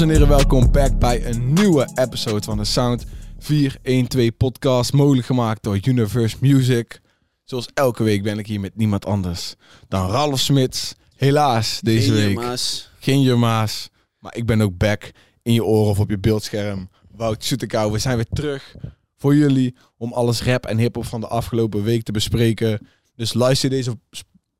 Dames 0.00 0.14
en 0.14 0.20
heren, 0.20 0.38
welkom 0.38 0.72
back 0.72 0.98
bij 0.98 1.26
een 1.26 1.52
nieuwe 1.52 1.88
episode 1.94 2.44
van 2.44 2.56
de 2.56 2.64
Sound 2.64 3.04
412 3.38 4.36
podcast, 4.36 4.92
mogelijk 4.92 5.26
gemaakt 5.26 5.62
door 5.62 5.78
Universe 5.84 6.36
Music. 6.40 7.00
Zoals 7.44 7.68
elke 7.74 8.02
week 8.02 8.22
ben 8.22 8.38
ik 8.38 8.46
hier 8.46 8.60
met 8.60 8.76
niemand 8.76 9.06
anders 9.06 9.54
dan 9.88 10.10
Ralf 10.10 10.38
Smits. 10.38 10.94
Helaas 11.16 11.80
deze 11.80 12.12
Geen 12.12 12.36
week 12.36 12.58
geen 12.98 13.20
Jurma's, 13.20 13.88
maar 14.18 14.36
ik 14.36 14.46
ben 14.46 14.60
ook 14.60 14.76
back 14.76 15.10
in 15.42 15.52
je 15.52 15.64
oren 15.64 15.90
of 15.90 15.98
op 15.98 16.10
je 16.10 16.18
beeldscherm. 16.18 16.88
Wout 17.16 17.44
Soetekau, 17.44 17.92
we 17.92 17.98
zijn 17.98 18.16
weer 18.16 18.28
terug 18.32 18.76
voor 19.16 19.34
jullie 19.34 19.76
om 19.96 20.12
alles 20.12 20.42
rap 20.42 20.66
en 20.66 20.78
hiphop 20.78 21.04
van 21.04 21.20
de 21.20 21.28
afgelopen 21.28 21.82
week 21.82 22.02
te 22.02 22.12
bespreken. 22.12 22.86
Dus 23.14 23.34
luister 23.34 23.70
deze, 23.70 23.98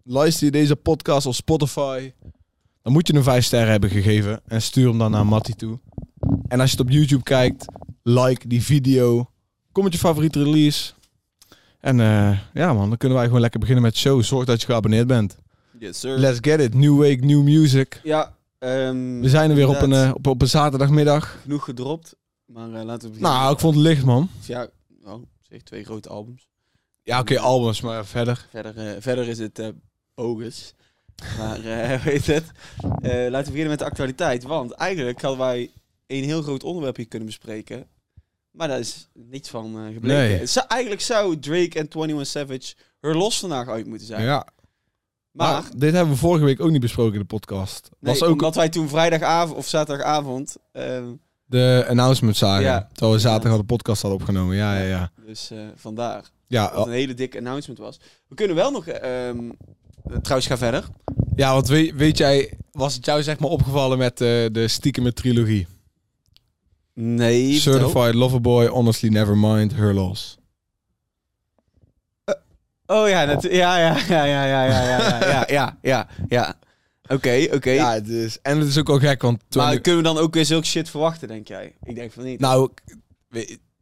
luister 0.03 0.45
je 0.45 0.53
deze 0.53 0.77
podcast 0.77 1.27
op 1.27 1.35
Spotify, 1.35 2.13
dan 2.83 2.93
moet 2.93 3.07
je 3.07 3.15
een 3.15 3.23
5 3.23 3.45
sterren 3.45 3.71
hebben 3.71 3.91
gegeven 3.91 4.41
en 4.47 4.63
stuur 4.63 4.89
hem 4.89 4.99
dan 4.99 5.11
naar 5.11 5.27
Matty 5.27 5.53
toe. 5.53 5.79
En 6.49 6.61
als 6.61 6.71
je 6.71 6.77
het 6.77 6.87
op 6.87 6.93
YouTube 6.93 7.23
kijkt, 7.23 7.65
like 8.03 8.49
die 8.49 8.63
video, 8.63 9.31
kom 9.73 9.85
met 9.85 9.93
je 9.93 9.99
favoriete 9.99 10.43
release. 10.43 10.93
En 11.81 12.01
eh, 12.01 12.39
ja 12.55 12.73
man, 12.73 12.89
dan 12.89 12.99
kunnen 12.99 13.17
wij 13.17 13.27
gewoon 13.27 13.41
lekker 13.41 13.61
beginnen 13.61 13.85
met 13.85 13.93
de 13.93 13.99
show. 13.99 14.23
Zorg 14.23 14.45
dat 14.45 14.61
je 14.61 14.67
geabonneerd 14.67 15.07
bent. 15.07 15.37
Yes, 15.79 16.01
sir. 16.01 16.19
Let's 16.19 16.39
get 16.41 16.61
it. 16.61 16.75
New 16.75 16.99
week, 16.99 17.25
new 17.25 17.43
music. 17.43 18.01
ja, 18.03 18.37
ehm, 18.59 19.21
We 19.21 19.29
zijn 19.29 19.51
er 19.51 19.57
weer 19.57 19.69
op 19.69 19.81
een, 19.81 19.93
eh, 19.93 20.11
op, 20.15 20.27
op 20.27 20.43
een 20.43 20.49
zaterdagmiddag. 20.49 21.39
Genoeg 21.43 21.65
gedropt, 21.65 22.17
maar 22.45 22.73
eh, 22.73 22.85
laten 22.85 23.09
we 23.09 23.15
beginnen. 23.15 23.21
Nou, 23.41 23.53
ik 23.53 23.59
vond 23.59 23.75
het 23.75 23.85
licht, 23.85 24.05
man. 24.05 24.29
Ja, 24.47 24.69
nou, 25.05 25.25
zeg 25.41 25.63
twee 25.63 25.85
grote 25.85 26.09
albums. 26.09 26.49
Ja, 27.03 27.21
oké, 27.21 27.39
albums, 27.39 27.81
maar 27.81 28.07
verder. 28.07 28.47
Verder, 28.51 29.03
verder 29.03 29.29
is 29.29 29.39
het 29.39 29.73
bogus. 30.15 30.75
Maar 31.39 31.65
eh 31.65 32.03
weet 32.05 32.27
het. 32.27 32.45
Eh, 32.83 33.11
laten 33.13 33.31
we 33.31 33.51
beginnen 33.51 33.69
met 33.69 33.79
de 33.79 33.85
actualiteit. 33.85 34.43
Want 34.43 34.73
eigenlijk 34.73 35.21
hadden 35.23 35.41
wij 35.47 35.71
een 36.07 36.25
heel 36.25 36.43
groot 36.43 36.63
onderwerp 36.65 36.97
hier 36.97 37.09
kunnen 37.09 37.29
bespreken. 37.29 37.87
Maar 38.51 38.69
daar 38.69 38.79
is 38.79 39.09
niets 39.15 39.49
van 39.49 39.65
eh, 39.79 39.93
gebleken. 39.93 40.09
Nee. 40.29 40.39
Het 40.39 40.51
zou- 40.51 40.67
eigenlijk 40.69 41.01
zou 41.03 41.39
Drake 41.39 41.79
en 41.79 41.89
21 41.95 42.27
Savage 42.27 42.75
er 43.01 43.17
los 43.17 43.39
vandaag 43.39 43.69
uit 43.69 43.87
moeten 43.87 44.07
zijn. 44.07 44.23
Ja. 44.23 44.47
Maar, 45.31 45.53
Maar 45.53 45.71
dit 45.77 45.93
hebben 45.93 46.13
we 46.15 46.19
vorige 46.21 46.45
week 46.45 46.61
ook 46.61 46.71
niet 46.71 46.81
besproken 46.81 47.13
in 47.15 47.21
de 47.21 47.25
podcast. 47.27 47.89
nee, 48.01 48.13
Was 48.13 48.23
ook 48.23 48.33
omdat 48.33 48.55
wij 48.55 48.69
toen 48.69 48.89
vrijdagavond 48.89 49.57
of 49.57 49.67
zaterdagavond... 49.67 50.57
ehm, 50.73 51.13
de 51.45 51.85
announcement 51.89 52.37
zagen. 52.37 52.63
Ja. 52.65 52.89
Terwijl 52.93 53.13
we 53.13 53.19
zaterdag 53.21 53.53
al 53.53 53.59
de 53.59 53.65
podcast 53.65 54.03
hadden 54.03 54.21
opgenomen. 54.21 54.57
Ja, 54.57 54.79
ja, 54.79 54.85
ja. 54.87 55.11
Dus 55.27 55.51
eh, 55.51 55.59
vandaar. 55.75 56.25
Ja, 56.47 56.63
Dat 56.63 56.71
het 56.71 56.81
oh, 56.81 56.87
een 56.87 56.93
hele 56.93 57.15
dikke 57.15 57.39
announcement 57.39 57.79
was. 57.79 58.01
We 58.29 58.35
kunnen 58.35 58.57
wel 58.57 58.71
nog... 58.71 58.87
ehm, 58.87 59.03
eh, 59.39 59.51
trouwens, 60.23 60.47
ga 60.47 60.59
verder. 60.59 60.85
ja 61.37 61.53
want 61.53 61.69
weet, 61.69 61.95
weet 61.95 62.19
jij, 62.19 62.53
was 62.73 62.95
het 62.95 63.05
jou 63.05 63.23
zeg 63.23 63.39
maar 63.39 63.51
opgevallen 63.51 63.99
met 63.99 64.21
eh, 64.21 64.29
de 64.53 64.69
stiekeme 64.69 65.13
trilogie? 65.13 65.67
Nee. 66.95 67.59
Certified 67.59 68.15
Loverboy, 68.15 68.67
Honestly 68.67 69.09
Nevermind, 69.09 69.75
Her 69.75 69.95
Loss. 69.95 70.39
Oh 72.87 73.09
ja, 73.09 73.27
dat, 73.27 73.43
ja, 73.43 73.79
ja, 73.79 73.97
ja, 74.09 74.25
ja, 74.25 74.45
ja, 74.45 74.65
ja, 74.65 74.85
ja, 74.85 75.21
ja, 75.21 75.45
ja, 75.49 75.79
ja, 75.83 76.09
ja. 76.29 76.55
Oké, 77.09 77.49
oké. 77.53 77.71
Ja, 77.71 77.95
is, 77.95 78.39
en 78.43 78.59
het 78.59 78.69
is 78.69 78.79
ook 78.79 78.87
wel 78.87 78.99
gek, 78.99 79.23
want... 79.23 79.43
Maar 79.55 79.81
kunnen 79.81 80.03
we 80.03 80.09
dan 80.09 80.19
ook 80.19 80.35
weer 80.35 80.45
zulke 80.45 80.67
shit 80.67 80.91
verwachten, 80.91 81.29
denk 81.29 81.49
jij? 81.49 81.75
Ik 81.83 81.95
denk 81.95 82.13
van 82.13 82.25
niet. 82.25 82.41
Nou, 82.41 82.71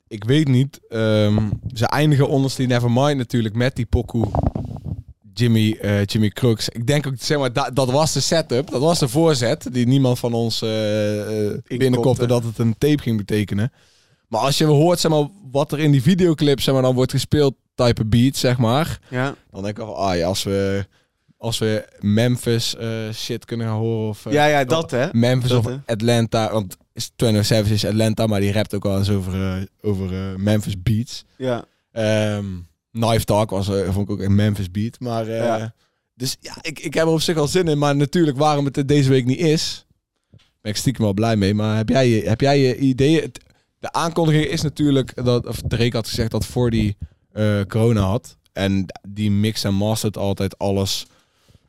ik 0.08 0.24
weet, 0.24 0.48
niet. 0.48 0.80
Ehm, 0.88 1.50
ze 1.74 1.86
eindigen 1.86 2.24
Honestly 2.24 2.64
Nevermind 2.64 3.17
natuurlijk 3.17 3.55
met 3.55 3.77
die 3.77 3.86
pokoe 3.86 4.27
Jimmy, 5.38 5.78
eh, 5.80 6.04
Jimmy 6.04 6.28
Crooks. 6.28 6.68
Ik 6.68 6.86
denk 6.86 7.06
ook, 7.06 7.14
zeg 7.18 7.38
maar, 7.38 7.52
dat, 7.52 7.70
dat 7.76 7.90
was 7.90 8.12
de 8.12 8.20
setup. 8.20 8.70
Dat 8.70 8.80
was 8.80 8.98
de 8.98 9.08
voorzet 9.08 9.68
die 9.72 9.86
niemand 9.86 10.18
van 10.18 10.32
ons 10.32 10.62
eh, 10.62 10.68
binnenkopte 11.66 12.26
dat 12.26 12.44
het 12.44 12.58
een 12.58 12.78
tape 12.78 13.02
ging 13.02 13.16
betekenen. 13.16 13.72
Maar 14.28 14.40
als 14.40 14.58
je 14.58 14.64
hoort, 14.64 15.00
zeg 15.00 15.10
maar, 15.10 15.28
wat 15.50 15.72
er 15.72 15.78
in 15.78 15.90
die 15.90 16.02
videoclip, 16.02 16.60
zeg 16.60 16.74
maar, 16.74 16.82
dan 16.82 16.94
wordt 16.94 17.10
gespeeld, 17.10 17.54
type 17.74 18.04
beat, 18.04 18.36
zeg 18.36 18.58
maar. 18.58 18.98
ja. 19.10 19.34
Dan 19.50 19.62
denk 19.62 19.78
ik 19.78 19.84
al, 19.84 19.96
ah 19.96 20.16
ja, 20.16 20.26
als 20.26 20.42
we, 20.42 20.86
als 21.36 21.58
we 21.58 21.88
Memphis 22.00 22.76
shit 23.12 23.44
kunnen 23.44 23.68
horen. 23.68 24.08
Of, 24.08 24.26
ja, 24.30 24.46
ja, 24.46 24.64
dat 24.64 24.90
hè. 24.90 25.08
Memphis 25.12 25.50
Dat, 25.50 25.66
of 25.66 25.72
hè? 25.72 25.76
Atlanta. 25.86 26.52
Want 26.52 26.76
is 26.92 27.10
21 27.16 27.46
Savage 27.46 27.74
is 27.74 27.84
Atlanta, 27.84 28.26
maar 28.26 28.40
die 28.40 28.52
rapt 28.52 28.74
ook 28.74 28.82
wel 28.82 28.98
eens 28.98 29.10
over, 29.10 29.66
over 29.82 30.40
Memphis 30.40 30.82
beats. 30.82 31.24
Ja. 31.36 31.64
Ehm 31.92 32.44
Knife 32.92 33.24
Talk 33.24 33.50
was, 33.50 33.68
eh, 33.68 33.92
vond 33.92 34.08
ik 34.08 34.10
ook 34.10 34.20
een 34.20 34.34
Memphis 34.34 34.70
beat. 34.70 35.00
Maar, 35.00 35.26
eh, 35.26 35.36
Ja. 35.44 35.74
Dus 36.14 36.36
ja, 36.40 36.56
ik, 36.60 36.78
ik 36.78 36.94
heb 36.94 37.06
er 37.06 37.12
op 37.12 37.20
zich 37.20 37.36
al 37.36 37.46
zin 37.48 37.68
in. 37.68 37.78
Maar 37.78 37.96
natuurlijk, 37.96 38.36
waarom 38.36 38.64
het 38.64 38.88
deze 38.88 39.08
week 39.08 39.24
niet 39.24 39.38
is, 39.38 39.86
ben 40.60 40.72
ik 40.72 40.76
stiekem 40.76 41.04
wel 41.04 41.14
blij 41.14 41.36
mee. 41.36 41.54
Maar 41.54 41.76
heb 41.76 41.88
jij, 41.88 42.08
je- 42.08 42.28
heb 42.28 42.40
jij 42.40 42.58
je 42.60 42.76
ideeën? 42.78 43.32
De 43.78 43.92
aankondiging 43.92 44.44
is 44.44 44.62
natuurlijk, 44.62 45.24
dat, 45.24 45.46
of 45.46 45.60
Drake 45.68 45.96
had 45.96 46.08
gezegd 46.08 46.30
dat 46.30 46.46
voor 46.46 46.70
die 46.70 46.96
eh, 47.32 47.60
corona 47.68 48.00
had. 48.00 48.36
En 48.52 48.86
die 49.08 49.30
mix 49.30 49.64
en 49.64 49.74
mastert 49.74 50.16
altijd 50.16 50.58
alles. 50.58 51.06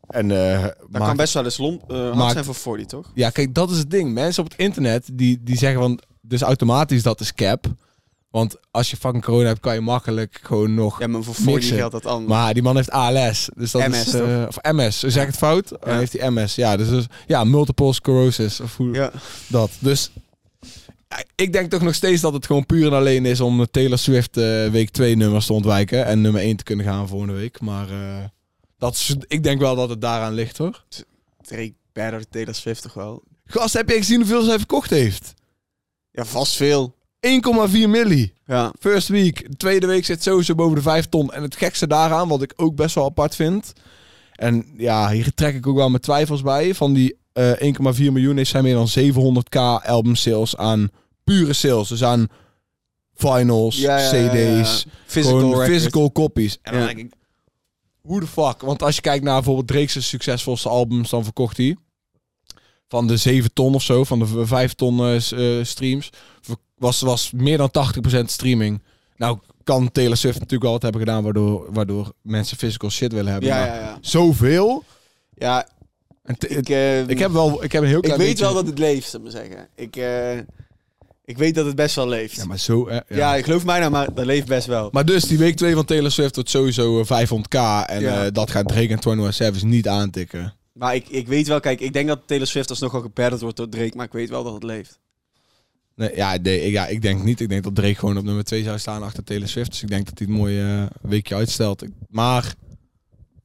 En, 0.07 0.31
eh, 0.31 0.61
Dat 0.61 0.75
maakt- 0.89 1.05
kan 1.05 1.15
best 1.17 1.33
wel 1.33 1.43
eens 1.43 1.57
lomp, 1.57 1.91
hard 1.91 2.15
Maakt- 2.15 2.31
zijn 2.31 2.45
voor 2.45 2.55
40, 2.55 2.85
toch? 2.87 3.11
ja, 3.15 3.29
kijk, 3.29 3.53
dat 3.53 3.71
is 3.71 3.77
het 3.77 3.91
ding. 3.91 4.13
Mensen 4.13 4.43
op 4.43 4.49
het 4.51 4.59
internet 4.59 5.09
die, 5.13 5.39
die 5.43 5.57
zeggen 5.57 5.81
van, 5.81 5.99
dus 6.21 6.41
automatisch 6.41 7.03
dat 7.03 7.19
is 7.19 7.33
cap. 7.33 7.65
Want 8.29 8.55
als 8.71 8.89
je 8.89 8.97
fucking 8.97 9.23
corona 9.23 9.47
hebt, 9.47 9.59
kan 9.59 9.73
je 9.73 9.81
makkelijk 9.81 10.39
gewoon 10.43 10.73
nog. 10.73 10.99
Ja, 10.99 11.07
maar 11.07 11.23
voor 11.23 11.33
40 11.35 11.53
Mixen. 11.53 11.77
geldt 11.77 11.91
dat 11.91 12.05
anders. 12.05 12.29
Maar 12.29 12.53
die 12.53 12.63
man 12.63 12.75
heeft 12.75 12.91
ALS. 12.91 13.49
Dus 13.55 13.71
dat 13.71 13.87
MS 13.87 14.07
is, 14.07 14.13
eh, 14.13 14.43
of 14.47 14.57
MS. 14.61 14.99
Zeg 14.99 15.21
ik 15.21 15.27
het 15.27 15.37
fout? 15.37 15.69
Dan 15.69 15.79
Ja. 15.85 15.97
heeft 15.97 16.13
hij 16.13 16.29
MS. 16.31 16.55
Ja, 16.55 16.77
dus, 16.77 16.89
dus 16.89 17.05
ja, 17.27 17.43
multiple 17.43 17.93
sclerosis. 17.93 18.59
Of 18.59 18.77
hoe 18.77 18.93
ja. 18.93 19.11
dat. 19.47 19.71
Dus 19.79 20.11
ja, 21.09 21.23
ik 21.35 21.53
denk 21.53 21.69
toch 21.69 21.81
nog 21.81 21.95
steeds 21.95 22.21
dat 22.21 22.33
het 22.33 22.45
gewoon 22.45 22.65
puur 22.65 22.85
en 22.87 22.93
alleen 22.93 23.25
is 23.25 23.41
om 23.41 23.65
Taylor 23.71 23.97
Swift 23.97 24.37
eh, 24.37 24.67
week 24.67 24.89
2 24.89 25.15
nummers 25.15 25.45
te 25.45 25.53
ontwijken. 25.53 26.05
En 26.05 26.21
nummer 26.21 26.41
1 26.41 26.55
te 26.55 26.63
kunnen 26.63 26.85
gaan 26.85 27.07
volgende 27.07 27.33
week. 27.33 27.59
Maar 27.61 27.89
eh, 27.89 28.23
dat 28.77 28.93
is, 28.93 29.15
ik 29.27 29.43
denk 29.43 29.59
wel 29.59 29.75
dat 29.75 29.89
het 29.89 30.01
daaraan 30.01 30.33
ligt 30.33 30.57
hoor. 30.57 30.83
Drake 31.41 31.73
better 31.93 32.29
Taylor 32.29 32.55
Swift 32.55 32.81
toch 32.81 32.93
wel? 32.93 33.23
Gast, 33.45 33.73
heb 33.73 33.89
je 33.89 33.95
gezien 33.95 34.17
hoeveel 34.19 34.43
zij 34.43 34.57
verkocht 34.57 34.89
heeft? 34.89 35.33
1,4 35.33 35.33
Ja, 36.11 36.25
vast 36.25 36.55
veel. 36.55 36.97
Milli. 37.87 38.33
Ja. 38.45 38.73
First 38.79 39.07
week. 39.07 39.49
De 39.49 39.57
tweede 39.57 39.87
week 39.87 40.05
zit 40.05 40.23
sowieso 40.23 40.55
boven 40.55 40.75
de 40.75 40.81
5 40.81 41.05
ton. 41.05 41.31
En 41.31 41.41
het 41.41 41.55
gekste 41.55 41.87
daaraan, 41.87 42.27
wat 42.27 42.41
ik 42.41 42.53
ook 42.55 42.75
best 42.75 42.95
wel 42.95 43.05
apart 43.05 43.35
vind. 43.35 43.73
En 44.35 44.65
ja, 44.77 45.09
hier 45.09 45.33
trek 45.33 45.55
ik 45.55 45.67
ook 45.67 45.75
wel 45.75 45.89
mijn 45.89 46.01
twijfels 46.01 46.41
bij. 46.41 46.75
Van 46.75 46.93
die 46.93 47.17
eh 47.33 47.51
1,4 47.51 48.11
miljoen 48.11 48.37
heeft 48.37 48.49
zij 48.49 48.61
meer 48.61 48.73
dan 48.73 48.89
700k 48.99 49.85
album 49.85 50.15
sales 50.15 50.57
aan 50.57 50.89
pure 51.23 51.53
sales. 51.53 51.87
Dus 51.87 52.03
aan 52.03 52.27
vinyls, 53.15 53.77
Ja, 53.77 53.97
ja, 53.97 54.13
ja, 54.13 54.31
ja. 54.41 54.61
cd's, 54.61 54.85
Physical 55.05 56.11
copies. 56.11 56.57
En 56.61 56.73
dan 56.73 56.85
denk 56.85 56.97
ik, 56.97 57.13
hoe 58.01 58.19
de 58.19 58.27
fuck? 58.27 58.61
Want 58.61 58.83
als 58.83 58.95
je 58.95 59.01
kijkt 59.01 59.23
naar 59.23 59.35
bijvoorbeeld 59.35 59.67
Drake's 59.67 60.07
succesvolste 60.09 60.69
albums, 60.69 61.09
dan 61.09 61.23
verkocht 61.23 61.57
hij 61.57 61.77
van 62.89 63.07
de 63.07 63.17
7 63.17 63.53
ton 63.53 63.75
of 63.75 63.81
zo, 63.83 64.03
van 64.03 64.19
de 64.19 64.25
v- 64.27 64.47
5 64.47 64.73
ton 64.73 64.99
eh, 64.99 65.15
eh, 65.59 65.65
streams, 65.65 66.09
was, 66.77 66.99
was 67.01 67.31
meer 67.35 67.57
dan 67.57 67.71
80% 67.71 68.25
streaming. 68.25 68.81
Nou 69.17 69.37
kan 69.63 69.91
Taylor 69.91 70.17
Swift 70.17 70.35
natuurlijk 70.35 70.63
wel 70.63 70.71
wat 70.71 70.81
hebben 70.81 71.01
gedaan 71.01 71.23
waardoor, 71.23 71.67
waardoor 71.73 72.13
mensen 72.21 72.57
physical 72.57 72.89
shit 72.89 73.11
willen 73.13 73.31
hebben. 73.31 73.49
Ja, 73.49 73.57
maar 73.57 73.67
ja, 73.67 73.75
ja. 73.79 73.97
Zoveel. 74.01 74.83
Ja, 75.33 75.67
ik, 76.47 76.69
eh, 76.69 77.07
ik 77.07 77.19
heb 77.19 77.31
wel, 77.31 77.63
ik 77.63 77.71
heb 77.71 77.81
een 77.81 77.87
heel 77.87 77.97
ik 77.97 78.03
klein 78.03 78.19
weet 78.19 78.27
beetje- 78.29 78.43
wel 78.45 78.53
dat 78.53 78.65
het 78.67 78.79
leeft, 78.79 79.09
zal 79.09 79.19
ik 79.19 79.25
maar 79.25 79.35
zeggen. 79.41 79.67
Ik, 79.75 79.95
eh, 79.95 80.37
ik 81.25 81.37
weet 81.37 81.55
dat 81.55 81.65
het 81.65 81.75
best 81.75 81.95
wel 81.95 82.07
leeft. 82.07 82.35
Ja, 82.35 82.45
maar 82.45 82.59
zo. 82.59 82.87
eh, 82.87 82.97
ja. 83.07 83.15
Ja, 83.15 83.35
ik 83.35 83.43
geloof 83.43 83.65
mij 83.65 83.79
nou, 83.79 83.91
maar 83.91 84.13
dat 84.13 84.25
leeft 84.25 84.47
best 84.47 84.67
wel. 84.67 84.89
Maar 84.91 85.05
dus 85.05 85.23
die 85.23 85.37
week 85.37 85.55
2 85.55 85.73
van 85.73 85.85
Taylor 85.85 86.11
Swift 86.11 86.35
wordt 86.35 86.49
sowieso 86.49 86.99
eh, 86.99 87.05
500k 87.05 87.85
en 87.85 88.01
Ja. 88.01 88.29
dat 88.29 88.51
gaat 88.51 88.67
Drake 88.67 88.87
en 88.87 88.99
21 88.99 89.33
Savage 89.33 89.65
niet 89.65 89.87
aantikken. 89.87 90.53
Maar 90.71 90.95
ik, 90.95 91.09
ik 91.09 91.27
weet 91.27 91.47
wel, 91.47 91.59
kijk, 91.59 91.79
ik 91.79 91.93
denk 91.93 92.07
dat 92.07 92.21
Taylor 92.25 92.47
Swift 92.47 92.69
alsnog 92.69 92.93
al 92.93 93.01
gepaddeld 93.01 93.41
wordt 93.41 93.57
door 93.57 93.69
Drake, 93.69 93.95
maar 93.95 94.05
ik 94.05 94.11
weet 94.11 94.29
wel 94.29 94.43
dat 94.43 94.53
het 94.53 94.63
leeft. 94.63 94.99
Nee, 95.99 96.15
ja, 96.15 96.37
nee, 96.41 96.61
ik, 96.61 96.71
ja, 96.71 96.87
ik 96.87 97.01
denk 97.01 97.23
niet. 97.23 97.39
Ik 97.39 97.49
denk 97.49 97.63
dat 97.63 97.75
Drake 97.75 97.95
gewoon 97.95 98.17
op 98.17 98.23
nummer 98.23 98.43
2 98.43 98.63
zou 98.63 98.79
staan 98.79 99.03
achter 99.03 99.23
Taylor 99.23 99.47
Swift. 99.47 99.71
Dus 99.71 99.81
ik 99.81 99.89
denk 99.89 100.05
dat 100.05 100.17
hij 100.17 100.27
het 100.27 100.37
mooie 100.37 100.89
eh, 101.01 101.09
weekje 101.09 101.35
uitstelt. 101.35 101.83
Maar 102.09 102.55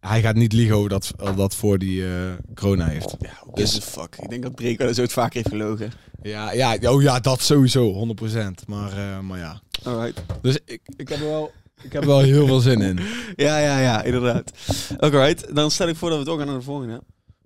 hij 0.00 0.20
gaat 0.20 0.34
niet 0.34 0.52
liegen 0.52 0.76
over 0.76 0.88
dat, 0.88 1.12
dat 1.36 1.54
voor 1.54 1.78
die 1.78 2.06
eh, 2.06 2.32
corona 2.54 2.86
heeft. 2.86 3.16
Ja, 3.18 3.52
dus 3.54 3.78
fuck. 3.78 4.16
Ik 4.20 4.28
denk 4.30 4.42
dat 4.42 4.56
Drake 4.56 4.76
wel 4.76 4.88
eens 4.88 4.98
ooit 4.98 5.12
vaker 5.12 5.34
heeft 5.34 5.48
gelogen. 5.48 5.92
Ja, 6.22 6.52
ja, 6.52 6.76
oh 6.82 7.02
ja, 7.02 7.20
dat 7.20 7.40
sowieso, 7.40 8.14
100%. 8.22 8.36
Maar, 8.66 8.92
eh, 8.92 9.20
maar 9.20 9.38
ja. 9.38 9.60
Alright. 9.82 10.22
Dus 10.42 10.58
ik, 10.64 10.80
ik, 10.96 11.08
heb 11.08 11.18
er 11.18 11.26
wel, 11.26 11.52
ik 11.82 11.92
heb 11.92 12.02
er 12.02 12.08
wel 12.08 12.20
heel 12.20 12.46
veel 12.46 12.60
zin 12.60 12.80
in. 12.80 12.98
Ja, 13.36 13.58
ja, 13.58 13.78
ja, 13.78 14.02
inderdaad. 14.02 14.52
Alright, 14.98 15.54
dan 15.54 15.70
stel 15.70 15.88
ik 15.88 15.96
voor 15.96 16.10
dat 16.10 16.18
we 16.18 16.24
doorgaan 16.24 16.46
naar 16.46 16.58
de 16.58 16.62
volgende. 16.62 17.02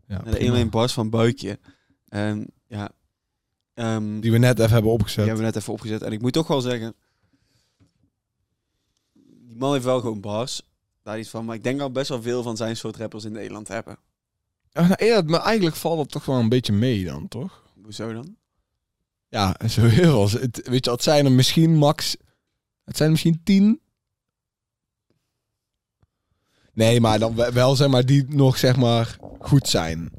Ja, 0.08 0.18
de 0.18 0.30
prima. 0.30 0.54
1 0.56 0.70
bars 0.70 0.92
van 0.92 1.10
Buikje. 1.10 1.58
En 2.08 2.46
ja, 2.66 2.90
ehm, 3.74 4.20
Die 4.20 4.32
we 4.32 4.38
net 4.38 4.58
even 4.58 4.70
hebben 4.70 4.82
die 4.82 4.92
opgezet. 4.92 5.16
hebben 5.26 5.36
we 5.36 5.42
net 5.50 5.56
even 5.56 5.72
opgezet. 5.72 6.02
En 6.02 6.12
ik 6.12 6.20
moet 6.20 6.32
toch 6.32 6.46
wel 6.48 6.60
zeggen, 6.60 6.94
die 9.46 9.56
man 9.56 9.72
heeft 9.72 9.84
wel 9.84 10.00
gewoon 10.00 10.20
bars. 10.20 10.62
Daar 11.02 11.18
iets 11.18 11.28
van. 11.28 11.44
Maar 11.44 11.54
ik 11.54 11.62
denk 11.62 11.80
al 11.80 11.90
best 11.90 12.08
wel 12.08 12.22
veel 12.22 12.42
van 12.42 12.56
zijn 12.56 12.76
soort 12.76 12.96
rappers 12.96 13.24
in 13.24 13.32
Nederland 13.32 13.68
hebben. 13.68 13.98
Ja, 14.70 14.86
nou, 14.86 15.04
ja, 15.04 15.22
maar 15.26 15.40
eigenlijk 15.40 15.76
valt 15.76 15.98
het 15.98 16.10
toch 16.10 16.24
wel 16.24 16.36
een 16.38 16.48
beetje 16.48 16.72
mee 16.72 17.04
dan, 17.04 17.28
toch? 17.28 17.62
Hoezo 17.82 18.12
dan? 18.12 18.36
Ja, 19.28 19.56
zo 19.68 19.82
heel 19.82 20.28
veel. 20.28 20.40
Het, 20.40 20.68
weet 20.68 20.84
je, 20.84 20.90
het 20.90 21.02
zijn 21.02 21.24
er 21.24 21.32
misschien 21.32 21.76
max... 21.76 22.16
Het 22.84 22.96
zijn 22.96 23.08
er 23.08 23.14
misschien 23.14 23.40
tien. 23.44 23.80
Nee, 26.78 27.00
maar 27.00 27.18
dan 27.18 27.34
we- 27.34 27.52
wel 27.52 27.76
zeg 27.76 27.88
maar 27.88 28.06
die 28.06 28.24
nog 28.28 28.58
zeg 28.58 28.76
maar 28.76 29.16
goed 29.40 29.68
zijn. 29.68 30.10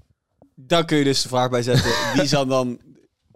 Daar 0.55 0.85
kun 0.85 0.97
je 0.97 1.03
dus 1.03 1.21
de 1.21 1.27
vraag 1.29 1.49
bij 1.49 1.61
zetten. 1.63 1.91
Wie 2.15 2.25
zal 2.27 2.45
dan... 2.45 2.79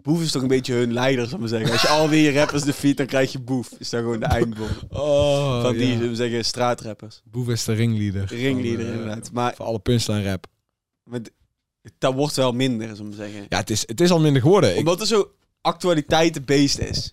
Boef 0.02 0.22
is 0.22 0.30
toch 0.30 0.42
een 0.42 0.48
beetje 0.48 0.74
hun 0.74 0.92
leider, 0.92 1.24
zal 1.24 1.34
ik 1.34 1.40
maar 1.40 1.48
zeggen. 1.48 1.70
Als 1.72 1.82
je 1.82 1.88
alweer 1.88 2.32
je 2.32 2.38
rappers 2.38 2.62
defeat, 2.62 2.96
dan 2.96 3.06
krijg 3.06 3.32
je 3.32 3.40
Boef. 3.40 3.70
Is 3.78 3.90
dan 3.90 4.00
gewoon 4.00 4.20
de 4.20 4.26
eindbom. 4.26 4.66
Oh, 4.88 5.62
van 5.62 5.72
die, 5.76 5.92
zullen 5.92 6.08
we 6.08 6.14
zeggen, 6.14 6.44
straatrappers. 6.44 7.22
Boef 7.24 7.48
is 7.48 7.64
de 7.64 7.72
ringleader. 7.72 8.24
Ringleader, 8.34 8.84
Van, 8.84 8.94
inderdaad. 8.94 9.30
Maar, 9.32 9.54
Voor 9.54 9.64
alle 9.64 9.78
punchline 9.78 10.22
rap. 10.30 10.46
maar 11.04 11.22
d- 11.22 11.30
dat 11.98 12.14
wordt 12.14 12.36
wel 12.36 12.52
minder, 12.52 12.96
zullen 12.96 13.10
we 13.10 13.16
zeggen. 13.16 13.46
Ja, 13.48 13.58
het 13.58 13.70
is, 13.70 13.82
het 13.86 14.00
is 14.00 14.10
al 14.10 14.20
minder 14.20 14.42
geworden. 14.42 14.70
Ik, 14.72 14.78
Omdat 14.78 15.00
er 15.00 15.06
zo 15.06 15.30
actualiteitenbeest 15.60 16.78
is. 16.78 17.12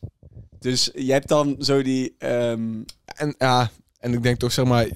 Dus 0.59 0.89
je 0.95 1.11
hebt 1.11 1.27
dan 1.27 1.55
zo 1.59 1.81
die... 1.81 2.15
ehm, 2.17 2.81
en, 3.05 3.35
ja, 3.37 3.71
en 3.99 4.13
ik 4.13 4.23
denk 4.23 4.37
toch 4.39 4.51
zeg 4.51 4.65
maar... 4.65 4.87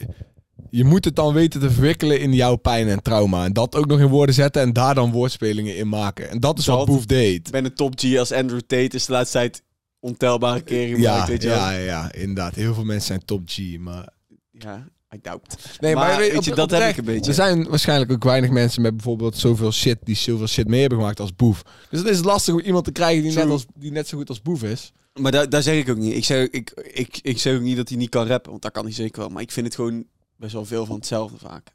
Je 0.69 0.83
moet 0.83 1.06
het 1.06 1.15
dan 1.15 1.33
weten 1.33 1.59
te 1.59 1.71
verwikkelen 1.71 2.19
in 2.19 2.33
jouw 2.33 2.56
pijn 2.56 2.88
en 2.88 3.01
trauma. 3.01 3.45
En 3.45 3.53
dat 3.53 3.75
ook 3.75 3.85
nog 3.85 4.00
in 4.00 4.07
woorden 4.07 4.35
zetten 4.35 4.62
en 4.62 4.73
daar 4.73 4.95
dan 4.95 5.12
woordspelingen 5.12 5.77
in 5.77 5.89
maken. 5.89 6.29
En 6.29 6.39
dat 6.39 6.59
is 6.59 6.65
wat 6.65 6.85
Boef 6.85 7.06
deed. 7.06 7.45
Ik 7.47 7.51
ben 7.51 7.65
een 7.65 7.75
top 7.75 7.94
G 8.00 8.17
als 8.17 8.31
Andrew 8.31 8.59
Tate 8.59 8.95
is 8.95 9.06
de 9.06 9.12
laatste 9.12 9.38
tijd 9.38 9.63
ontelbare 10.00 10.62
keren 10.62 11.00
Ja, 11.00 11.12
gemaakt, 11.12 11.29
weet 11.29 11.41
je 11.41 11.47
wel. 11.47 11.57
ja, 11.57 11.71
ja, 11.71 12.13
inderdaad. 12.13 12.56
Heel 12.56 12.73
veel 12.73 12.83
mensen 12.83 13.07
zijn 13.07 13.25
top 13.25 13.41
G, 13.45 13.77
maar... 13.79 14.09
Ja, 14.51 14.88
I 15.15 15.19
doubt. 15.21 15.56
Nee, 15.79 15.95
Maar 15.95 16.17
weet 16.17 16.38
op- 16.38 16.44
je, 16.44 16.56
dat 16.56 16.71
heb 16.71 16.89
ik 16.89 16.97
een 16.97 17.06
beetje. 17.06 17.29
Er 17.29 17.33
zijn 17.35 17.68
waarschijnlijk 17.69 18.11
ook 18.11 18.23
weinig 18.23 18.50
mensen 18.50 18.81
met 18.81 18.94
bijvoorbeeld 18.95 19.38
zoveel 19.38 19.71
shit... 19.71 19.97
die 20.03 20.15
zoveel 20.15 20.47
shit 20.47 20.68
mee 20.68 20.79
hebben 20.79 20.97
gemaakt 21.00 21.19
als 21.19 21.35
Boef. 21.35 21.61
Dus 21.89 22.00
het 22.00 22.09
is 22.09 22.23
lastig 22.23 22.53
om 22.53 22.59
iemand 22.59 22.85
te 22.85 22.91
krijgen 22.91 23.23
die, 23.23 23.33
net, 23.33 23.50
als, 23.50 23.65
die 23.75 23.91
net 23.91 24.07
zo 24.07 24.18
goed 24.18 24.29
als 24.29 24.41
Boef 24.41 24.63
is. 24.63 24.91
Maar 25.13 25.31
daar, 25.31 25.50
daar 25.50 25.63
zeg 25.63 25.75
ik 25.75 25.89
ook 25.89 25.97
niet. 25.97 26.15
Ik 26.15 26.25
zeg, 26.25 26.47
ik, 26.50 26.71
ik, 26.94 27.19
ik 27.21 27.39
zeg 27.39 27.56
ook 27.56 27.61
niet 27.61 27.77
dat 27.77 27.89
hij 27.89 27.97
niet 27.97 28.09
kan 28.09 28.27
rappen, 28.27 28.51
want 28.51 28.63
dat 28.63 28.71
kan 28.71 28.83
hij 28.83 28.94
zeker 28.94 29.19
wel. 29.21 29.29
Maar 29.29 29.41
ik 29.41 29.51
vind 29.51 29.65
het 29.65 29.75
gewoon 29.75 30.06
best 30.37 30.53
wel 30.53 30.65
veel 30.65 30.85
van 30.85 30.95
hetzelfde 30.95 31.37
vaak. 31.37 31.73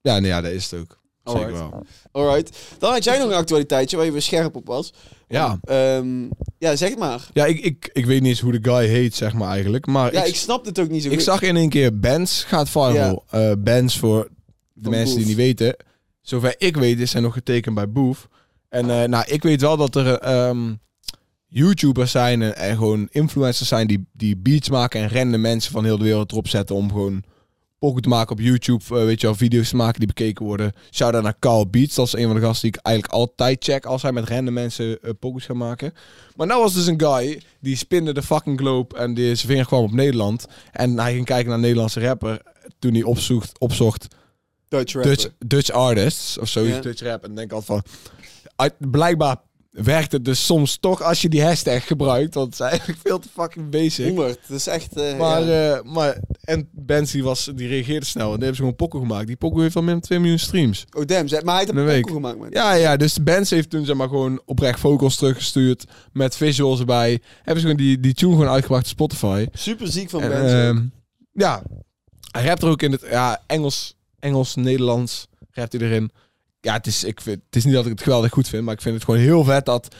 Ja, 0.00 0.18
nee, 0.18 0.30
ja, 0.30 0.40
dat 0.40 0.52
is 0.52 0.70
het 0.70 0.80
ook. 0.80 1.00
Zeker 1.24 1.40
Alright. 1.40 1.58
wel. 1.70 1.82
Alright. 2.12 2.58
Dan 2.78 2.92
had 2.92 3.04
jij 3.04 3.18
nog 3.18 3.28
een 3.28 3.34
actualiteitje 3.36 3.96
waar 3.96 4.04
je 4.06 4.12
weer 4.12 4.22
scherp 4.22 4.56
op 4.56 4.66
was. 4.66 4.92
Ja, 5.28 5.58
Ehm, 5.62 6.22
ja, 6.58 6.76
zeg 6.76 6.88
het 6.90 6.98
maar. 6.98 7.28
ja 7.32 7.44
ik, 7.46 7.58
ik, 7.60 7.90
ik 7.92 8.06
weet 8.06 8.20
niet 8.20 8.28
eens 8.30 8.40
hoe 8.40 8.58
de 8.60 8.70
guy 8.70 8.86
heet, 8.86 9.14
zeg 9.14 9.32
maar 9.32 9.48
eigenlijk. 9.50 9.86
Maar 9.86 10.12
Ja, 10.12 10.20
ik, 10.22 10.28
ik 10.28 10.34
snap 10.36 10.64
het 10.64 10.78
ook 10.80 10.88
niet 10.88 11.02
zo 11.02 11.10
ik 11.10 11.20
zag 11.20 11.42
in 11.42 11.56
één 11.56 11.68
keer 11.68 11.98
Benz 12.00 12.44
gaat 12.46 12.68
viral. 12.70 13.24
Eh 13.30 13.52
Benz, 13.58 13.98
voor 13.98 14.28
de 14.72 14.82
Van 14.82 14.90
mensen 14.90 15.16
die 15.16 15.26
niet 15.26 15.36
weten. 15.36 15.76
Zover 16.20 16.54
ik 16.58 16.76
weet 16.76 17.00
is 17.00 17.12
hij 17.12 17.22
nog 17.22 17.32
getekend 17.32 17.74
bij 17.74 17.90
Boef. 17.90 18.28
En 18.68 18.90
eh, 18.90 19.08
nou, 19.08 19.24
ik 19.28 19.42
weet 19.42 19.60
wel 19.60 19.76
dat 19.76 19.94
er 19.96 20.18
ehm, 20.18 20.74
YouTubers 21.46 22.10
zijn 22.10 22.42
en, 22.42 22.56
en 22.56 22.76
gewoon 22.76 23.08
influencers 23.10 23.68
zijn 23.68 23.86
die, 23.86 24.08
die 24.12 24.36
beats 24.36 24.68
maken 24.68 25.00
en 25.00 25.10
random 25.10 25.40
mensen 25.40 25.72
van 25.72 25.84
heel 25.84 25.98
de 25.98 26.04
wereld 26.04 26.30
erop 26.32 26.48
zetten 26.48 26.76
om 26.76 26.88
gewoon 26.90 27.22
pokken 27.78 28.02
te 28.02 28.08
maken 28.08 28.32
op 28.32 28.40
YouTube, 28.40 28.84
eh, 28.84 29.04
weet 29.04 29.20
je 29.20 29.26
wel, 29.26 29.36
video's 29.36 29.68
te 29.68 29.76
maken 29.76 29.98
die 29.98 30.08
bekeken 30.08 30.44
worden. 30.44 30.72
Shout-out 30.90 31.22
naar 31.22 31.38
Carl 31.38 31.66
Beats, 31.68 31.94
dat 31.94 32.06
is 32.06 32.12
een 32.12 32.26
van 32.26 32.34
de 32.34 32.40
gasten 32.40 32.70
die 32.70 32.78
ik 32.78 32.86
eigenlijk 32.86 33.14
altijd 33.16 33.64
check 33.64 33.84
als 33.86 34.02
hij 34.02 34.12
met 34.12 34.28
random 34.28 34.54
mensen 34.54 34.98
uh, 35.02 35.10
pokus 35.20 35.44
gaat 35.44 35.56
maken. 35.56 35.92
Maar 36.36 36.46
nou 36.46 36.62
was 36.62 36.74
dus 36.74 36.86
een 36.86 37.00
guy 37.00 37.42
die 37.60 37.76
spinde 37.76 38.12
de 38.14 38.22
fucking 38.22 38.58
globe 38.58 38.96
en 38.96 39.14
die 39.14 39.34
zijn 39.34 39.48
vinger 39.48 39.66
kwam 39.66 39.82
op 39.82 39.92
Nederland. 39.92 40.46
En 40.72 40.98
hij 40.98 41.12
ging 41.12 41.24
kijken 41.24 41.46
naar 41.46 41.54
een 41.54 41.60
Nederlandse 41.60 42.00
rapper 42.00 42.42
toen 42.78 42.92
hij 42.92 43.02
opzocht, 43.02 43.58
opzocht 43.58 44.06
Dutch. 44.68 44.92
Dutch, 44.92 45.28
Dutch 45.38 45.70
artists 45.70 46.38
of 46.38 46.48
zoiets. 46.48 46.80
Dutch 46.80 47.02
rap. 47.02 47.24
En 47.24 47.34
denk 47.34 47.52
altijd 47.52 47.82
van, 47.84 47.92
uit- 48.56 48.90
blijkbaar 48.90 49.36
werkt 49.82 50.12
het 50.12 50.24
dus 50.24 50.46
soms 50.46 50.76
toch 50.80 51.02
als 51.02 51.22
je 51.22 51.28
die 51.28 51.42
hashtag 51.44 51.86
gebruikt, 51.86 52.34
want 52.34 52.46
het 52.46 52.54
is 52.54 52.60
eigenlijk 52.70 52.98
veel 53.04 53.18
te 53.18 53.28
fucking 53.32 53.70
basic. 53.70 54.06
100. 54.06 54.38
Dat 54.48 54.58
is 54.58 54.66
echt... 54.66 54.96
eh, 54.96 55.18
Maar, 55.18 55.42
ja. 55.42 55.74
eh, 55.76 55.82
maar 55.82 56.20
en 56.40 56.68
Benzi 56.72 57.22
was, 57.22 57.50
die 57.54 57.68
reageerde 57.68 58.06
snel 58.06 58.24
en 58.24 58.34
die 58.34 58.38
hebben 58.38 58.54
ze 58.56 58.60
gewoon 58.62 58.76
pokken 58.76 59.00
gemaakt. 59.00 59.26
Die 59.26 59.36
pokken 59.36 59.62
heeft 59.62 59.76
al 59.76 59.82
meer 59.82 59.92
dan 59.92 60.00
2 60.00 60.18
miljoen 60.18 60.38
streams. 60.38 60.84
Oh 60.96 61.04
damn, 61.04 61.28
zeg- 61.28 61.42
maar 61.42 61.54
hij 61.56 61.64
heeft 61.64 61.78
een 61.78 62.00
pokoe 62.00 62.12
gemaakt, 62.14 62.38
man. 62.38 62.48
Ja, 62.50 62.72
ja, 62.72 62.96
dus 62.96 63.22
Benz 63.22 63.50
heeft 63.50 63.70
toen 63.70 63.84
zeg 63.84 63.96
maar 63.96 64.08
gewoon 64.08 64.40
oprecht 64.44 64.80
vocals 64.80 65.16
teruggestuurd 65.16 65.84
met 66.12 66.36
visuals 66.36 66.78
erbij. 66.80 67.20
Hebben 67.36 67.62
ze 67.62 67.68
gewoon 67.68 67.76
die, 67.86 68.00
die 68.00 68.14
tune 68.14 68.32
gewoon 68.32 68.48
uitgebracht 68.48 68.82
op 68.84 68.88
Spotify. 68.90 69.46
Super 69.52 69.88
ziek 69.88 70.10
van 70.10 70.22
En, 70.22 70.28
mensen. 70.28 70.58
ehm, 70.76 70.82
ja, 71.32 71.62
hij 72.30 72.44
rapt 72.44 72.62
er 72.62 72.68
ook 72.68 72.82
in 72.82 72.92
het 72.92 73.04
ja, 73.10 73.42
Engels, 73.46 73.94
Engels, 74.18 74.54
Nederlands 74.54 75.26
rapt 75.50 75.72
hij 75.72 75.80
erin. 75.82 76.10
Ja, 76.66 76.72
het 76.72 76.86
is, 76.86 77.04
ik 77.04 77.20
vind, 77.20 77.40
het 77.46 77.56
is 77.56 77.64
niet 77.64 77.74
dat 77.74 77.84
ik 77.84 77.90
het 77.90 78.02
geweldig 78.02 78.32
goed 78.32 78.48
vind, 78.48 78.64
maar 78.64 78.74
ik 78.74 78.80
vind 78.82 78.94
het 78.94 79.04
gewoon 79.04 79.20
heel 79.20 79.44
vet 79.44 79.64
dat 79.64 79.94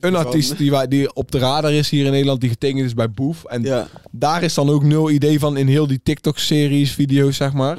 een 0.00 0.12
artiest 0.16 0.58
die, 0.58 0.70
wij- 0.70 0.88
die 0.88 1.14
op 1.14 1.30
de 1.30 1.38
radar 1.38 1.72
is 1.72 1.90
hier 1.90 2.04
in 2.04 2.10
Nederland, 2.10 2.40
die 2.40 2.50
getekend 2.50 2.84
is 2.84 2.94
bij 2.94 3.10
Boef. 3.10 3.44
En 3.44 3.62
ja, 3.62 3.88
daar 4.10 4.42
is 4.42 4.54
dan 4.54 4.68
ook 4.70 4.82
nul 4.82 5.10
idee 5.10 5.38
van 5.38 5.56
in 5.56 5.66
heel 5.66 5.86
die 5.86 6.00
TikTok-series, 6.02 6.92
video's, 6.92 7.36
zeg 7.36 7.52
maar. 7.52 7.78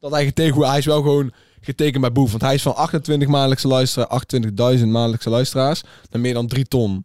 Dat 0.00 0.10
hij 0.10 0.24
getekend 0.24 0.64
Hij 0.64 0.78
is 0.78 0.84
wel 0.86 1.02
gewoon 1.02 1.32
getekend 1.60 2.00
bij 2.00 2.12
Boef. 2.12 2.30
Want 2.30 2.42
hij 2.42 2.54
is 2.54 2.62
van 2.62 2.76
28 2.76 3.28
maandelijkse 3.28 3.68
luisteraars, 3.68 4.10
28.000 4.78 4.88
maandelijkse 4.88 5.30
luisteraars, 5.30 5.82
naar 6.10 6.20
meer 6.20 6.34
dan 6.34 6.46
3 6.46 6.64
ton. 6.64 7.04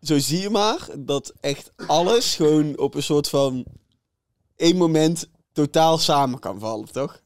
Zo 0.00 0.18
zie 0.18 0.40
je 0.40 0.50
maar 0.50 0.88
dat 0.98 1.32
echt 1.40 1.72
alles 1.86 2.34
gewoon 2.34 2.78
op 2.78 2.94
een 2.94 3.02
soort 3.02 3.28
van 3.28 3.64
één 4.56 4.76
moment 4.76 5.28
totaal 5.52 5.98
samen 5.98 6.38
kan 6.38 6.58
vallen, 6.58 6.92
toch? 6.92 7.20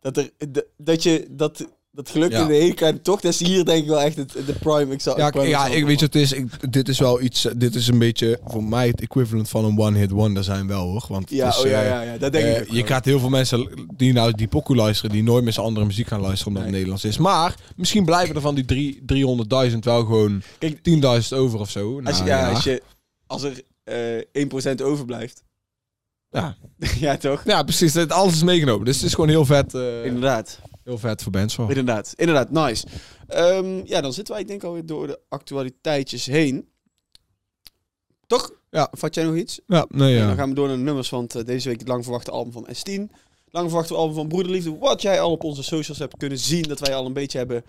Dat 0.00 0.16
er 0.16 0.30
dat 0.76 1.02
je 1.02 1.26
dat 1.30 1.66
dat 1.96 2.10
gelukt 2.10 2.32
Ja. 2.32 2.40
in 2.40 2.46
de 2.46 2.54
hele 2.54 3.00
tocht, 3.02 3.22
dat 3.22 3.32
is 3.32 3.38
hier 3.38 3.64
denk 3.64 3.82
ik 3.82 3.88
wel 3.88 4.00
echt 4.00 4.16
het, 4.16 4.32
de 4.32 4.52
prime 4.60 4.96
Ja, 4.98 5.30
prime 5.30 5.46
ja 5.48 5.56
example 5.56 5.76
ik 5.76 5.84
weet 5.86 5.98
je 5.98 6.04
het 6.06 6.14
is. 6.14 6.32
Ik, 6.32 6.72
dit 6.72 6.88
is 6.88 6.98
wel 6.98 7.20
iets. 7.20 7.46
Dit 7.56 7.74
is 7.74 7.88
een 7.88 7.98
beetje 7.98 8.40
voor 8.46 8.64
mij 8.64 8.86
het 8.88 9.00
equivalent 9.00 9.48
van 9.48 9.64
een 9.64 9.78
one-hit 9.78 10.10
wonder 10.10 10.44
zijn 10.44 10.66
wel 10.66 10.82
hoor. 10.86 11.04
Want 11.08 11.28
het 11.30 11.38
Ja, 11.38 11.48
is, 11.48 11.58
oh 11.58 11.66
ja, 11.66 11.80
eh, 11.82 11.88
ja, 11.88 12.02
ja, 12.02 12.18
dat 12.18 12.32
denk 12.32 12.44
eh, 12.44 12.56
ik 12.56 12.60
ook 12.68 12.74
je 12.74 12.86
gaat 12.86 13.04
heel 13.04 13.18
veel 13.20 13.28
mensen 13.28 13.86
die 13.96 14.12
nou 14.12 14.32
die 14.32 14.48
pokoe 14.48 14.76
luisteren, 14.76 15.10
die 15.10 15.22
nooit 15.22 15.44
meer 15.44 15.52
zijn 15.52 15.66
andere 15.66 15.86
muziek 15.86 16.06
gaan 16.06 16.20
luisteren 16.20 16.46
omdat 16.46 16.62
Nee. 16.62 16.70
het 16.72 16.80
Nederlands 16.80 17.04
is. 17.16 17.18
Maar 17.22 17.54
misschien 17.76 18.04
blijven 18.04 18.34
er 18.34 18.40
van 18.40 18.54
die 18.54 18.64
drie- 18.64 19.02
300.000 19.70 19.84
wel 19.84 20.00
gewoon 20.04 20.42
Kijk, 20.58 20.78
10.000 20.82 21.32
over 21.38 21.58
of 21.60 21.70
zo. 21.70 22.00
Als, 22.04 22.18
je, 22.18 22.24
ja, 22.24 22.50
als, 22.50 22.64
je, 22.64 22.82
als 23.26 23.42
er 23.42 23.62
eh 23.84 24.44
1% 24.78 24.82
overblijft. 24.82 25.44
Ja. 26.30 26.56
ja, 26.98 27.16
toch? 27.16 27.42
ja, 27.44 27.62
precies. 27.62 27.94
Het- 27.94 28.12
Alles 28.12 28.34
is 28.34 28.42
meegenomen. 28.42 28.84
Dus 28.84 28.96
het 28.96 29.04
is 29.06 29.14
gewoon 29.14 29.28
heel 29.30 29.44
vet. 29.44 29.74
eh, 29.74 30.04
Inderdaad. 30.04 30.60
Heel 30.86 30.98
vet 30.98 31.22
voor 31.22 31.32
bands. 31.32 31.56
hoor. 31.56 31.68
Inderdaad, 31.68 32.12
inderdaad, 32.16 32.50
nice. 32.50 32.86
Ehm, 33.26 33.80
ja, 33.84 34.00
dan 34.00 34.12
zitten 34.12 34.34
wij 34.34 34.44
denk 34.44 34.60
ik 34.62 34.66
alweer 34.68 34.86
door 34.86 35.06
de 35.06 35.20
actualiteitjes 35.28 36.26
heen. 36.26 36.68
Toch? 38.26 38.50
Ja. 38.70 38.88
Vat 38.92 39.14
jij 39.14 39.24
nog 39.24 39.34
iets? 39.36 39.60
Ja, 39.66 39.86
nee, 39.88 40.12
En 40.14 40.20
ja. 40.20 40.26
dan 40.26 40.36
gaan 40.36 40.48
we 40.48 40.54
door 40.54 40.66
naar 40.68 40.76
de 40.76 40.82
nummers, 40.82 41.10
want 41.10 41.34
eh, 41.34 41.44
deze 41.44 41.68
week 41.68 41.78
het 41.78 41.88
lang 41.88 42.02
verwachte 42.02 42.30
album 42.30 42.52
van 42.52 42.66
S10. 42.68 43.10
Lang 43.50 43.68
verwachte 43.68 43.94
album 43.94 44.14
van 44.14 44.28
Broederliefde. 44.28 44.78
Wat 44.78 45.02
jij 45.02 45.20
al 45.20 45.30
op 45.30 45.44
onze 45.44 45.62
socials 45.62 45.98
hebt 45.98 46.16
kunnen 46.16 46.38
zien, 46.38 46.62
dat 46.62 46.80
wij 46.80 46.94
al 46.94 47.06
een 47.06 47.12
beetje 47.12 47.38
hebben 47.38 47.64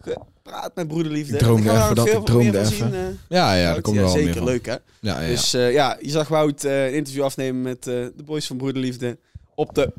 gepraat 0.00 0.74
met 0.74 0.88
Broederliefde. 0.88 1.32
Ik 1.32 1.38
droomde 1.38 1.70
even 1.70 1.94
dat- 1.94 2.06
ik 2.08 2.24
droomde 2.24 2.58
even. 2.58 2.66
zien, 2.76 2.94
eh, 2.94 3.00
Ja, 3.28 3.54
ja, 3.54 3.70
Wout. 3.70 3.82
komt 3.82 3.96
er 3.96 4.02
wel 4.02 4.10
zeker 4.12 4.34
meer 4.34 4.44
leuk 4.44 4.66
hè. 4.66 4.72
Ja, 4.72 4.80
ja, 5.00 5.20
ja. 5.20 5.28
Dus 5.28 5.54
eh, 5.54 5.72
ja, 5.72 5.96
je 6.00 6.10
zag 6.10 6.28
Wout 6.28 6.62
een 6.62 6.94
interview 6.94 7.22
afnemen 7.22 7.62
met 7.62 7.82
de 7.82 8.12
boys 8.24 8.46
van 8.46 8.56
Broederliefde 8.56 9.18
op 9.54 9.74
de 9.74 9.92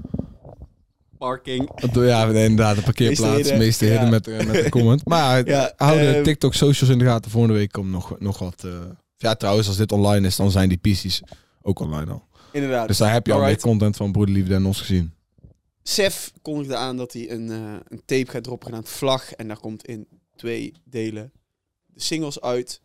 parking. 1.19 1.69
Ja, 1.93 2.25
inderdaad, 2.27 2.75
de 2.75 2.81
parkeerplaats. 2.81 3.51
Meeste 3.51 3.85
ja. 3.85 4.09
met, 4.09 4.27
eh, 4.27 4.45
met 4.45 4.63
de 4.63 4.69
comment. 4.79 5.05
Maar 5.05 5.47
Ja, 5.47 5.73
hou 5.75 5.99
de 5.99 6.05
ehm, 6.13 6.23
TikTok 6.23 6.53
socials 6.53 6.91
in 6.93 6.99
de 6.99 7.05
gaten. 7.05 7.31
Volgende 7.31 7.55
week 7.55 7.71
komt 7.71 7.89
nog, 7.89 8.19
nog 8.19 8.39
wat... 8.39 8.63
eh, 8.63 8.71
Ja, 9.17 9.35
trouwens, 9.35 9.67
als 9.67 9.77
dit 9.77 9.91
online 9.91 10.27
is, 10.27 10.35
dan 10.35 10.51
zijn 10.51 10.69
die 10.69 10.77
PC's 10.77 11.21
ook 11.61 11.79
online 11.79 12.11
al. 12.11 12.27
Inderdaad. 12.51 12.87
Dus 12.87 12.97
daar 12.97 13.13
heb 13.13 13.25
je 13.25 13.33
al 13.33 13.39
Alright. 13.41 13.61
content 13.61 13.95
van 13.95 14.11
Broederliefde 14.11 14.53
en 14.55 14.65
ons 14.65 14.79
gezien. 14.79 15.13
Sef 15.83 16.31
kondigde 16.41 16.75
aan 16.75 16.97
dat 16.97 17.13
hij 17.13 17.31
een, 17.31 17.49
eh, 17.51 17.73
een 17.87 18.01
tape 18.05 18.31
gaat 18.31 18.43
droppen 18.43 18.67
genaamd 18.67 18.89
Vlag. 18.89 19.31
En 19.31 19.47
daar 19.47 19.59
komt 19.59 19.85
in 19.85 20.07
twee 20.35 20.73
delen 20.85 21.31
de 21.85 22.01
singles 22.01 22.41
uit. 22.41 22.81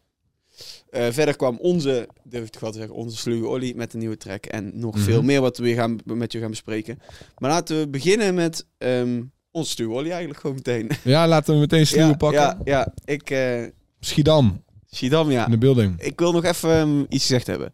Eh, 0.90 1.06
verder 1.10 1.36
kwam 1.36 1.58
onze, 1.60 2.08
durf 2.24 2.44
ik 2.44 2.50
te 2.50 2.58
zeggen, 2.72 2.94
onze 2.94 3.16
sluwe 3.16 3.46
Olly 3.46 3.72
met 3.76 3.92
een 3.92 3.98
nieuwe 3.98 4.16
track. 4.16 4.46
En 4.46 4.70
nog 4.74 4.94
Mhm. 4.94 5.04
veel 5.04 5.22
meer 5.22 5.40
wat 5.40 5.58
we 5.58 5.74
gaan, 5.74 5.98
met 6.04 6.32
je 6.32 6.40
gaan 6.40 6.50
bespreken. 6.50 6.98
Maar 7.38 7.50
laten 7.50 7.78
we 7.78 7.88
beginnen 7.88 8.34
met 8.34 8.66
ehm, 8.78 9.22
onze 9.50 9.70
sluwe 9.70 9.94
Olly 9.94 10.08
eigenlijk 10.10 10.40
gewoon 10.40 10.56
meteen. 10.56 10.90
Ja, 11.14 11.28
laten 11.28 11.54
we 11.54 11.60
meteen 11.60 11.86
sluwe 11.86 12.08
ja, 12.08 12.16
pakken. 12.16 12.40
Ja, 12.40 12.58
ja, 12.64 12.92
ik... 13.04 13.30
eh 13.30 13.64
Schiedam, 14.00 14.62
Schiedam, 14.90 15.30
ja. 15.30 15.44
in 15.44 15.50
de 15.50 15.58
building. 15.58 16.00
Ik 16.00 16.18
wil 16.18 16.32
nog 16.32 16.44
even 16.44 16.70
ehm, 16.70 17.00
iets 17.08 17.26
gezegd 17.26 17.46
hebben. 17.46 17.72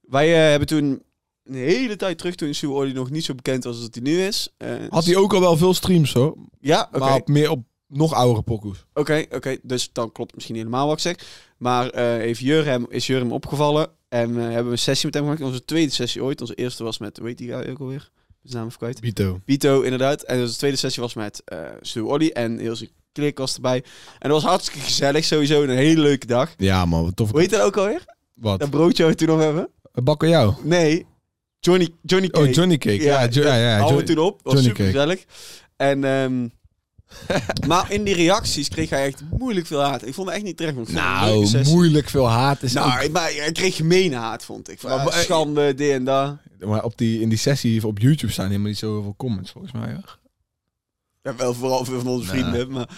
Wij 0.00 0.34
eh, 0.34 0.50
hebben 0.50 0.68
toen 0.68 1.02
een 1.44 1.54
hele 1.54 1.96
tijd 1.96 2.18
terug, 2.18 2.34
toen 2.34 2.54
Sue 2.54 2.70
Olly 2.70 2.92
nog 2.92 3.10
niet 3.10 3.24
zo 3.24 3.34
bekend 3.34 3.64
was 3.64 3.74
als 3.74 3.84
het 3.84 3.94
hij 3.94 4.02
nu 4.04 4.20
is. 4.22 4.54
Had 4.88 5.04
hij 5.04 5.16
ook 5.16 5.32
al 5.34 5.40
wel 5.40 5.56
veel 5.56 5.74
streams 5.74 6.12
hoor. 6.12 6.36
Ja. 6.60 6.88
Maar 6.98 7.14
op 7.14 7.28
meer 7.28 7.50
op 7.50 7.62
nog 7.86 8.12
oudere 8.12 8.42
pokoes. 8.42 8.84
Oké, 8.94 9.24
oké. 9.30 9.56
Dus 9.62 9.90
dan 9.92 10.12
klopt 10.12 10.34
misschien 10.34 10.56
helemaal 10.56 10.86
wat 10.86 10.96
ik 10.96 11.02
zeg. 11.02 11.16
Maar 11.58 11.90
eh 11.90 12.04
heeft 12.04 12.40
Jurem, 12.40 12.86
is 12.88 13.06
Jurem 13.06 13.32
opgevallen. 13.32 13.88
En 14.08 14.36
eh, 14.36 14.42
hebben 14.42 14.64
we 14.64 14.70
een 14.70 14.78
sessie 14.78 15.04
met 15.06 15.14
hem 15.14 15.22
gemaakt. 15.24 15.42
Onze 15.42 15.64
tweede 15.64 15.92
sessie 15.92 16.22
ooit. 16.22 16.40
Onze 16.40 16.54
eerste 16.54 16.84
was 16.84 16.98
met, 16.98 17.18
weet 17.18 17.38
die 17.38 17.48
guy 17.48 17.70
ook 17.70 17.78
alweer? 17.80 18.10
Zijn 18.42 18.56
naam 18.58 18.66
even 18.66 18.78
kwijt. 18.78 19.00
Bito. 19.00 19.40
Pito, 19.44 19.80
inderdaad. 19.80 20.22
En 20.22 20.40
onze 20.40 20.56
tweede 20.56 20.76
sessie 20.76 21.02
was 21.02 21.14
met 21.14 21.42
eh 21.44 21.58
Stu 21.80 22.00
Olly 22.00 22.28
en 22.28 22.60
Ilse 22.60 22.88
klik 23.12 23.38
was 23.38 23.54
erbij. 23.54 23.76
En 24.18 24.28
dat 24.30 24.42
was 24.42 24.50
hartstikke 24.50 24.80
gezellig, 24.80 25.24
sowieso 25.24 25.62
een 25.62 25.68
hele 25.68 26.00
leuke 26.00 26.26
dag. 26.26 26.54
Ja, 26.56 26.84
man, 26.84 27.04
wat 27.04 27.16
tof. 27.16 27.30
Hoe 27.30 27.40
heet 27.40 27.50
dat 27.50 27.60
ook 27.60 27.76
alweer? 27.76 28.04
Wat? 28.34 28.60
Dat 28.60 28.70
broodje 28.70 29.02
wat 29.02 29.12
we 29.12 29.18
toen 29.18 29.28
nog 29.28 29.40
hebben? 29.40 29.68
Bakken 29.92 30.28
jou? 30.28 30.54
Nee, 30.62 31.06
Johnny, 31.60 31.88
Johnny 32.02 32.28
Cake. 32.28 32.48
Oh, 32.48 32.52
Johnny 32.54 32.78
Cake. 32.78 33.02
Ja, 33.02 33.22
Ja, 33.22 33.28
Jo- 33.30 33.42
ja, 33.42 33.54
ja. 33.56 33.94
We 33.94 34.02
toen 34.02 34.18
op. 34.18 34.40
Was 34.42 34.52
Johnny 34.52 34.68
super 34.68 34.84
gezellig. 34.84 35.24
En, 35.76 36.04
ehm, 36.04 36.48
maar 37.68 37.92
in 37.92 38.04
die 38.04 38.14
reacties 38.14 38.68
kreeg 38.68 38.90
hij 38.90 39.06
echt 39.06 39.22
moeilijk 39.38 39.66
veel 39.66 39.80
haat. 39.80 40.06
Ik 40.06 40.14
vond 40.14 40.26
het 40.26 40.36
echt 40.36 40.46
niet 40.46 40.56
terecht. 40.56 40.74
want 40.76 40.92
Nou, 40.92 41.62
moeilijk 41.64 42.08
veel 42.08 42.28
haat 42.28 42.62
is 42.62 42.72
Nou, 42.72 43.04
ook- 43.04 43.10
maar 43.12 43.32
hij 43.32 43.52
kreeg 43.52 43.76
gemene 43.76 44.16
haat, 44.16 44.44
vond 44.44 44.70
ik. 44.70 44.80
Van, 44.80 44.90
Maar- 44.90 45.04
maar- 45.04 45.12
schande, 45.12 45.74
dit 45.74 45.92
en 45.92 46.04
dat. 46.04 46.36
Maar 46.58 46.84
op 46.84 46.98
die, 46.98 47.20
in 47.20 47.28
die 47.28 47.38
sessie 47.38 47.86
op 47.86 47.98
YouTube 47.98 48.32
staan 48.32 48.46
helemaal 48.46 48.68
niet 48.68 48.78
zoveel 48.78 49.14
comments, 49.16 49.50
volgens 49.50 49.72
mij. 49.72 49.92
Hoor. 49.92 50.18
Ja, 51.22 51.36
wel 51.36 51.54
vooral 51.54 51.84
veel 51.84 51.98
van 52.00 52.08
onze 52.08 52.28
vrienden. 52.28 52.70
Maar 52.70 52.88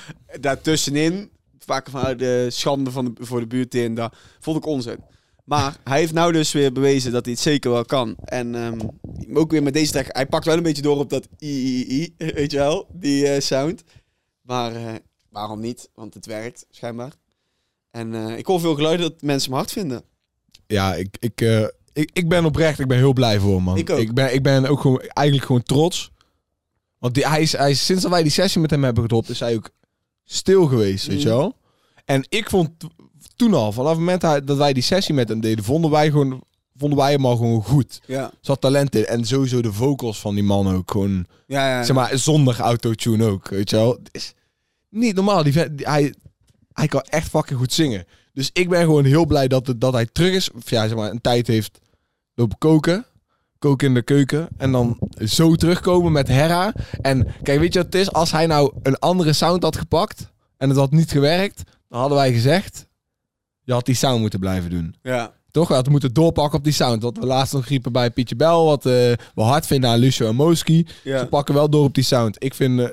daartussenin, 0.41 1.31
vaak 1.59 1.89
van 1.91 2.17
de 2.17 2.47
schande 2.51 2.91
van 2.91 3.05
de, 3.05 3.13
voor 3.25 3.41
de 3.41 3.47
buurt 3.47 3.71
dit 3.71 3.85
en 3.85 3.95
dat, 3.95 4.17
vond 4.41 4.57
ik 4.57 4.67
onzin. 4.67 4.99
Maar 5.45 5.77
hij 5.85 5.99
heeft 5.99 6.13
nou 6.13 6.33
dus 6.33 6.53
weer 6.53 6.73
bewezen 6.73 7.13
dat 7.13 7.25
hij 7.25 7.35
het 7.35 7.43
zeker 7.43 7.71
wel 7.71 7.85
kan. 7.85 8.17
En 8.25 8.55
ehm, 8.55 8.79
ook 9.35 9.51
weer 9.51 9.63
met 9.63 9.73
deze 9.73 9.93
track. 9.93 10.07
Hij 10.09 10.27
pakt 10.27 10.45
wel 10.45 10.57
een 10.57 10.63
beetje 10.63 10.83
door 10.83 10.99
op 10.99 11.11
dat 11.11 11.29
i, 11.39 11.49
i, 11.49 12.03
i, 12.03 12.15
weet 12.35 12.51
je 12.51 12.57
wel, 12.59 12.87
die 12.93 13.27
eh, 13.29 13.41
sound. 13.41 13.83
Maar 14.51 14.75
eh, 14.75 14.95
waarom 15.29 15.61
niet? 15.61 15.91
Want 15.95 16.15
het 16.15 16.27
werkt, 16.27 16.67
schijnbaar. 16.71 17.13
En 17.91 18.15
eh, 18.15 18.39
ik 18.39 18.47
hoor 18.47 18.61
veel 18.61 18.75
geluiden 18.75 19.11
dat 19.11 19.23
mensen 19.23 19.49
hem 19.49 19.59
hard 19.59 19.73
vinden. 19.73 20.03
Ja, 20.67 20.95
ik, 20.95 21.17
ik, 21.19 21.41
eh, 21.41 21.67
ik, 21.93 22.11
ik 22.13 22.29
ben 22.29 22.45
oprecht, 22.45 22.79
ik 22.79 22.89
ben 22.89 22.97
heel 22.99 23.13
blij 23.13 23.39
voor 23.41 23.55
hem, 23.55 23.63
man. 23.63 23.77
Ik 23.77 23.91
ook. 23.91 23.99
Ik 23.99 24.15
ben, 24.15 24.35
ik 24.35 24.43
ben 24.43 24.67
ook 24.67 24.81
gewoon, 24.81 25.01
eigenlijk 25.01 25.47
gewoon 25.47 25.63
trots. 25.63 26.11
Want 26.99 27.15
die, 27.15 27.29
hij 27.29 27.43
is, 27.43 27.53
hij 27.53 27.71
is, 27.71 27.85
sinds 27.85 28.03
dat 28.03 28.11
wij 28.11 28.23
die 28.23 28.31
sessie 28.31 28.61
met 28.61 28.71
hem 28.71 28.85
hebben 28.85 29.03
gedropt, 29.03 29.29
is 29.29 29.41
hij 29.41 29.55
ook 29.55 29.71
stil 30.25 30.67
geweest, 30.67 31.07
weet 31.07 31.23
je 31.23 31.29
Mm. 31.29 31.37
wel. 31.37 31.57
En 32.05 32.25
ik 32.29 32.51
vond 32.51 32.71
toen 33.37 33.55
al, 33.55 33.73
vanaf 33.73 33.91
het 33.91 33.99
moment 33.99 34.21
dat 34.47 34.57
wij 34.57 34.73
die 34.73 34.83
sessie 34.83 35.15
met 35.15 35.29
hem 35.29 35.41
deden, 35.41 35.65
vonden 35.65 35.91
wij, 35.91 36.11
gewoon, 36.11 36.43
vonden 36.77 36.99
wij 36.99 37.13
hem 37.13 37.27
al 37.27 37.37
gewoon 37.37 37.63
goed. 37.63 38.01
Ja, 38.07 38.31
zat 38.41 38.61
talent 38.61 38.95
in. 38.95 39.07
En 39.07 39.25
sowieso 39.25 39.63
de 39.63 39.73
vocals 39.73 40.21
van 40.21 40.35
die 40.35 40.45
man 40.45 40.75
ook 40.75 40.91
gewoon, 40.91 41.27
ja, 41.47 41.69
ja. 41.69 41.85
zeg 41.85 41.97
maar, 41.97 42.19
zonder 42.19 42.61
autotune 42.61 43.25
ook, 43.27 43.49
weet 43.49 43.71
je 43.71 43.77
wel. 43.77 43.99
Is 44.11 44.35
niet 44.91 45.15
normaal. 45.15 45.43
Die, 45.43 45.53
vent- 45.53 45.77
die- 45.79 45.87
hij, 45.89 46.15
hij 46.73 46.87
kan 46.89 47.01
echt 47.01 47.29
fucking 47.29 47.59
goed 47.59 47.73
zingen. 47.73 48.05
Dus 48.33 48.51
ik 48.53 48.69
ben 48.69 48.81
gewoon 48.81 49.05
heel 49.05 49.27
blij 49.27 49.49
dat, 49.49 49.67
het, 49.67 49.81
dat 49.81 49.93
hij 49.93 50.07
terug 50.13 50.35
is. 50.35 50.51
Of 50.53 50.71
ja, 50.71 50.87
zeg 50.89 50.97
maar, 50.97 51.11
een 51.11 51.21
tijd 51.21 51.47
heeft 51.47 51.81
lopen 52.35 52.59
koken. 52.59 53.05
Koken 53.59 53.89
in 53.89 53.95
de 53.95 54.03
keuken. 54.03 54.49
En 54.57 54.73
dan 54.73 54.99
zo 55.25 55.55
terugkomen 55.55 56.13
met 56.13 56.29
Hera. 56.29 56.73
En 57.01 57.27
kijk, 57.43 57.61
weet 57.61 57.73
je 57.73 57.79
wat 57.83 57.93
het 57.93 58.01
is? 58.03 58.13
Als 58.13 58.33
hij 58.33 58.47
nou 58.47 58.73
een 58.83 58.99
andere 58.99 59.33
sound 59.33 59.63
had 59.63 59.77
gepakt. 59.77 60.31
En 60.57 60.69
het 60.69 60.79
had 60.79 60.91
niet 60.91 61.11
gewerkt. 61.11 61.63
Dan 61.89 62.01
hadden 62.01 62.19
wij 62.19 62.33
gezegd. 62.33 62.87
Je 63.63 63.73
had 63.73 63.87
die 63.87 63.95
sound 63.95 64.21
moeten 64.21 64.41
blijven 64.41 64.71
doen. 64.71 64.95
ja. 65.03 65.39
Toch? 65.51 65.69
We 65.69 65.75
hadden 65.75 65.93
moeten 65.93 66.13
doorpakken 66.15 66.59
op 66.59 66.65
die 66.65 66.73
sound. 66.73 67.03
Wat 67.03 67.17
we 67.17 67.27
laatst 67.27 67.53
nog 67.53 67.67
riepen 67.67 67.93
bij 67.93 68.11
Pietje 68.11 68.37
Bel. 68.37 68.65
Wat 68.65 68.87
eh, 68.87 68.93
we 69.35 69.43
hard 69.43 69.67
vinden 69.67 69.91
aan 69.91 69.99
Lucio 69.99 70.29
en 70.29 70.35
Moski. 70.35 70.87
ja. 71.05 71.19
Ze 71.19 71.27
pakken 71.27 71.55
wel 71.55 71.71
door 71.71 71.85
op 71.85 71.95
die 71.95 72.05
sound. 72.05 72.37
Ik 72.45 72.55
vind 72.55 72.81
eh, 72.81 72.89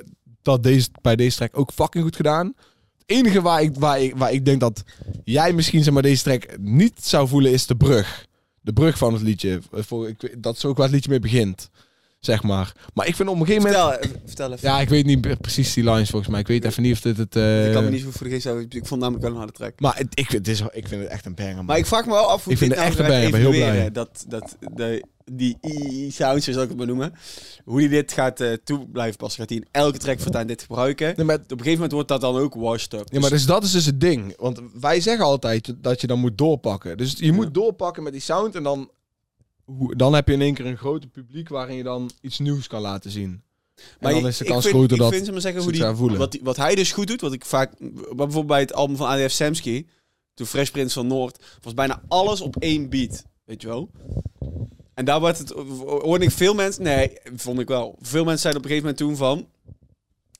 dat 0.47 0.63
deze, 0.63 0.89
bij 1.01 1.15
deze 1.15 1.37
track 1.37 1.57
ook 1.57 1.71
fucking 1.71 2.03
goed 2.03 2.15
gedaan. 2.15 2.53
Het 2.97 3.03
enige 3.05 3.41
waar 3.41 3.61
ik, 3.61 3.75
waar, 3.75 4.01
ik, 4.01 4.15
waar 4.15 4.31
ik 4.31 4.45
denk 4.45 4.59
dat 4.59 4.83
jij 5.23 5.53
misschien 5.53 5.83
zeg 5.83 5.93
maar, 5.93 6.01
deze 6.01 6.23
track 6.23 6.57
niet 6.59 7.05
zou 7.05 7.27
voelen 7.27 7.51
is 7.51 7.65
de 7.65 7.75
brug. 7.75 8.25
De 8.61 8.73
brug 8.73 8.97
van 8.97 9.13
het 9.13 9.21
liedje. 9.21 9.61
Dat 10.37 10.55
is 10.55 10.65
ook 10.65 10.77
waar 10.77 10.85
het 10.85 10.95
liedje 10.95 11.09
mee 11.09 11.19
begint. 11.19 11.69
Zeg 12.19 12.43
maar. 12.43 12.71
Maar 12.93 13.07
ik 13.07 13.15
vind 13.15 13.29
op 13.29 13.39
een 13.39 13.45
gegeven 13.45 13.67
moment... 13.71 13.83
Vertel, 13.91 14.09
even- 14.09 14.21
vertel 14.25 14.51
even. 14.53 14.69
Ja, 14.69 14.79
ik 14.79 14.89
weet 14.89 15.05
niet 15.05 15.41
precies 15.41 15.73
die 15.73 15.83
lines 15.83 16.09
volgens 16.09 16.31
mij. 16.31 16.39
Ik 16.39 16.47
weet 16.47 16.65
even 16.65 16.83
niet 16.83 16.93
of 16.93 17.01
dit 17.01 17.17
het... 17.17 17.35
eh, 17.35 17.67
ik 17.67 17.73
kan 17.73 17.83
me 17.83 17.89
niet 17.89 18.01
zo 18.01 18.11
voor 18.11 18.27
de 18.27 18.33
geest 18.33 18.43
houden. 18.45 18.65
Ik 18.69 18.85
vond 18.85 18.99
namelijk 19.01 19.23
wel 19.23 19.31
een 19.33 19.37
harde 19.37 19.53
track. 19.53 19.79
Maar 19.79 19.95
het- 19.97 20.07
ik, 20.19 20.25
vind, 20.29 20.45
het 20.45 20.55
is, 20.55 20.61
ik 20.71 20.87
vind 20.87 21.01
het 21.01 21.11
echt 21.11 21.25
een 21.25 21.35
banger. 21.35 21.55
man. 21.55 21.65
Maar 21.65 21.77
ik 21.77 21.85
vraag 21.85 22.05
me 22.05 22.11
wel 22.11 22.25
af 22.29 22.43
hoe 22.43 22.53
Ik 22.53 22.59
vind 22.59 22.71
dit 22.71 22.79
het 22.79 22.89
nou 22.89 22.89
echt 22.89 22.99
een 22.99 23.05
gaat 23.05 23.13
banger, 23.13 23.25
ik 23.25 23.31
ben 23.31 23.41
heel 23.41 23.51
evalueren. 23.53 23.91
blij. 23.91 23.91
Dat, 23.91 24.25
dat 24.27 24.57
de, 24.75 25.03
die 25.31 25.57
i-sounds, 25.61 26.45
zo 26.45 26.51
zal 26.51 26.61
ik 26.61 26.67
het 26.69 26.77
maar 26.77 26.87
noemen. 26.87 27.13
Hoe 27.63 27.79
hij 27.79 27.89
dit 27.89 28.11
gaat 28.11 28.39
eh, 28.41 28.51
toe 28.63 28.87
blijven 28.89 29.17
passen. 29.17 29.39
Gaat 29.39 29.49
hij 29.49 29.57
in 29.57 29.67
elke 29.71 29.97
track 29.97 30.19
voortaan 30.19 30.47
dit 30.47 30.61
gebruiken? 30.61 31.13
Nee, 31.15 31.25
maar 31.25 31.35
Op 31.35 31.41
een 31.41 31.47
gegeven 31.57 31.73
moment 31.73 31.91
wordt 31.91 32.07
dat 32.07 32.21
dan 32.21 32.37
ook 32.37 32.53
washed 32.55 32.93
up. 32.93 33.05
Ja, 33.11 33.19
maar 33.19 33.29
dus 33.29 33.45
dat 33.45 33.63
is 33.63 33.71
dus 33.71 33.85
het 33.85 33.99
ding. 34.01 34.33
Want 34.37 34.61
wij 34.79 35.01
zeggen 35.01 35.25
altijd 35.25 35.73
dat 35.77 36.01
je 36.01 36.07
dan 36.07 36.19
moet 36.19 36.37
doorpakken. 36.37 36.97
Dus 36.97 37.15
je 37.17 37.31
moet 37.31 37.53
doorpakken 37.53 38.03
met 38.03 38.11
die 38.11 38.21
sound 38.21 38.55
en 38.55 38.63
dan, 38.63 38.89
hoe- 39.75 39.95
dan 39.95 40.13
heb 40.13 40.27
je 40.27 40.33
in 40.33 40.41
één 40.41 40.53
keer 40.53 40.65
een 40.65 40.77
groter 40.77 41.09
publiek 41.09 41.49
waarin 41.49 41.75
je 41.75 41.83
dan 41.83 42.11
iets 42.21 42.39
nieuws 42.39 42.67
kan 42.67 42.81
laten 42.81 43.11
zien. 43.11 43.41
Maar 43.99 44.11
en 44.13 44.19
dan 44.21 44.27
is 44.29 44.37
de 44.37 44.43
ik 44.43 44.49
kans 44.49 44.63
vind, 44.63 44.75
groter 44.75 44.95
ik 44.95 45.01
dat 45.01 45.11
vind, 45.11 45.23
zeg 45.23 45.33
maar 45.33 45.41
zeggen, 45.41 45.61
ze 45.61 45.67
hoe 45.67 45.77
die, 45.77 45.95
voelen. 45.95 46.17
wat, 46.17 46.31
die- 46.31 46.41
wat 46.43 46.57
hij 46.57 46.75
dus 46.75 46.91
goed 46.91 47.07
doet, 47.07 47.21
wat 47.21 47.33
ik 47.33 47.45
vaak... 47.45 47.71
Bijvoorbeeld 47.79 48.47
bij 48.47 48.59
het 48.59 48.73
album 48.73 48.95
van 48.95 49.07
ADF 49.07 49.31
Samsky, 49.31 49.85
toen 50.33 50.47
Fresh 50.47 50.69
Prince 50.69 50.93
van 50.93 51.07
Noord, 51.07 51.43
was 51.61 51.73
bijna 51.73 52.01
alles 52.07 52.41
op 52.41 52.55
één 52.55 52.89
beat. 52.89 53.25
Weet 53.45 53.61
je 53.61 53.67
wel? 53.67 53.89
En 54.93 55.05
daar 55.05 55.19
wordt 55.19 55.37
het... 55.37 55.49
Hoorde 55.85 56.25
ik 56.25 56.31
veel 56.31 56.53
mensen... 56.53 56.83
Nee, 56.83 57.11
vond 57.35 57.59
ik 57.59 57.67
wel. 57.67 57.95
Veel 58.01 58.23
mensen 58.23 58.41
zeiden 58.41 58.63
op 58.63 58.69
een 58.69 58.75
gegeven 58.77 58.95
moment 58.95 58.97
toen 58.97 59.27
van... 59.27 59.47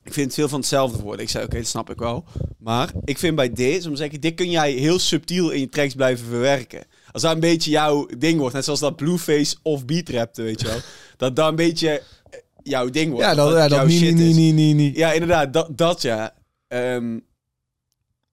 Ik 0.02 0.12
vind 0.14 0.26
het 0.26 0.34
veel 0.34 0.48
van 0.48 0.58
hetzelfde 0.58 1.02
worden. 1.02 1.22
Ik 1.24 1.30
zei, 1.30 1.44
oké, 1.44 1.56
dat 1.56 1.66
snap 1.66 1.90
ik 1.90 1.98
wel. 1.98 2.24
Maar 2.58 2.92
ik 3.04 3.18
vind 3.18 3.36
bij 3.36 3.52
dit, 3.52 3.84
om 3.86 3.90
te 3.92 3.96
zeggen, 3.98 4.20
dit 4.20 4.34
kun 4.34 4.50
jij 4.50 4.72
heel 4.72 4.98
subtiel 4.98 5.50
in 5.50 5.60
je 5.60 5.68
tracks 5.68 5.94
blijven 5.94 6.26
verwerken. 6.26 6.84
Als 7.12 7.22
dat 7.22 7.32
een 7.34 7.40
beetje 7.40 7.70
jouw 7.70 8.06
ding 8.18 8.38
wordt, 8.38 8.54
net 8.54 8.64
zoals 8.64 8.80
dat 8.80 8.96
Blueface 8.96 9.56
of 9.62 9.84
Beat 9.84 10.08
rapte, 10.08 10.42
weet 10.42 10.60
je 10.60 10.66
wel. 10.66 10.78
Dat 11.16 11.36
dat 11.36 11.48
een 11.48 11.56
beetje 11.56 12.02
eh, 12.30 12.38
jouw 12.62 12.90
ding 12.90 13.10
wordt. 13.10 13.26
ja, 13.26 13.34
dat, 13.34 13.48
dat 13.48 13.56
ja, 13.56 13.68
dat 13.68 13.78
jouw 13.78 13.86
niet, 13.86 13.98
shit 13.98 14.14
niet, 14.14 14.28
is. 14.28 14.36
niet, 14.36 14.54
niet, 14.54 14.76
niet. 14.76 14.96
Ja, 14.96 15.12
inderdaad, 15.12 15.52
dat, 15.52 15.78
dat 15.78 16.02
ja. 16.02 16.34
Ehm, 16.68 17.18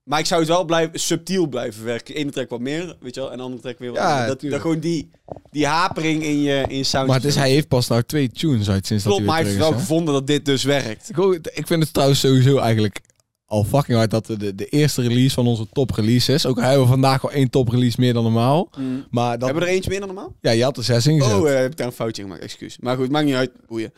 maar 0.03 0.19
ik 0.19 0.25
zou 0.25 0.39
het 0.39 0.49
wel 0.49 0.65
blijven, 0.65 0.99
subtiel 0.99 1.47
blijven 1.47 1.85
werken. 1.85 2.15
Ene 2.15 2.31
track 2.31 2.49
wat 2.49 2.59
meer, 2.59 2.95
weet 2.99 3.15
je 3.15 3.21
wel, 3.21 3.31
en 3.31 3.37
de 3.37 3.43
andere 3.43 3.61
track 3.61 3.79
weer 3.79 3.91
wat 3.91 3.99
Ja. 3.99 4.27
Dat, 4.27 4.41
dat 4.41 4.61
gewoon 4.61 4.79
die, 4.79 5.09
die 5.51 5.65
hapering 5.65 6.23
in 6.23 6.41
je, 6.41 6.65
in 6.67 6.85
sound. 6.85 7.07
Maar 7.07 7.15
het 7.15 7.25
is, 7.25 7.35
hij 7.35 7.49
heeft 7.49 7.67
pas 7.67 7.87
nou 7.87 8.03
twee 8.03 8.29
tunes 8.29 8.69
uit 8.69 8.85
sinds 8.85 9.03
Klopt, 9.03 9.17
dat 9.17 9.27
maar 9.27 9.35
hij 9.35 9.45
hij 9.45 9.53
weer 9.53 9.63
heeft 9.63 9.73
wel 9.73 9.81
gevonden 9.81 10.13
dat 10.13 10.27
dit 10.27 10.45
dus 10.45 10.63
werkt. 10.63 11.09
Ik, 11.09 11.47
ik 11.53 11.67
vind 11.67 11.83
het 11.83 11.93
trouwens 11.93 12.19
sowieso 12.19 12.57
eigenlijk 12.57 13.01
al 13.45 13.63
fucking 13.63 13.97
hard 13.97 14.11
dat 14.11 14.25
de, 14.25 14.55
de 14.55 14.65
eerste 14.65 15.01
release 15.01 15.33
van 15.33 15.47
onze 15.47 15.67
top 15.71 15.91
release 15.91 16.33
is. 16.33 16.45
Ook 16.45 16.59
hebben 16.59 16.81
we 16.81 16.87
vandaag 16.87 17.23
al 17.23 17.31
één 17.31 17.49
top 17.49 17.69
release 17.69 17.99
meer 17.99 18.13
dan 18.13 18.23
normaal. 18.23 18.69
Maar 19.09 19.37
dat, 19.37 19.45
Hebben 19.47 19.63
we 19.63 19.69
er 19.69 19.75
eentje 19.75 19.89
meer 19.89 19.99
dan 19.99 20.07
normaal? 20.07 20.35
ja, 20.41 20.51
je 20.51 20.63
had 20.63 20.77
er 20.77 20.83
zes 20.83 21.07
ingezet. 21.07 21.33
Oh, 21.33 21.49
eh, 21.49 21.55
heb 21.59 21.71
ik 21.71 21.77
daar 21.77 21.87
een 21.87 21.93
foutje 21.93 22.21
gemaakt, 22.21 22.41
excuus. 22.41 22.77
Maar 22.79 22.95
goed, 22.97 23.09
maakt 23.11 23.25
niet 23.25 23.35
uit, 23.35 23.51
boeien. 23.67 23.93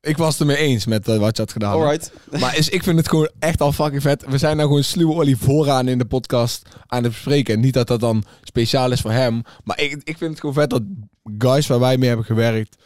Ik 0.00 0.16
was 0.16 0.32
het 0.38 0.40
ermee 0.40 0.56
eens 0.56 0.86
met 0.86 1.08
eh, 1.08 1.16
wat 1.18 1.36
je 1.36 1.42
had 1.42 1.52
gedaan. 1.52 1.72
Alright. 1.72 2.12
Maar 2.40 2.56
is, 2.56 2.68
ik 2.68 2.82
vind 2.82 2.98
het 2.98 3.08
gewoon 3.08 3.30
echt 3.38 3.60
al 3.60 3.72
fucking 3.72 4.02
vet. 4.02 4.24
We 4.28 4.38
zijn 4.38 4.56
nou 4.56 4.68
gewoon 4.68 4.84
sluwe 4.84 5.12
Olly 5.12 5.36
vooraan 5.36 5.88
in 5.88 5.98
de 5.98 6.04
podcast 6.04 6.62
aan 6.86 7.02
het 7.02 7.12
bespreken. 7.12 7.60
Niet 7.60 7.74
dat 7.74 7.86
dat 7.86 8.00
dan 8.00 8.24
speciaal 8.42 8.92
is 8.92 9.00
voor 9.00 9.10
hem. 9.10 9.42
Maar 9.64 9.80
ik, 9.80 9.92
ik 10.04 10.18
vind 10.18 10.30
het 10.30 10.40
gewoon 10.40 10.54
vet 10.54 10.70
dat 10.70 10.82
guys 11.38 11.66
waar 11.66 11.80
wij 11.80 11.96
mee 11.98 12.08
hebben 12.08 12.26
gewerkt... 12.26 12.76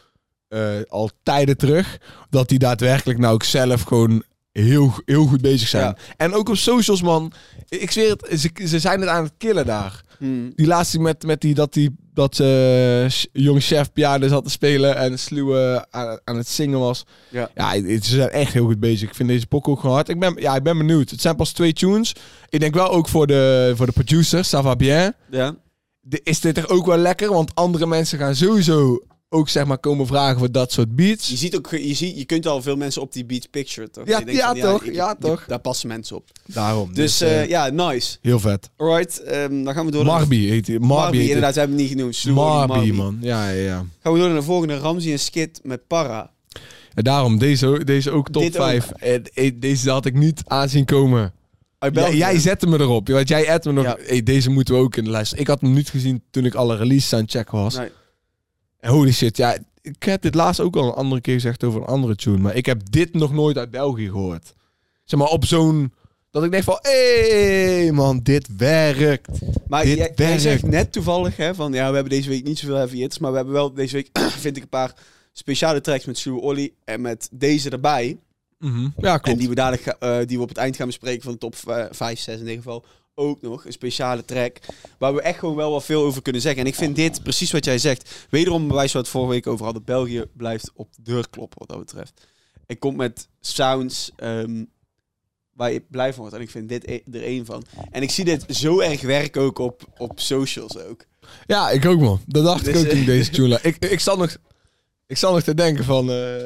eh, 0.47 0.69
al 0.87 1.09
tijden 1.23 1.57
terug... 1.57 1.97
dat 2.29 2.49
die 2.49 2.59
daadwerkelijk 2.59 3.19
nou 3.19 3.33
ook 3.33 3.43
zelf 3.43 3.81
gewoon 3.81 4.23
heel, 4.63 4.93
heel 5.05 5.25
goed 5.25 5.41
bezig 5.41 5.67
zijn. 5.67 5.83
Ja. 5.83 5.97
En 6.17 6.33
ook 6.33 6.49
op 6.49 6.55
socials, 6.55 7.01
man. 7.01 7.31
Ik 7.69 7.91
zweer 7.91 8.09
het, 8.09 8.39
ze, 8.39 8.67
ze 8.67 8.79
zijn 8.79 8.99
het 8.99 9.09
aan 9.09 9.23
het 9.23 9.33
killen 9.37 9.65
daar. 9.65 10.01
Hmm. 10.17 10.51
Die 10.55 10.67
laatste 10.67 10.99
met, 10.99 11.23
met 11.23 11.41
die, 11.41 11.53
dat 11.53 11.73
die 11.73 11.95
dat 12.13 12.39
eh, 12.39 13.05
ch- 13.07 13.25
jong 13.33 13.63
chef 13.63 13.91
piano 13.91 14.27
zat 14.27 14.43
te 14.43 14.49
spelen 14.49 14.95
en 14.95 15.19
sluwe 15.19 15.85
aan, 15.89 16.19
aan 16.23 16.37
het 16.37 16.47
zingen 16.47 16.79
was. 16.79 17.03
Ja. 17.29 17.49
Ja, 17.55 17.71
het- 17.73 18.05
ze 18.05 18.15
zijn 18.15 18.29
echt 18.29 18.53
heel 18.53 18.65
goed 18.65 18.79
bezig. 18.79 19.09
Ik 19.09 19.15
vind 19.15 19.29
deze 19.29 19.47
pok 19.47 19.67
ook 19.67 19.79
gewoon 19.79 19.95
hard. 19.95 20.09
Ik 20.09 20.19
ben, 20.19 20.35
ja, 20.39 20.55
ik 20.55 20.63
ben 20.63 20.77
benieuwd. 20.77 21.09
Het 21.09 21.21
zijn 21.21 21.35
pas 21.35 21.51
twee 21.51 21.73
tunes. 21.73 22.13
Ik 22.49 22.59
denk 22.59 22.73
wel 22.73 22.89
ook 22.91 23.07
voor 23.07 23.27
de, 23.27 23.73
voor 23.75 23.85
de 23.85 23.91
producer, 23.91 24.45
ça 24.45 24.49
va 24.63 24.75
bien. 24.75 25.15
Ja. 25.31 25.55
De- 26.01 26.21
is 26.23 26.39
dit 26.39 26.57
er 26.57 26.69
ook 26.69 26.85
wel 26.85 26.97
lekker? 26.97 27.29
Want 27.33 27.55
andere 27.55 27.85
mensen 27.87 28.17
gaan 28.17 28.35
sowieso 28.35 29.03
ook 29.29 29.49
zeg 29.49 29.65
maar 29.65 29.77
komen 29.77 30.07
vragen 30.07 30.37
voor 30.39 30.51
dat 30.51 30.71
soort 30.71 30.95
beats. 30.95 31.27
Je 31.29 31.35
ziet 31.35 31.55
ook, 31.55 31.69
je, 31.71 31.93
ziet, 31.93 32.17
je 32.17 32.25
kunt 32.25 32.45
al 32.47 32.61
veel 32.61 32.75
mensen 32.75 33.01
op 33.01 33.13
die 33.13 33.25
beat 33.25 33.49
picture, 33.49 33.89
toch? 33.89 34.07
Ja, 34.07 34.21
ja, 34.25 34.47
van, 34.51 34.59
toch, 34.59 34.83
ik- 34.83 34.93
ja, 34.93 35.11
ik- 35.11 35.19
toch. 35.19 35.45
Daar 35.47 35.59
passen 35.59 35.87
mensen 35.87 36.15
op. 36.15 36.29
Daarom. 36.45 36.93
Dus 36.93 37.21
eh, 37.21 37.41
eh, 37.41 37.49
ja, 37.49 37.69
nice. 37.69 38.17
heel 38.21 38.39
vet. 38.39 38.69
Alright, 38.77 39.21
ehm, 39.23 39.63
dan 39.63 39.73
gaan 39.73 39.85
we 39.85 39.91
door 39.91 40.05
naar... 40.05 40.13
Marby 40.19 40.47
heet 40.47 40.67
hij. 40.67 40.79
Marby, 40.79 41.17
inderdaad, 41.17 41.53
we 41.53 41.59
hebben 41.59 41.77
hem 41.77 41.87
niet 41.87 41.95
genoemd. 41.97 42.25
Marby, 42.35 42.91
man. 42.91 43.17
Ja, 43.21 43.49
ja, 43.49 43.61
ja. 43.63 43.85
Gaan 44.01 44.13
we 44.13 44.19
door 44.19 44.27
naar 44.27 44.37
de 44.37 44.43
volgende. 44.43 44.77
Ramsey 44.77 45.11
en 45.11 45.19
Skit 45.19 45.59
met 45.63 45.87
Para. 45.87 46.31
En 46.93 47.03
daarom, 47.03 47.37
deze, 47.37 47.81
deze 47.83 48.11
ook 48.11 48.29
top 48.29 48.41
Dit 48.41 48.57
ook. 48.57 48.63
5. 48.63 48.91
Deze 49.55 49.89
had 49.89 50.05
ik 50.05 50.13
niet 50.13 50.41
aanzien 50.45 50.85
komen. 50.85 51.33
Ja, 51.93 52.11
jij 52.11 52.39
zette 52.39 52.67
me 52.67 52.79
erop. 52.79 53.07
Want 53.07 53.27
jij 53.27 53.51
add 53.51 53.65
me 53.65 53.71
nog. 53.71 53.83
Ja. 53.85 53.97
Hey, 54.05 54.23
deze 54.23 54.49
moeten 54.49 54.73
we 54.75 54.79
ook 54.81 54.95
in 54.95 55.03
de 55.03 55.09
lijst. 55.09 55.33
Ik 55.35 55.47
had 55.47 55.61
hem 55.61 55.73
niet 55.73 55.89
gezien 55.89 56.23
toen 56.31 56.45
ik 56.45 56.55
alle 56.55 56.75
releases 56.75 57.13
aan 57.13 57.21
het 57.21 57.31
checken 57.31 57.57
was. 57.57 57.75
Nee. 57.77 57.89
En 58.79 58.91
holy 58.91 59.11
shit, 59.11 59.37
ja. 59.37 59.57
Ik 59.81 60.03
heb 60.03 60.21
dit 60.21 60.35
laatst 60.35 60.59
ook 60.59 60.75
al 60.75 60.87
een 60.87 60.93
andere 60.93 61.21
keer 61.21 61.33
gezegd 61.33 61.63
over 61.63 61.81
een 61.81 61.87
andere 61.87 62.15
tune. 62.15 62.37
Maar 62.37 62.55
ik 62.55 62.65
heb 62.65 62.81
dit 62.91 63.13
nog 63.13 63.33
nooit 63.33 63.57
uit 63.57 63.71
België 63.71 64.05
gehoord. 64.09 64.53
Zeg 65.03 65.19
maar 65.19 65.27
op 65.29 65.45
zo'n... 65.45 65.93
Dat 66.31 66.43
ik 66.43 66.51
denk 66.51 66.63
van, 66.63 66.79
hé 66.81 67.81
hey, 67.81 67.91
man, 67.91 68.19
dit 68.23 68.47
werkt. 68.57 69.27
Maar 69.67 69.83
Dit 69.83 69.97
jij, 69.97 70.11
werkt. 70.15 70.41
zegt 70.41 70.63
net 70.63 70.91
toevallig 70.91 71.37
hè, 71.37 71.55
van 71.55 71.73
ja, 71.73 71.87
we 71.89 71.93
hebben 71.93 72.13
deze 72.13 72.29
week 72.29 72.43
niet 72.43 72.59
zoveel 72.59 72.75
heavy 72.75 72.97
hits, 72.97 73.17
maar 73.19 73.29
we 73.31 73.35
hebben 73.37 73.53
wel 73.55 73.73
deze 73.73 73.93
week, 73.95 74.09
vind 74.45 74.57
ik, 74.57 74.63
een 74.63 74.69
paar 74.69 74.93
speciale 75.33 75.81
tracks 75.81 76.05
met 76.05 76.17
Slow 76.17 76.43
Ollie 76.43 76.73
en 76.83 77.01
met 77.01 77.29
deze 77.31 77.69
erbij. 77.69 78.17
Mhm. 78.59 78.87
Ja, 78.97 79.13
En 79.13 79.21
klopt. 79.21 79.39
die 79.39 79.49
we, 79.49 79.55
dadelijk 79.55 79.85
eh, 79.99 80.17
die 80.25 80.37
we 80.37 80.43
op 80.43 80.49
het 80.49 80.57
eind 80.57 80.75
gaan 80.75 80.87
bespreken 80.87 81.23
van 81.23 81.31
de 81.31 81.37
top 81.37 81.55
5, 81.91 82.19
6 82.19 82.27
in 82.27 82.39
ieder 82.39 82.55
geval. 82.55 82.85
Ook 83.19 83.41
nog 83.41 83.65
een 83.65 83.71
speciale 83.71 84.25
track. 84.25 84.57
Waar 84.97 85.13
we 85.13 85.21
echt 85.21 85.39
gewoon 85.39 85.55
wel 85.55 85.71
wat 85.71 85.83
veel 85.85 86.03
over 86.03 86.21
kunnen 86.21 86.41
zeggen. 86.41 86.61
En 86.61 86.67
ik 86.67 86.75
vind 86.75 86.95
dit, 86.95 87.23
precies 87.23 87.51
wat 87.51 87.65
jij 87.65 87.77
zegt. 87.77 88.27
Wederom 88.29 88.67
bewijs 88.67 88.91
we 88.91 88.97
het 88.97 89.07
vorige 89.07 89.31
week 89.31 89.47
over 89.47 89.65
hadden. 89.65 89.83
België 89.83 90.23
blijft 90.33 90.71
op 90.73 90.87
de 90.95 91.01
deur 91.01 91.29
kloppen 91.29 91.59
wat 91.59 91.67
dat 91.67 91.79
betreft. 91.79 92.25
Ik 92.65 92.79
kom 92.79 92.95
met 92.95 93.27
sounds 93.39 94.11
ehm, 94.15 94.63
waar 95.53 95.71
je 95.71 95.83
blij 95.89 96.09
van 96.13 96.19
wordt. 96.19 96.35
En 96.35 96.41
ik 96.41 96.49
vind 96.49 96.69
dit 96.69 96.87
e- 96.87 97.01
er 97.11 97.23
één 97.23 97.45
van. 97.45 97.63
En 97.91 98.01
ik 98.01 98.11
zie 98.11 98.25
dit 98.25 98.45
zo 98.49 98.79
erg 98.79 99.01
werken 99.01 99.41
ook 99.41 99.59
op, 99.59 99.83
op 99.97 100.19
socials 100.19 100.77
ook. 100.77 101.05
Ja, 101.45 101.69
ik 101.69 101.85
ook 101.85 101.99
man. 101.99 102.19
Dat 102.25 102.43
dacht 102.43 102.65
Dus, 102.65 102.73
ik 102.73 102.79
ook 102.79 102.87
toen 102.87 102.95
ik 102.99 103.07
eh, 103.07 103.07
deze 103.07 103.29
tune 103.31 103.59
ik, 103.69 103.77
ik 103.85 103.99
zat 103.99 104.17
nog, 104.17 104.37
ik 105.07 105.17
zat 105.17 105.31
nog 105.33 105.41
te 105.41 105.53
denken 105.53 105.83
van, 105.83 106.11
eh, 106.11 106.45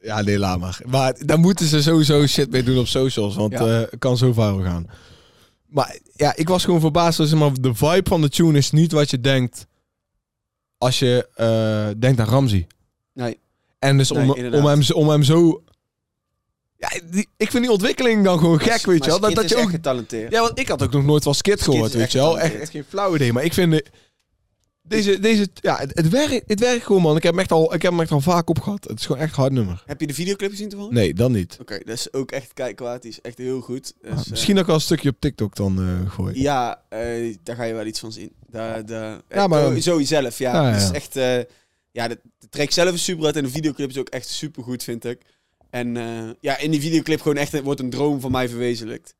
ja 0.00 0.20
nee, 0.22 0.38
laat 0.38 0.58
maar. 0.58 0.80
Maar 0.86 1.26
daar 1.26 1.38
moeten 1.38 1.66
ze 1.66 1.82
sowieso 1.82 2.26
shit 2.26 2.50
mee 2.50 2.62
doen 2.62 2.78
op 2.78 2.86
socials, 2.86 3.34
want 3.34 3.52
Ja. 3.52 3.80
eh, 3.82 3.98
kan 3.98 4.16
zo 4.16 4.32
viral 4.32 4.62
gaan. 4.62 4.86
Maar 5.70 5.98
ja, 6.14 6.36
ik 6.36 6.48
was 6.48 6.64
gewoon 6.64 6.80
verbaasd. 6.80 7.34
Maar, 7.34 7.52
de 7.60 7.74
vibe 7.74 8.08
van 8.08 8.20
de 8.20 8.28
tune 8.28 8.58
is 8.58 8.70
niet 8.70 8.92
wat 8.92 9.10
je 9.10 9.20
denkt 9.20 9.66
als 10.78 10.98
je 10.98 11.28
eh, 11.34 12.00
denkt 12.00 12.20
aan 12.20 12.26
Ramsey. 12.26 12.66
Nee. 13.12 13.38
En 13.78 13.96
dus 13.98 14.10
Nee, 14.10 14.52
om, 14.52 14.66
hem, 14.66 14.82
zo- 14.82 14.94
om 14.94 15.08
hem 15.08 15.22
zo... 15.22 15.62
Ja, 16.76 16.88
die, 17.10 17.28
ik 17.36 17.50
vind 17.50 17.62
die 17.62 17.72
ontwikkeling 17.72 18.24
dan 18.24 18.38
gewoon 18.38 18.60
gek, 18.60 18.86
weet 18.86 19.04
je 19.04 19.10
wel. 19.10 19.20
Dat, 19.20 19.34
dat 19.34 19.48
je 19.48 19.56
ook 19.56 19.70
getalenteerd. 19.70 20.32
ja, 20.32 20.40
want 20.40 20.58
ik 20.58 20.68
had 20.68 20.82
ook 20.82 20.92
nog 20.92 21.04
nooit 21.04 21.22
van 21.22 21.34
Skit 21.34 21.62
gehoord, 21.62 21.92
weet 21.92 22.02
echt 22.02 22.12
je 22.12 22.18
wel. 22.18 22.38
Echt, 22.38 22.54
echt 22.54 22.70
geen 22.70 22.84
flauw 22.88 23.14
idee. 23.14 23.32
Maar 23.32 23.44
ik 23.44 23.52
vind... 23.54 23.72
de- 23.72 23.86
Deze, 24.90 25.18
deze, 25.18 25.48
ja, 25.54 25.76
het, 25.76 25.90
het, 25.96 26.08
werkt, 26.08 26.42
het 26.48 26.60
werkt 26.60 26.84
gewoon, 26.84 27.02
man. 27.02 27.16
Ik 27.16 27.22
heb, 27.22 27.32
hem 27.32 27.40
echt 27.40 27.52
al, 27.52 27.74
ik 27.74 27.82
heb 27.82 27.90
hem 27.90 28.00
echt 28.00 28.10
al 28.10 28.20
vaak 28.20 28.48
op 28.50 28.60
gehad. 28.60 28.84
Het 28.88 28.98
is 28.98 29.06
gewoon 29.06 29.22
echt 29.22 29.30
een 29.36 29.40
hard 29.40 29.52
nummer. 29.52 29.82
Heb 29.86 30.00
je 30.00 30.06
de 30.06 30.14
videoclip 30.14 30.50
gezien 30.50 30.68
toevallig? 30.68 30.92
Nee, 30.94 31.14
dan 31.14 31.32
niet. 31.32 31.56
Oké, 31.60 31.78
dat 31.78 31.94
is 31.94 32.12
ook 32.12 32.30
echt 32.32 32.52
kijkwaard. 32.52 33.02
Die 33.02 33.10
is 33.10 33.20
echt 33.20 33.38
heel 33.38 33.60
goed. 33.60 33.92
Dus, 34.02 34.10
Ah, 34.12 34.18
eh, 34.18 34.26
misschien 34.30 34.58
ook 34.58 34.66
wel 34.66 34.74
een 34.74 34.80
stukje 34.80 35.08
op 35.08 35.16
TikTok 35.18 35.56
dan 35.56 35.78
eh 35.78 36.10
gooien. 36.12 36.40
Ja, 36.40 36.82
eh, 36.88 37.36
daar 37.42 37.56
ga 37.56 37.64
je 37.64 37.74
wel 37.74 37.86
iets 37.86 38.00
van 38.00 38.12
zien. 38.12 38.32
Daar, 38.50 38.86
daar, 38.86 39.20
Ja, 39.28 39.46
maar- 39.46 39.72
eh, 39.74 39.80
zo 39.80 40.00
zelf, 40.02 40.38
ja. 40.38 40.52
Ja, 40.54 40.62
ja, 40.68 40.72
Het 40.74 40.82
is 40.82 40.88
ja. 40.88 40.94
echt, 40.94 41.16
eh, 41.16 41.54
ja, 41.92 42.08
de, 42.08 42.18
de 42.38 42.48
track 42.48 42.70
zelf 42.70 42.94
is 42.94 43.04
super 43.04 43.24
uit 43.26 43.36
en 43.36 43.44
de 43.44 43.50
videoclip 43.50 43.90
is 43.90 43.98
ook 43.98 44.08
echt 44.08 44.28
super 44.28 44.62
goed, 44.62 44.82
vind 44.84 45.04
ik. 45.04 45.20
En 45.70 45.96
eh, 45.96 46.30
ja, 46.40 46.58
in 46.58 46.70
die 46.70 46.80
videoclip 46.80 47.20
gewoon 47.20 47.36
echt 47.36 47.60
wordt 47.60 47.80
een 47.80 47.90
droom 47.90 48.20
van 48.20 48.30
mij 48.30 48.48
verwezenlijkt. 48.48 49.14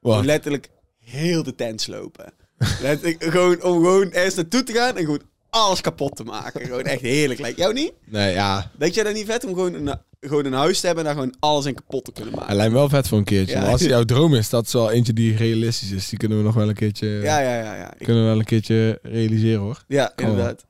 Letterlijk 0.00 0.68
heel 0.98 1.42
de 1.42 1.54
tent 1.54 1.80
slopen. 1.80 2.32
letterlijk, 2.82 3.24
gewoon 3.24 3.62
om 3.62 3.72
gewoon 3.72 4.12
ergens 4.12 4.34
naartoe 4.34 4.62
te 4.62 4.72
gaan 4.72 4.96
en 4.96 5.04
gewoon 5.04 5.22
alles 5.50 5.80
kapot 5.80 6.16
te 6.16 6.24
maken. 6.24 6.60
Gewoon 6.66 6.82
echt 6.82 7.00
heerlijk. 7.00 7.40
Lijkt 7.40 7.58
jou 7.58 7.72
niet? 7.72 7.92
Nee, 8.04 8.32
ja. 8.32 8.70
Denk 8.78 8.92
jij 8.94 9.04
dat 9.04 9.14
niet 9.14 9.26
vet 9.26 9.44
om 9.44 9.54
gewoon 9.54 9.74
een, 9.74 9.98
gewoon 10.20 10.44
een 10.44 10.52
huis 10.52 10.80
te 10.80 10.86
hebben 10.86 11.04
en 11.06 11.14
daar 11.14 11.22
gewoon 11.22 11.36
alles 11.40 11.66
in 11.66 11.74
kapot 11.74 12.04
te 12.04 12.12
kunnen 12.12 12.34
maken? 12.34 12.56
lijkt 12.56 12.72
me 12.72 12.78
wel 12.78 12.88
vet 12.88 13.08
voor 13.08 13.18
een 13.18 13.24
keertje. 13.24 13.54
Ja. 13.54 13.60
Maar 13.60 13.70
als 13.70 13.80
het 13.80 13.90
jouw 13.96 14.04
droom 14.04 14.34
is, 14.34 14.48
dat 14.48 14.66
is 14.66 14.72
wel 14.72 14.90
eentje 14.90 15.12
die 15.12 15.36
realistisch 15.36 15.90
is. 15.90 16.08
Die 16.08 16.18
kunnen 16.18 16.38
we 16.38 16.44
nog 16.44 16.54
wel 16.54 16.68
een 16.68 16.74
keertje, 16.74 17.06
Ja, 17.08 17.40
ja, 17.40 17.56
ja. 17.56 17.74
Ja, 17.76 17.92
Ik- 17.98 18.04
kunnen 18.06 18.22
we 18.22 18.28
wel 18.28 18.38
een 18.38 18.44
keertje 18.44 18.98
realiseren, 19.02 19.60
hoor. 19.60 19.84
ja 19.88 20.12
inderdaad. 20.16 20.64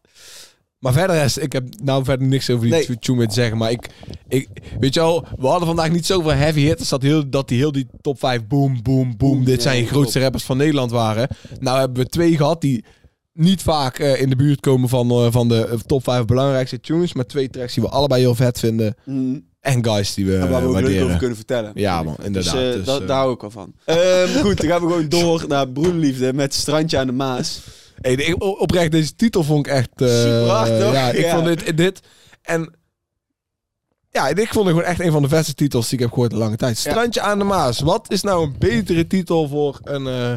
Maar 0.78 0.92
verder 0.92 1.25
is, 1.25 1.38
ik 1.38 1.52
heb 1.52 1.64
nou 1.82 2.04
verder 2.04 2.26
niks 2.26 2.50
over 2.50 2.62
die 2.66 2.73
Nee. 2.75 2.99
tune 2.99 3.18
meer 3.18 3.28
te 3.28 3.35
zeggen. 3.35 3.56
Maar 3.58 3.70
ik, 3.70 3.87
ik, 4.28 4.49
weet 4.80 4.94
je 4.94 5.00
wel, 5.00 5.26
we 5.38 5.47
hadden 5.47 5.66
vandaag 5.66 5.90
niet 5.90 6.06
zoveel 6.06 6.32
heavy 6.32 6.61
hitters. 6.61 6.88
Dat, 6.88 7.02
heel, 7.02 7.30
dat 7.30 7.49
die 7.49 7.58
heel 7.58 7.73
die 7.73 7.87
top 8.00 8.18
5 8.18 8.47
boom, 8.47 8.82
boom, 8.82 9.16
boom. 9.16 9.44
Dit 9.44 9.56
Ja, 9.56 9.62
zijn 9.62 9.82
de 9.82 9.88
grootste 9.90 10.20
rappers 10.20 10.44
van 10.44 10.56
Nederland 10.56 10.90
waren. 10.90 11.28
Nou 11.61 11.78
hebben 11.78 12.02
we 12.02 12.08
twee 12.08 12.37
gehad 12.37 12.61
die 12.61 12.85
niet 13.32 13.62
vaak 13.62 13.98
eh, 13.98 14.20
in 14.20 14.29
de 14.31 14.37
buurt 14.37 14.61
komen 14.61 14.88
van, 14.88 15.11
eh, 15.11 15.26
van 15.31 15.48
de 15.48 15.79
top 15.87 16.05
5 16.05 16.24
belangrijkste 16.24 16.81
tunes. 16.81 17.12
Maar 17.12 17.26
twee 17.26 17.50
tracks 17.50 17.74
die 17.74 17.83
we 17.83 17.88
allebei 17.88 18.20
heel 18.20 18.35
vet 18.35 18.59
vinden. 18.59 18.94
Mm. 19.05 19.46
En 19.61 19.85
guys 19.85 20.14
die 20.14 20.26
we 20.26 20.37
En 20.37 20.50
waar 20.50 20.61
we 20.62 20.66
ook 20.66 20.72
leuk 20.72 20.72
waarderen. 20.83 21.05
over 21.07 21.18
kunnen 21.18 21.37
vertellen. 21.37 21.70
Ja 21.74 22.03
man, 22.03 22.16
inderdaad. 22.22 22.55
Dus, 22.55 22.62
eh, 22.70 22.72
Dus, 22.76 22.85
dat, 22.87 23.09
daar 23.09 23.18
hou 23.18 23.33
ik 23.35 23.40
wel 23.40 23.50
van. 23.50 23.72
Ehm, 23.85 24.29
goed, 24.42 24.57
dan 24.61 24.66
gaan 24.68 24.81
we 24.81 24.87
gewoon 24.87 25.09
door 25.09 25.44
naar 25.48 25.68
Broederliefde 25.68 26.33
met 26.33 26.55
Strandje 26.55 26.98
aan 26.98 27.07
de 27.07 27.12
Maas. 27.12 27.61
Hey, 28.00 28.16
de- 28.16 28.37
oprecht, 28.38 28.90
deze 28.90 29.14
titel 29.16 29.42
vond 29.44 29.66
ik 29.66 29.72
echt... 29.72 29.88
eh, 29.96 30.08
Super? 30.08 30.92
Ja, 30.92 31.11
ik 31.11 31.24
Ja. 31.24 31.34
vond 31.34 31.46
dit, 31.46 31.76
dit... 31.76 32.00
En... 32.42 32.76
Ja, 34.11 34.28
ik 34.28 34.37
vond 34.52 34.66
het 34.66 34.76
gewoon 34.76 34.82
echt 34.90 35.00
een 35.00 35.12
van 35.12 35.22
de 35.22 35.28
beste 35.28 35.54
titels 35.54 35.84
die 35.88 35.94
ik 35.94 36.00
heb 36.04 36.12
gehoord 36.12 36.32
in 36.32 36.38
lange 36.38 36.56
tijd. 36.56 36.78
Strandje 36.78 37.20
aan 37.20 37.38
de 37.38 37.44
Maas. 37.44 37.80
Wat 37.80 38.11
is 38.11 38.22
nou 38.22 38.44
een 38.46 38.54
betere 38.58 39.06
titel 39.06 39.48
voor 39.48 39.78
een, 39.82 40.06
eh 40.06 40.34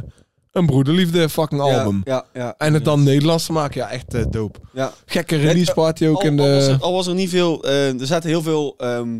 een 0.51 0.65
broederliefde 0.65 1.29
fucking 1.29 1.61
album? 1.61 2.01
Ja, 2.03 2.25
ja. 2.33 2.55
En 2.57 2.73
het 2.73 2.85
dan 2.85 3.03
Nederlands 3.03 3.45
te 3.45 3.51
maken, 3.51 3.81
ja, 3.81 3.89
echt 3.89 4.13
eh, 4.13 4.23
dope. 4.29 4.59
Ja. 4.73 4.93
Gekke 5.05 5.35
release 5.35 5.73
party 5.73 6.05
ook 6.07 6.15
al, 6.15 6.21
in 6.21 6.39
al 6.39 6.49
was 6.49 6.65
de... 6.65 6.71
er, 6.71 6.79
al 6.79 6.93
was 6.93 7.07
er 7.07 7.13
niet 7.15 7.29
veel... 7.29 7.63
er 7.65 7.95
zaten 8.05 8.29
heel 8.29 8.41
veel... 8.41 8.73
ehm 8.77 9.19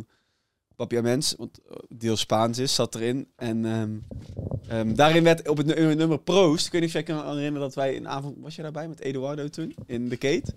papiaments, 0.88 1.36
want 1.38 1.60
eh, 1.70 1.76
deel 1.90 2.18
Spaans 2.18 2.58
is, 2.58 2.76
zat 2.76 2.96
erin. 2.96 3.28
En 3.36 3.66
ehm, 3.66 3.90
ehm, 4.68 4.94
daarin 4.96 5.24
werd 5.24 5.48
op 5.50 5.58
het 5.58 5.66
nu- 5.76 5.96
nummer 5.96 6.20
Proost... 6.20 6.66
Ik 6.66 6.72
weet 6.72 6.82
niet 6.82 6.90
of 6.90 6.96
jij 6.96 7.04
kan 7.16 7.26
herinneren 7.28 7.60
dat 7.60 7.76
wij 7.76 7.98
een 7.98 8.08
avond... 8.08 8.36
Was 8.40 8.56
je 8.56 8.62
daarbij 8.62 8.88
met 8.88 9.00
Eduardo 9.00 9.48
toen? 9.48 9.76
In 9.86 10.10
de 10.10 10.18
Kate? 10.18 10.54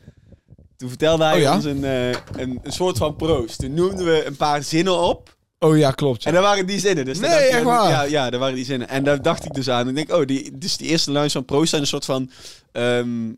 Toen 0.77 0.89
vertelde 0.89 1.25
hij 1.25 1.35
Oh 1.35 1.41
ja? 1.41 1.55
ons 1.55 1.65
een, 1.65 1.85
eh, 1.85 2.09
een, 2.11 2.61
een 2.63 2.73
soort 2.73 2.97
van 2.99 3.17
proost. 3.17 3.59
Toen 3.59 3.75
noemden 3.75 4.05
we 4.05 4.25
een 4.27 4.37
paar 4.37 4.63
zinnen 4.63 4.99
op. 5.03 5.37
Oh 5.59 5.79
ja, 5.79 5.91
klopt. 5.91 6.23
ja. 6.23 6.29
En 6.29 6.35
daar 6.35 6.43
waren 6.43 6.67
die 6.67 6.79
zinnen. 6.81 7.05
Dus 7.05 7.19
Nee, 7.19 7.31
dacht 7.31 7.43
echt 7.43 7.59
ja, 7.59 7.65
waar? 7.65 7.91
Ja, 7.91 8.03
ja, 8.03 8.31
daar 8.31 8.41
waren 8.41 8.55
die 8.55 8.65
zinnen. 8.65 8.89
En 8.89 9.05
daar 9.05 9.23
dacht 9.23 9.45
ik 9.45 9.55
dus 9.55 9.71
aan. 9.71 9.89
Ik 9.89 9.95
denk, 9.95 10.13
oh, 10.13 10.27
die, 10.27 10.59
dus 10.59 10.77
die 10.77 10.89
eerste 10.89 11.11
lines 11.13 11.33
van 11.33 11.45
proost 11.45 11.71
zijn 11.71 11.81
een 11.83 11.87
soort 11.89 12.05
van 12.05 12.31
ehm, 12.73 13.33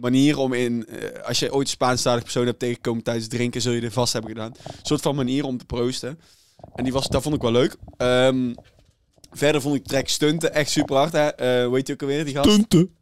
manier 0.00 0.38
om 0.38 0.52
in... 0.52 0.86
eh, 0.86 1.26
als 1.26 1.38
je 1.38 1.52
ooit 1.52 1.66
een 1.66 1.72
Spaanstalig 1.72 2.22
persoon 2.22 2.46
hebt 2.46 2.58
tegengekomen 2.58 3.02
tijdens 3.02 3.28
drinken, 3.28 3.60
zul 3.60 3.72
je 3.72 3.80
er 3.80 3.90
vast 3.90 4.12
hebben 4.12 4.30
gedaan. 4.30 4.52
Een 4.64 4.72
soort 4.82 5.00
van 5.00 5.14
manier 5.14 5.44
om 5.44 5.58
te 5.58 5.64
proosten. 5.64 6.18
En 6.74 6.84
die 6.84 6.92
was, 6.92 7.08
dat 7.08 7.22
vond 7.22 7.34
ik 7.34 7.42
wel 7.42 7.52
leuk. 7.52 7.76
Ehm, 7.96 8.54
verder 9.32 9.60
vond 9.60 9.74
ik 9.74 9.84
track 9.86 10.08
stunten 10.08 10.54
echt 10.54 10.70
super 10.70 10.96
hard. 10.96 11.12
Hè? 11.12 11.26
Eh, 11.26 11.66
hoe 11.66 11.74
heet 11.76 11.86
die 11.86 11.94
ook 11.94 12.02
alweer, 12.02 12.24
die 12.24 12.34
gast? 12.34 12.48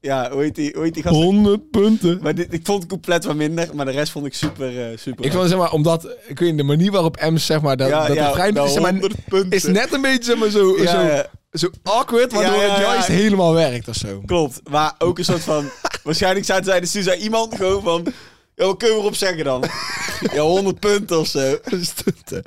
Ja, 0.00 0.30
hoe 0.30 0.42
heet 0.42 0.54
die, 0.54 0.72
hoe 0.74 0.82
heet 0.82 0.94
die 0.94 1.02
gast? 1.02 1.14
100 1.14 1.70
punten. 1.70 2.18
Maar 2.22 2.34
dit, 2.34 2.52
ik 2.52 2.66
vond 2.66 2.82
het 2.82 2.90
compleet 2.90 3.24
wat 3.24 3.36
minder, 3.36 3.68
maar 3.74 3.84
de 3.84 3.90
rest 3.90 4.12
vond 4.12 4.26
ik 4.26 4.34
super, 4.34 4.90
eh, 4.90 4.98
super 4.98 5.24
Ik 5.24 5.32
vond 5.32 5.48
zeg 5.48 5.58
maar, 5.58 5.72
omdat... 5.72 6.16
Ik 6.26 6.38
weet 6.38 6.56
de 6.56 6.62
manier 6.62 6.90
waarop 6.90 7.20
M 7.30 7.36
zeg 7.36 7.60
maar... 7.60 7.76
Dat, 7.76 7.88
Ja, 7.88 8.06
dat 8.06 8.16
ja, 8.16 8.50
nou, 8.50 8.68
zeg 8.68 8.82
maar, 8.82 8.90
100 8.90 9.14
punten. 9.28 9.50
is 9.50 9.64
net 9.64 9.92
een 9.92 10.00
beetje 10.00 10.24
zeg 10.24 10.36
maar, 10.38 10.50
zo, 10.50 10.76
Ja, 10.76 10.90
zo, 10.90 11.00
ja. 11.00 11.26
Zo 11.52 11.70
awkward, 11.82 12.32
waardoor 12.32 12.56
Ja, 12.56 12.62
ja, 12.62 12.70
het 12.72 12.80
ja. 12.80 12.92
juist 12.92 13.06
helemaal 13.06 13.54
werkt 13.54 13.88
of 13.88 13.94
zo. 13.94 14.22
Klopt, 14.26 14.60
maar 14.70 14.94
ook 14.98 15.18
een 15.18 15.24
soort 15.24 15.42
van... 15.42 15.70
waarschijnlijk 16.04 16.44
zaten 16.46 16.64
zij, 16.64 16.80
dus 16.80 16.90
toen 16.90 17.02
zei 17.02 17.20
iemand 17.20 17.56
gewoon 17.56 17.82
van... 17.82 18.06
Ja, 18.54 18.66
wat 18.66 18.76
kunnen 18.76 18.96
we 18.96 19.02
erop 19.02 19.16
zeggen 19.16 19.44
dan? 19.44 19.64
ja, 20.34 20.40
100 20.40 20.80
punten 20.80 21.18
of 21.18 21.26
zo. 21.26 21.58
Stunten. 21.80 22.44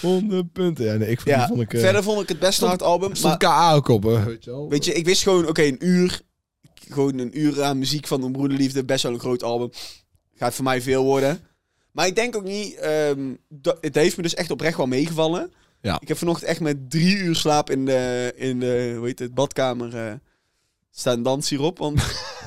100 0.00 0.52
punten. 0.52 0.84
Ja, 0.84 0.94
nee, 0.94 1.08
ik 1.08 1.20
vond, 1.20 1.60
ik... 1.60 1.74
eh, 1.74 1.80
verder 1.80 2.02
vond 2.02 2.22
ik 2.22 2.28
het 2.28 2.38
best 2.38 2.60
een 2.62 2.68
hard 2.68 2.82
album. 2.82 3.14
stond 3.14 3.42
Maar 3.42 3.50
KA 3.50 3.74
ook 3.74 3.88
op, 3.88 4.02
hè, 4.02 4.24
weet 4.24 4.44
je 4.44 4.50
wel. 4.50 4.68
weet 4.68 4.84
je, 4.84 4.92
ik 4.92 5.04
wist 5.04 5.22
gewoon, 5.22 5.48
oké, 5.48 5.62
een 5.62 5.86
uur... 5.86 6.20
Gewoon 6.90 7.18
een 7.18 7.38
uur 7.38 7.62
aan 7.62 7.78
muziek 7.78 8.06
van 8.06 8.22
een 8.22 8.32
broederliefde. 8.32 8.84
Best 8.84 9.02
wel 9.02 9.12
een 9.12 9.20
groot 9.20 9.42
album. 9.42 9.70
Gaat 10.34 10.54
voor 10.54 10.64
mij 10.64 10.82
veel 10.82 11.04
worden. 11.04 11.40
Maar 11.92 12.06
ik 12.06 12.14
denk 12.14 12.36
ook 12.36 12.44
niet... 12.44 12.74
ehm, 12.74 13.34
dat, 13.48 13.78
het 13.80 13.94
heeft 13.94 14.16
me 14.16 14.22
dus 14.22 14.34
echt 14.34 14.50
oprecht 14.50 14.76
wel 14.76 14.86
meegevallen. 14.86 15.52
Ja. 15.88 15.98
Ik 16.00 16.08
heb 16.08 16.18
vanochtend 16.18 16.50
echt 16.50 16.60
met 16.60 16.90
drie 16.90 17.16
uur 17.16 17.36
slaap 17.36 17.70
in 17.70 17.84
de, 17.84 18.32
in 18.36 18.60
de 18.60 18.94
hoe 18.96 19.06
heet 19.06 19.18
het, 19.18 19.34
badkamer 19.34 19.96
eh, 19.96 20.12
staan 20.90 21.22
dansen 21.22 21.56
hierop. 21.56 21.78
Want 21.78 22.00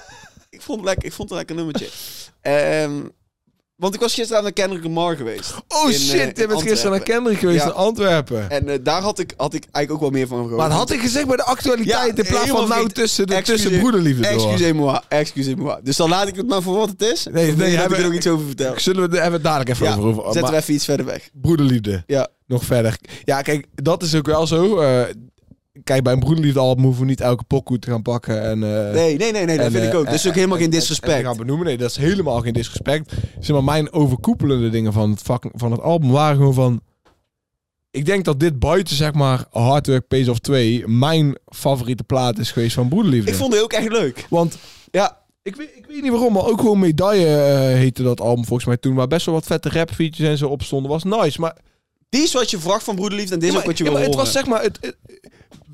ik, 0.50 0.62
vond 0.62 0.78
het 0.80 0.88
lekker, 0.88 1.06
ik 1.06 1.14
vond 1.14 1.30
het 1.30 1.40
een 1.40 1.46
lekker 1.46 1.56
nummertje. 1.56 1.90
Ehm, 2.42 3.02
want 3.76 3.94
ik 3.94 4.00
was 4.00 4.14
gisteren 4.14 4.44
naar 4.44 4.52
Kendrick 4.52 4.84
Lamar 4.84 5.16
geweest. 5.16 5.54
Oh 5.68 5.90
in, 5.90 5.94
shit, 5.94 6.12
eh, 6.12 6.18
je 6.36 6.42
in 6.42 6.48
bent 6.48 6.62
gisteren 6.62 6.92
naar 6.92 7.00
Antwerpen. 7.00 7.04
Kendrick 7.04 7.40
geweest 7.40 7.64
Ja. 7.64 7.66
in 7.70 7.74
Antwerpen. 7.76 8.50
En 8.50 8.70
eh, 8.70 8.78
daar 8.84 9.02
had 9.02 9.20
ik, 9.20 9.34
had 9.38 9.54
ik 9.54 9.64
eigenlijk 9.72 9.92
ook 9.92 10.00
wel 10.12 10.20
meer 10.20 10.28
van 10.28 10.38
gehoord. 10.38 10.58
Maar 10.58 10.70
dat 10.70 10.78
had 10.78 10.90
ik 10.92 11.00
gezegd 11.00 11.28
bij 11.28 11.36
de 11.36 11.44
actualiteit 11.44 12.18
Ja, 12.18 12.24
in 12.24 12.30
plaats 12.30 12.50
van 12.50 12.68
nou 12.70 12.90
tussen 12.90 13.28
de 13.28 13.42
tussen 13.42 13.80
broederliefde 13.80 14.22
door. 14.22 14.32
Excusez-moi, 14.32 15.00
excusez-moi. 15.08 15.80
Dus 15.84 15.96
dan 15.96 16.10
laat 16.10 16.28
ik 16.28 16.36
het 16.36 16.48
maar 16.48 16.62
voor 16.62 16.76
wat 16.76 16.90
het 16.90 17.02
is. 17.02 17.26
Nee, 17.26 17.34
nee, 17.34 17.56
nee, 17.56 17.70
heb 17.70 17.80
hebben- 17.80 17.98
ik 17.98 18.04
er 18.04 18.10
nog 18.10 18.18
iets 18.18 18.28
over 18.28 18.46
verteld. 18.46 18.82
Zullen 18.82 19.10
we 19.10 19.20
er 19.20 19.42
dadelijk 19.42 19.70
even 19.70 19.86
Ja, 19.86 19.96
over. 19.96 20.08
over 20.10 20.24
Zetten 20.24 20.42
maar 20.42 20.52
we 20.52 20.58
even 20.58 20.74
iets 20.74 20.86
verder 20.86 21.06
weg. 21.06 21.30
broederliefde. 21.34 22.04
Ja. 22.08 22.28
Nog 22.52 22.64
verder. 22.66 22.98
Ja, 23.24 23.42
kijk, 23.42 23.68
dat 23.76 24.04
is 24.04 24.16
ook 24.16 24.26
wel 24.26 24.48
zo. 24.48 24.80
eh, 24.80 25.02
kijk, 25.84 26.04
bij 26.04 26.14
een 26.14 26.20
broederliefde 26.20 26.60
album 26.60 26.84
hoeven 26.84 27.02
we 27.04 27.08
niet 27.10 27.22
elke 27.22 27.44
pokoe 27.44 27.80
te 27.80 27.90
gaan 27.90 28.02
pakken. 28.02 28.42
En, 28.44 28.64
eh, 28.64 28.94
Nee, 28.94 29.18
nee, 29.18 29.32
nee, 29.32 29.46
nee 29.46 29.58
dat 29.58 29.66
en, 29.66 29.72
vind 29.72 29.84
ik 29.84 29.92
eh, 29.92 30.00
ook. 30.00 30.06
Dat 30.06 30.14
is 30.14 30.28
ook 30.28 30.34
helemaal 30.34 30.56
en- 30.58 30.64
geen 30.64 30.72
en- 30.72 30.80
disrespect. 30.80 31.12
en 31.14 31.20
te 31.20 31.26
gaan 31.26 31.38
benoemen. 31.38 31.66
Nee, 31.66 31.78
dat 31.78 31.90
is 31.90 31.98
helemaal 31.98 32.42
geen 32.42 32.54
disrespect. 32.54 33.14
Zeg 33.40 33.56
maar, 33.56 33.64
mijn 33.64 33.94
overkoepelende 33.94 34.70
dingen 34.70 34.94
van 34.94 35.10
het, 35.10 35.22
vak, 35.22 35.44
van 35.54 35.72
het 35.72 35.82
album 35.82 36.12
waren 36.12 36.36
gewoon 36.38 36.54
van... 36.54 36.82
Ik 37.92 38.06
denk 38.06 38.26
dat 38.26 38.40
dit 38.40 38.60
buiten, 38.60 38.96
zeg 38.96 39.14
maar, 39.14 39.46
Hard 39.50 39.88
Work 39.88 40.08
Pays 40.08 40.28
of 40.28 40.40
2... 40.40 40.88
mijn 40.88 41.38
favoriete 41.46 42.04
plaat 42.04 42.40
is 42.40 42.52
geweest 42.52 42.74
van 42.76 42.88
Broederliefde. 42.90 43.32
Ik 43.32 43.38
vond 43.38 43.54
het 43.54 43.62
ook 43.64 43.74
echt 43.74 43.90
leuk. 43.92 44.26
Want 44.30 44.58
Ja, 44.92 45.18
ik 45.42 45.56
weet, 45.56 45.70
ik 45.76 45.86
weet 45.88 46.02
niet 46.02 46.12
waarom, 46.12 46.34
maar 46.34 46.46
ook 46.46 46.60
gewoon 46.60 46.80
Medaille 46.80 47.26
heette 47.76 48.04
dat 48.04 48.22
album 48.22 48.46
volgens 48.46 48.68
mij 48.68 48.78
toen. 48.78 48.96
Waar 48.96 49.08
best 49.08 49.26
wel 49.26 49.36
wat 49.36 49.46
vette 49.46 49.70
rap 49.70 49.92
features 49.92 50.30
en 50.32 50.38
zo 50.38 50.48
op 50.48 50.64
stonden. 50.64 50.92
Was 50.92 51.04
nice, 51.04 51.40
maar... 51.42 51.58
die 52.12 52.22
is 52.22 52.34
wat 52.34 52.50
je 52.50 52.60
verwacht 52.60 52.84
van 52.84 52.96
Broederliefde 52.96 53.34
en 53.34 53.40
dit 53.40 53.50
is 53.50 53.58
ook 53.58 53.66
wat 53.66 53.78
je 53.78 53.84
wil 53.84 53.94
maar 53.94 54.02
het 54.02 54.12
horen. 54.14 54.26
was 54.26 54.34
zeg 54.34 54.46
maar... 54.46 54.62
Het, 54.62 54.78
het- 54.82 54.98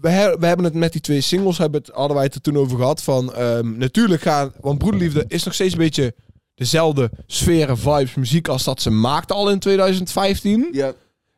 we, 0.01 0.09
he- 0.09 0.37
we 0.39 0.45
hebben 0.45 0.65
het 0.65 0.73
met 0.73 0.91
die 0.91 1.01
twee 1.01 1.21
singles, 1.21 1.57
hebben 1.57 1.81
het, 1.81 1.89
hadden 1.95 2.15
wij 2.15 2.25
het 2.25 2.35
er 2.35 2.41
toen 2.41 2.57
over 2.57 2.77
gehad. 2.77 3.03
Van, 3.03 3.33
ehm, 3.33 3.77
natuurlijk 3.77 4.21
gaan... 4.21 4.53
Want 4.61 4.77
Broederliefde 4.77 5.25
is 5.27 5.43
nog 5.43 5.53
steeds 5.53 5.73
een 5.73 5.79
beetje 5.79 6.15
dezelfde 6.55 7.11
sferen, 7.27 7.77
vibes, 7.77 8.13
muziek 8.15 8.47
als 8.47 8.63
dat 8.63 8.81
ze 8.81 8.89
maakte 8.89 9.33
al 9.33 9.49
in 9.49 9.59
2015. 9.59 10.69
Ja, 10.71 10.93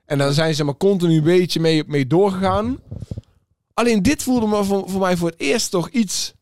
En 0.06 0.18
daar 0.18 0.34
zijn 0.34 0.56
ze 0.56 0.64
maar 0.64 0.78
continu 0.78 1.18
een 1.18 1.24
beetje 1.24 1.60
mee, 1.60 1.84
mee 1.88 2.08
doorgegaan. 2.08 2.78
Alleen 3.74 4.04
dit 4.04 4.24
voelde 4.24 4.48
me 4.48 4.64
voor, 4.64 4.90
voor 4.90 5.00
mij 5.00 5.18
voor 5.18 5.30
het 5.30 5.40
eerst 5.40 5.72
toch 5.72 5.90
iets... 5.90 6.34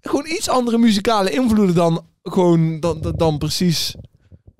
Gewoon 0.00 0.26
iets 0.26 0.48
andere 0.48 0.78
muzikale 0.78 1.30
invloeden 1.30 1.74
dan 1.74 2.06
gewoon 2.22 2.80
dan, 2.80 3.00
dan, 3.00 3.12
dan 3.16 3.38
precies 3.38 3.94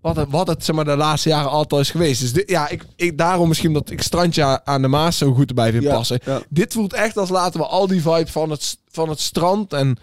wat 0.04 0.16
het, 0.16 0.30
wat 0.30 0.46
het 0.46 0.64
zeg 0.64 0.74
maar, 0.76 0.84
de 0.84 0.96
laatste 0.96 1.28
jaren 1.28 1.50
altijd 1.50 1.80
is 1.80 1.90
geweest. 1.90 2.20
Dus 2.20 2.32
dit, 2.32 2.50
ja, 2.50 2.68
ik, 2.68 2.84
ik, 2.96 3.18
daarom 3.18 3.48
misschien 3.48 3.72
dat 3.72 3.90
ik 3.90 4.02
Strandje 4.02 4.64
aan 4.64 4.82
de 4.82 4.88
Maas 4.88 5.18
zo 5.18 5.34
goed 5.34 5.48
erbij 5.48 5.72
vind 5.72 5.88
passen. 5.88 6.20
ja. 6.24 6.40
Dit 6.48 6.72
voelt 6.72 6.92
echt 6.92 7.16
als 7.16 7.28
laten 7.28 7.60
we 7.60 7.66
al 7.66 7.86
die 7.86 8.02
vibes 8.02 8.30
van 8.30 8.50
het, 8.50 8.78
van 8.88 9.08
het 9.08 9.20
strand 9.20 9.72
en, 9.72 9.96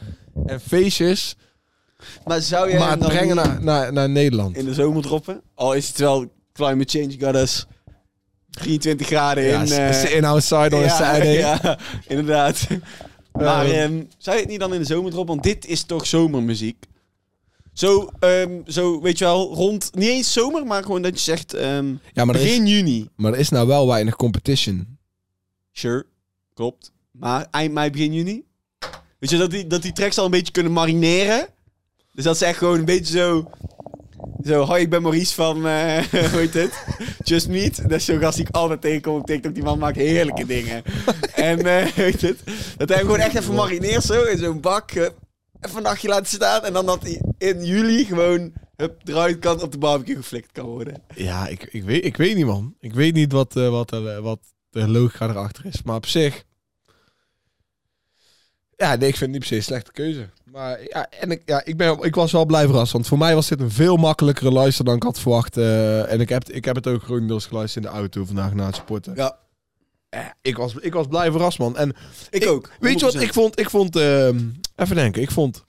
en 0.45 0.59
feestjes... 0.61 1.35
Maar 2.25 2.41
zou 2.41 2.69
jij 2.69 2.79
maar 2.79 2.89
het 2.91 2.99
brengen 2.99 3.35
naar, 3.35 3.63
naar, 3.63 3.93
naar 3.93 4.09
Nederland. 4.09 4.57
in 4.57 4.65
de 4.65 4.73
zomer 4.73 5.01
droppen? 5.01 5.41
Al 5.55 5.73
is 5.73 5.87
het 5.87 5.97
wel 5.97 6.31
climate 6.53 6.99
change 6.99 7.15
got 7.19 7.35
us 7.35 7.65
23 8.49 9.07
graden 9.07 9.43
Ja, 9.43 9.61
in... 9.61 9.71
eh, 9.71 9.93
sitting 9.93 10.25
outside 10.25 10.75
on 10.75 10.89
Saturday. 10.89 11.37
ja, 11.37 11.79
inderdaad. 12.07 12.67
maar 13.31 13.65
ehm, 13.65 14.03
zou 14.17 14.35
je 14.35 14.41
het 14.41 14.51
niet 14.51 14.59
dan 14.59 14.73
in 14.73 14.79
de 14.79 14.85
zomer 14.85 15.11
droppen? 15.11 15.33
Want 15.33 15.45
dit 15.45 15.65
is 15.65 15.83
toch 15.83 16.07
zomermuziek? 16.07 16.85
Zo, 17.73 18.09
ehm, 18.19 18.61
zo, 18.67 19.01
weet 19.01 19.17
je 19.17 19.25
wel, 19.25 19.53
rond... 19.53 19.89
Niet 19.95 20.09
eens 20.09 20.33
zomer, 20.33 20.65
maar 20.65 20.83
gewoon 20.83 21.01
dat 21.01 21.13
je 21.13 21.19
zegt... 21.19 21.53
ehm, 21.53 21.93
Ja, 22.13 22.25
maar 22.25 22.35
is, 22.35 22.41
begin 22.41 22.67
juni. 22.67 23.09
maar 23.15 23.33
er 23.33 23.39
is 23.39 23.49
nou 23.49 23.67
wel 23.67 23.87
weinig 23.87 24.15
competition. 24.15 24.97
Sure, 25.71 26.05
klopt. 26.53 26.91
Maar 27.11 27.47
eind 27.51 27.73
mei, 27.73 27.89
begin 27.89 28.13
juni? 28.13 28.43
Weet 29.19 29.29
je, 29.29 29.37
dat 29.37 29.51
die, 29.51 29.67
dat 29.67 29.81
die 29.81 29.93
tracks 29.93 30.17
al 30.17 30.25
een 30.25 30.31
beetje 30.31 30.51
kunnen 30.51 30.71
marineren. 30.71 31.47
Dus 32.13 32.23
dat 32.23 32.37
ze 32.37 32.45
echt 32.45 32.57
gewoon 32.57 32.79
een 32.79 32.85
beetje 32.85 33.17
zo... 33.17 33.49
Zo, 34.43 34.63
hoi, 34.65 34.81
ik 34.81 34.89
ben 34.89 35.01
Maurice 35.01 35.33
van, 35.33 35.67
eh 35.67 35.97
hoe 36.31 36.39
heet 36.39 36.53
het? 36.53 36.83
Just 37.23 37.47
Meet. 37.47 37.81
Dat 37.81 37.91
is 37.91 38.05
zo'n 38.05 38.19
gast 38.19 38.37
die 38.37 38.45
ik 38.47 38.55
altijd 38.55 38.81
tegenkom 38.81 39.15
op 39.19 39.25
TikTok. 39.25 39.53
Die 39.53 39.63
man 39.63 39.79
maakt 39.79 39.95
heerlijke 39.95 40.45
dingen. 40.45 40.83
en, 41.35 41.59
eh 41.65 41.81
hoe 41.93 42.03
heet 42.03 42.21
het? 42.21 42.39
Dat 42.77 42.89
hij 42.89 42.97
hem 42.97 43.05
gewoon 43.05 43.19
echt 43.21 43.35
even 43.35 43.53
marineert 43.53 44.03
zo 44.03 44.23
in 44.23 44.37
zo'n 44.37 44.59
bak. 44.59 44.91
eh, 44.91 45.01
even 45.61 45.77
een 45.77 45.83
nachtje 45.83 46.07
laten 46.07 46.25
staan. 46.25 46.63
En 46.65 46.73
dan 46.73 46.85
dat 46.85 47.01
hij 47.03 47.21
in 47.41 47.63
juli 47.65 48.05
gewoon 48.05 48.53
hup, 48.75 49.01
eruit 49.07 49.39
kan 49.39 49.61
op 49.61 49.71
de 49.71 49.77
barbecue 49.77 50.15
geflikt 50.15 50.51
kan 50.51 50.65
worden. 50.65 51.03
Ja, 51.15 51.47
ik, 51.47 51.63
ik, 51.63 51.83
weet, 51.83 52.05
ik 52.05 52.17
weet 52.17 52.35
niet, 52.35 52.45
man. 52.45 52.75
Ik 52.79 52.93
weet 52.93 53.13
niet 53.13 53.31
wat, 53.31 53.55
eh, 53.55 53.69
wat, 53.69 53.91
er, 53.91 54.21
wat 54.21 54.39
de 54.69 54.87
logica 54.87 55.29
erachter 55.29 55.65
is. 55.65 55.81
Maar 55.83 55.95
op 55.95 56.05
zich... 56.05 56.43
Ja, 58.77 58.95
nee, 58.95 59.07
ik 59.09 59.15
vind 59.17 59.19
het 59.19 59.29
niet 59.29 59.39
per 59.39 59.47
se 59.47 59.55
een 59.55 59.63
slechte 59.63 59.91
keuze. 59.91 60.29
Maar 60.43 60.83
ja, 60.83 61.09
en 61.09 61.31
ik, 61.31 61.41
ja, 61.45 61.61
ik, 61.65 61.77
ben, 61.77 61.97
ik 62.03 62.15
was 62.15 62.31
wel 62.31 62.45
blij 62.45 62.65
verrast. 62.65 62.91
Want 62.91 63.07
voor 63.07 63.17
mij 63.17 63.35
was 63.35 63.47
dit 63.47 63.59
een 63.59 63.71
veel 63.71 63.97
makkelijkere 63.97 64.51
luister 64.51 64.85
dan 64.85 64.95
ik 64.95 65.03
had 65.03 65.19
verwacht. 65.19 65.57
eh, 65.57 66.11
en 66.11 66.19
ik 66.21 66.29
heb, 66.29 66.49
ik 66.49 66.65
heb 66.65 66.75
het 66.75 66.87
ook 66.87 67.03
grotendeels 67.03 67.45
geluisterd 67.45 67.85
in 67.85 67.91
de 67.91 67.97
auto 67.97 68.25
vandaag 68.25 68.53
na 68.53 68.65
het 68.65 68.75
sporten. 68.75 69.15
Ja, 69.15 69.37
Eh, 70.09 70.25
ik, 70.41 70.57
was, 70.57 70.73
ik 70.75 70.93
was 70.93 71.07
blij 71.07 71.31
verrast, 71.31 71.59
man. 71.59 71.77
En 71.77 71.95
ik, 72.29 72.47
ook. 72.47 72.69
weet 72.79 72.99
je 72.99 73.05
wat 73.05 73.15
100%. 73.15 73.19
ik 73.21 73.33
vond? 73.33 73.59
Ik 73.59 73.69
vond... 73.69 73.95
ehm, 73.95 74.39
even 74.75 74.95
denken. 74.95 75.21
Ik 75.21 75.31
vond... 75.31 75.63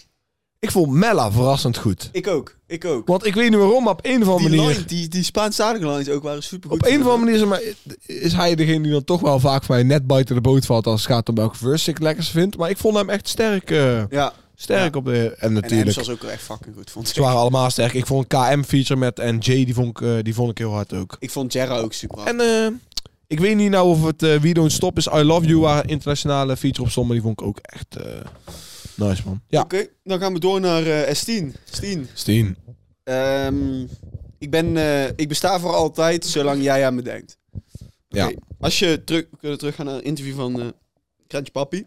Ik 0.63 0.71
vond 0.71 0.93
Mella 0.93 1.33
verrassend 1.33 1.77
goed. 1.77 2.09
Ik 2.13 2.27
ook. 2.27 2.57
Ik 2.67 2.85
ook. 2.85 3.07
Want 3.07 3.27
ik 3.27 3.35
weet 3.35 3.51
niet 3.51 3.59
waarom, 3.59 3.83
maar 3.85 3.93
op 3.93 4.01
een 4.03 4.23
of 4.23 4.29
andere 4.29 4.49
Die 4.51 4.59
manier... 4.59 4.75
line, 4.75 4.85
die, 4.87 5.09
die 5.09 5.23
Spaanstalige 5.23 5.89
lines 5.89 6.09
ook 6.09 6.23
waren 6.23 6.43
super 6.43 6.71
goed. 6.71 6.79
Op 6.81 6.87
een 6.87 7.01
of 7.01 7.07
andere 7.07 7.19
manier 7.25 7.39
zeg 7.39 7.49
maar, 7.49 7.61
is 8.07 8.33
hij 8.33 8.55
degene 8.55 8.83
die 8.83 8.93
dan 8.93 9.05
toch 9.05 9.21
wel 9.21 9.41
vaak 9.41 9.65
voor 9.65 9.75
mij 9.75 9.85
net 9.85 10.07
buiten 10.07 10.35
de 10.35 10.41
boot 10.41 10.67
valt 10.67 10.87
als 10.87 11.03
het 11.03 11.13
gaat 11.13 11.29
om 11.29 11.35
welke 11.35 11.57
verse 11.57 11.91
ik 11.91 11.95
het 11.97 12.05
lekkerst 12.05 12.31
vind. 12.31 12.57
Maar 12.57 12.71
ik 12.71 12.77
vond 12.77 12.97
hem 12.97 13.09
echt 13.11 13.29
sterk, 13.29 13.71
eh, 13.71 14.03
Ja, 14.11 14.33
sterk 14.55 14.93
Ja. 14.95 14.99
op 14.99 15.05
de... 15.05 15.35
En 15.39 15.39
en 15.39 15.53
natuurlijk, 15.53 15.87
Ems 15.87 15.97
was 15.97 16.11
ook 16.11 16.23
echt 16.23 16.43
fucking 16.43 16.75
goed. 16.77 16.91
Vond 16.91 17.09
ik. 17.09 17.15
ze 17.15 17.21
waren 17.21 17.39
allemaal 17.39 17.71
sterk. 17.71 17.93
Ik 17.93 18.07
vond 18.07 18.27
KM-feature 18.27 18.97
met 19.01 19.19
en 19.19 19.39
Jay, 19.39 19.65
die 19.65 19.75
vond, 19.75 19.89
ik, 20.01 20.01
eh, 20.07 20.15
die 20.23 20.35
vond 20.35 20.51
ik 20.51 20.59
heel 20.59 20.73
hard 20.73 20.93
ook. 20.95 21.17
Ik 21.19 21.31
vond 21.31 21.53
Jerra 21.53 21.79
ook 21.79 21.93
super 21.93 22.19
hard. 22.19 22.29
En 22.31 22.41
eh, 22.41 22.73
ik 23.27 23.41
weet 23.41 23.57
niet 23.57 23.71
nou 23.71 23.89
of 23.89 24.05
het 24.05 24.21
We 24.41 24.53
Don't 24.53 24.73
Stop 24.73 24.97
is 24.97 25.07
I 25.07 25.23
Love 25.23 25.47
You, 25.47 25.61
waar 25.61 25.89
internationale 25.89 26.57
feature 26.57 26.83
op 26.85 26.91
stond, 26.91 27.07
maar 27.07 27.17
die 27.17 27.25
vond 27.25 27.41
ik 27.41 27.47
ook 27.47 27.59
echt 27.63 27.97
nice, 28.97 29.23
man. 29.25 29.41
Ja, 29.49 29.61
Oké, 29.61 29.87
dan 30.05 30.19
gaan 30.19 30.33
we 30.33 30.39
door 30.41 30.61
naar 30.61 30.87
eh 30.87 31.15
S10. 31.15 31.55
Steen. 31.65 32.09
Steen. 32.15 32.57
Ehm, 33.05 33.83
ik, 34.39 34.51
ben, 34.51 34.77
eh, 34.77 35.09
ik 35.09 35.29
besta 35.29 35.61
voor 35.61 35.75
altijd 35.75 36.27
zolang 36.27 36.63
jij 36.63 36.87
aan 36.87 36.95
me 36.95 37.03
denkt. 37.03 37.39
Ja. 38.09 38.33
Als 38.61 38.79
je 38.79 39.05
terug, 39.05 39.27
we 39.31 39.37
kunnen 39.37 39.59
teruggaan 39.59 39.87
naar 39.87 39.95
een 39.95 40.05
interview 40.05 40.35
van 40.35 40.61
eh 40.61 40.67
Krantje 41.27 41.53
Papi. 41.53 41.87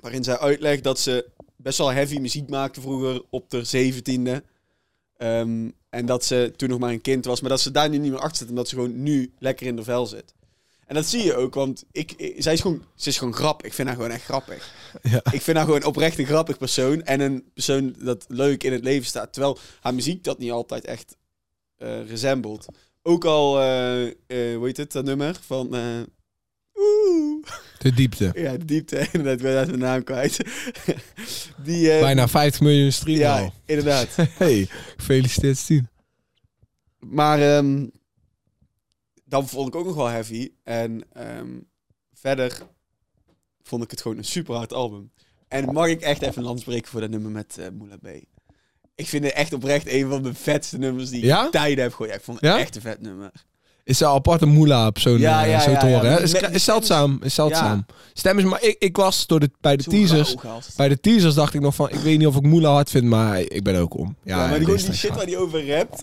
Waarin 0.00 0.24
zij 0.24 0.38
uitlegt 0.38 0.84
dat 0.84 0.98
ze 0.98 1.30
best 1.56 1.78
wel 1.78 1.92
heavy 1.92 2.18
muziek 2.18 2.48
maakte 2.48 2.80
vroeger 2.80 3.22
op 3.30 3.50
de 3.50 3.64
zeventiende. 3.64 4.42
Ehm, 5.16 5.70
en 5.90 6.06
dat 6.06 6.24
ze 6.24 6.52
toen 6.56 6.68
nog 6.68 6.78
maar 6.78 6.92
een 6.92 7.00
kind 7.00 7.24
was. 7.24 7.40
Maar 7.40 7.50
dat 7.50 7.60
ze 7.60 7.70
daar 7.70 7.88
nu 7.88 7.98
niet 7.98 8.10
meer 8.10 8.20
achter 8.20 8.36
zit. 8.36 8.48
Omdat 8.48 8.68
ze 8.68 8.74
gewoon 8.74 9.02
nu 9.02 9.32
lekker 9.38 9.66
in 9.66 9.76
de 9.76 9.84
vel 9.84 10.06
zit. 10.06 10.34
En 10.88 10.94
dat 10.94 11.06
zie 11.06 11.24
je 11.24 11.34
ook, 11.34 11.54
want 11.54 11.84
ik, 11.92 12.12
ik- 12.16 12.42
zij 12.42 12.52
is 12.52 12.60
gewoon, 12.60 12.82
ze 12.94 13.08
is 13.08 13.18
gewoon 13.18 13.34
grappig. 13.34 13.66
Ik 13.66 13.72
vind 13.72 13.88
haar 13.88 13.96
gewoon 13.96 14.10
echt 14.12 14.24
grappig. 14.24 14.72
Ja. 15.02 15.20
Ik 15.32 15.42
vind 15.42 15.56
haar 15.56 15.66
gewoon 15.66 15.84
oprecht 15.84 16.18
een 16.18 16.26
grappig 16.26 16.58
persoon. 16.58 17.02
En 17.02 17.20
een 17.20 17.44
persoon 17.54 17.94
dat 17.98 18.24
leuk 18.28 18.62
in 18.64 18.72
het 18.72 18.84
leven 18.84 19.06
staat. 19.06 19.32
Terwijl 19.32 19.58
haar 19.80 19.94
muziek 19.94 20.24
dat 20.24 20.38
niet 20.38 20.50
altijd 20.50 20.84
echt 20.84 21.16
eh 21.76 22.08
resembelt. 22.08 22.66
Ook 23.02 23.24
al, 23.24 23.60
eh 23.60 24.06
eh 24.06 24.56
hoe 24.56 24.66
heet 24.66 24.76
het, 24.76 24.92
dat 24.92 25.04
nummer 25.04 25.36
van... 25.46 25.74
eh, 25.74 25.82
Oeh. 26.74 27.44
De 27.78 27.92
diepte. 27.94 28.30
Ja, 28.34 28.56
de 28.56 28.64
diepte, 28.64 28.96
inderdaad. 29.12 29.36
Ik 29.36 29.42
ben 29.42 29.56
uit 29.56 29.66
mijn 29.68 29.78
naam 29.80 30.04
kwijt. 30.04 30.36
Die, 31.64 31.86
Bijna 31.88 32.28
50 32.28 32.60
miljoen 32.60 32.92
streams 32.92 33.18
Ja, 33.20 33.38
al. 33.40 33.52
inderdaad. 33.66 34.08
Hey, 34.38 34.68
gefeliciteerd 34.96 35.56
Steen. 35.58 35.88
Maar 36.98 37.40
ehm 37.56 37.86
dan 39.28 39.48
vond 39.48 39.68
ik 39.68 39.74
ook 39.74 39.86
nog 39.86 39.94
wel 39.94 40.06
heavy. 40.06 40.50
En 40.64 41.00
ehm, 41.12 41.48
verder 42.14 42.58
vond 43.62 43.82
ik 43.84 43.90
het 43.90 44.00
gewoon 44.00 44.18
een 44.18 44.24
super 44.24 44.54
hard 44.54 44.72
album. 44.72 45.10
En 45.48 45.72
mag 45.72 45.86
ik 45.86 46.00
echt 46.00 46.22
even 46.22 46.38
een 46.38 46.44
land 46.44 46.60
spreken 46.60 46.90
voor 46.90 47.00
dat 47.00 47.10
nummer 47.10 47.30
met 47.30 47.58
eh 47.58 47.66
Moula 47.78 47.96
B. 47.96 48.06
Ik 48.94 49.06
vind 49.08 49.24
het 49.24 49.32
echt 49.32 49.52
oprecht 49.52 49.88
een 49.88 50.08
van 50.08 50.22
de 50.22 50.34
vetste 50.34 50.78
nummers 50.78 51.10
die 51.10 51.22
ik 51.26 51.48
tijden 51.50 51.82
heb 51.82 51.90
gehoord. 51.92 52.10
Ja, 52.10 52.16
ik 52.16 52.22
vond 52.22 52.40
het 52.40 52.50
Ja? 52.50 52.58
echt 52.58 52.76
een 52.76 52.82
vet 52.82 53.00
nummer. 53.00 53.30
Is 53.84 54.00
een 54.00 54.06
aparte 54.08 54.46
moela 54.46 54.86
op 54.86 54.98
zo'n 54.98 55.18
Ja, 55.18 55.44
eh, 55.44 55.50
ja, 55.50 55.60
zo 55.60 55.70
ja, 55.70 55.78
te 55.78 55.86
horen. 55.86 56.12
hè? 56.12 56.22
Is, 56.22 56.32
is 56.32 56.64
zeldzaam. 56.64 57.18
Is 57.22 57.34
zeldzaam. 57.34 57.86
Stem 58.12 58.38
is 58.38 58.44
maar 58.44 58.62
ik, 58.62 58.76
ik 58.78 58.96
was 58.96 59.26
door 59.26 59.40
de, 59.40 59.50
bij 59.60 59.76
de 59.76 59.82
Zo 59.82 59.90
teasers. 59.90 60.34
Bij 60.76 60.88
de 60.88 61.00
teasers 61.00 61.34
dacht 61.34 61.54
ik 61.54 61.60
nog 61.60 61.74
van, 61.74 61.90
ik 61.90 61.98
weet 61.98 62.18
niet 62.18 62.26
of 62.26 62.36
ik 62.36 62.42
moela 62.42 62.70
hard 62.70 62.90
vind, 62.90 63.04
maar 63.04 63.40
ik 63.40 63.62
ben 63.62 63.76
ook 63.76 63.96
om. 63.96 64.16
Ja, 64.22 64.36
maar 64.48 64.58
die, 64.58 64.76
die 64.76 64.92
shit 64.92 65.14
waar 65.14 65.26
die 65.26 65.36
over 65.38 65.66
rapt. 65.66 66.02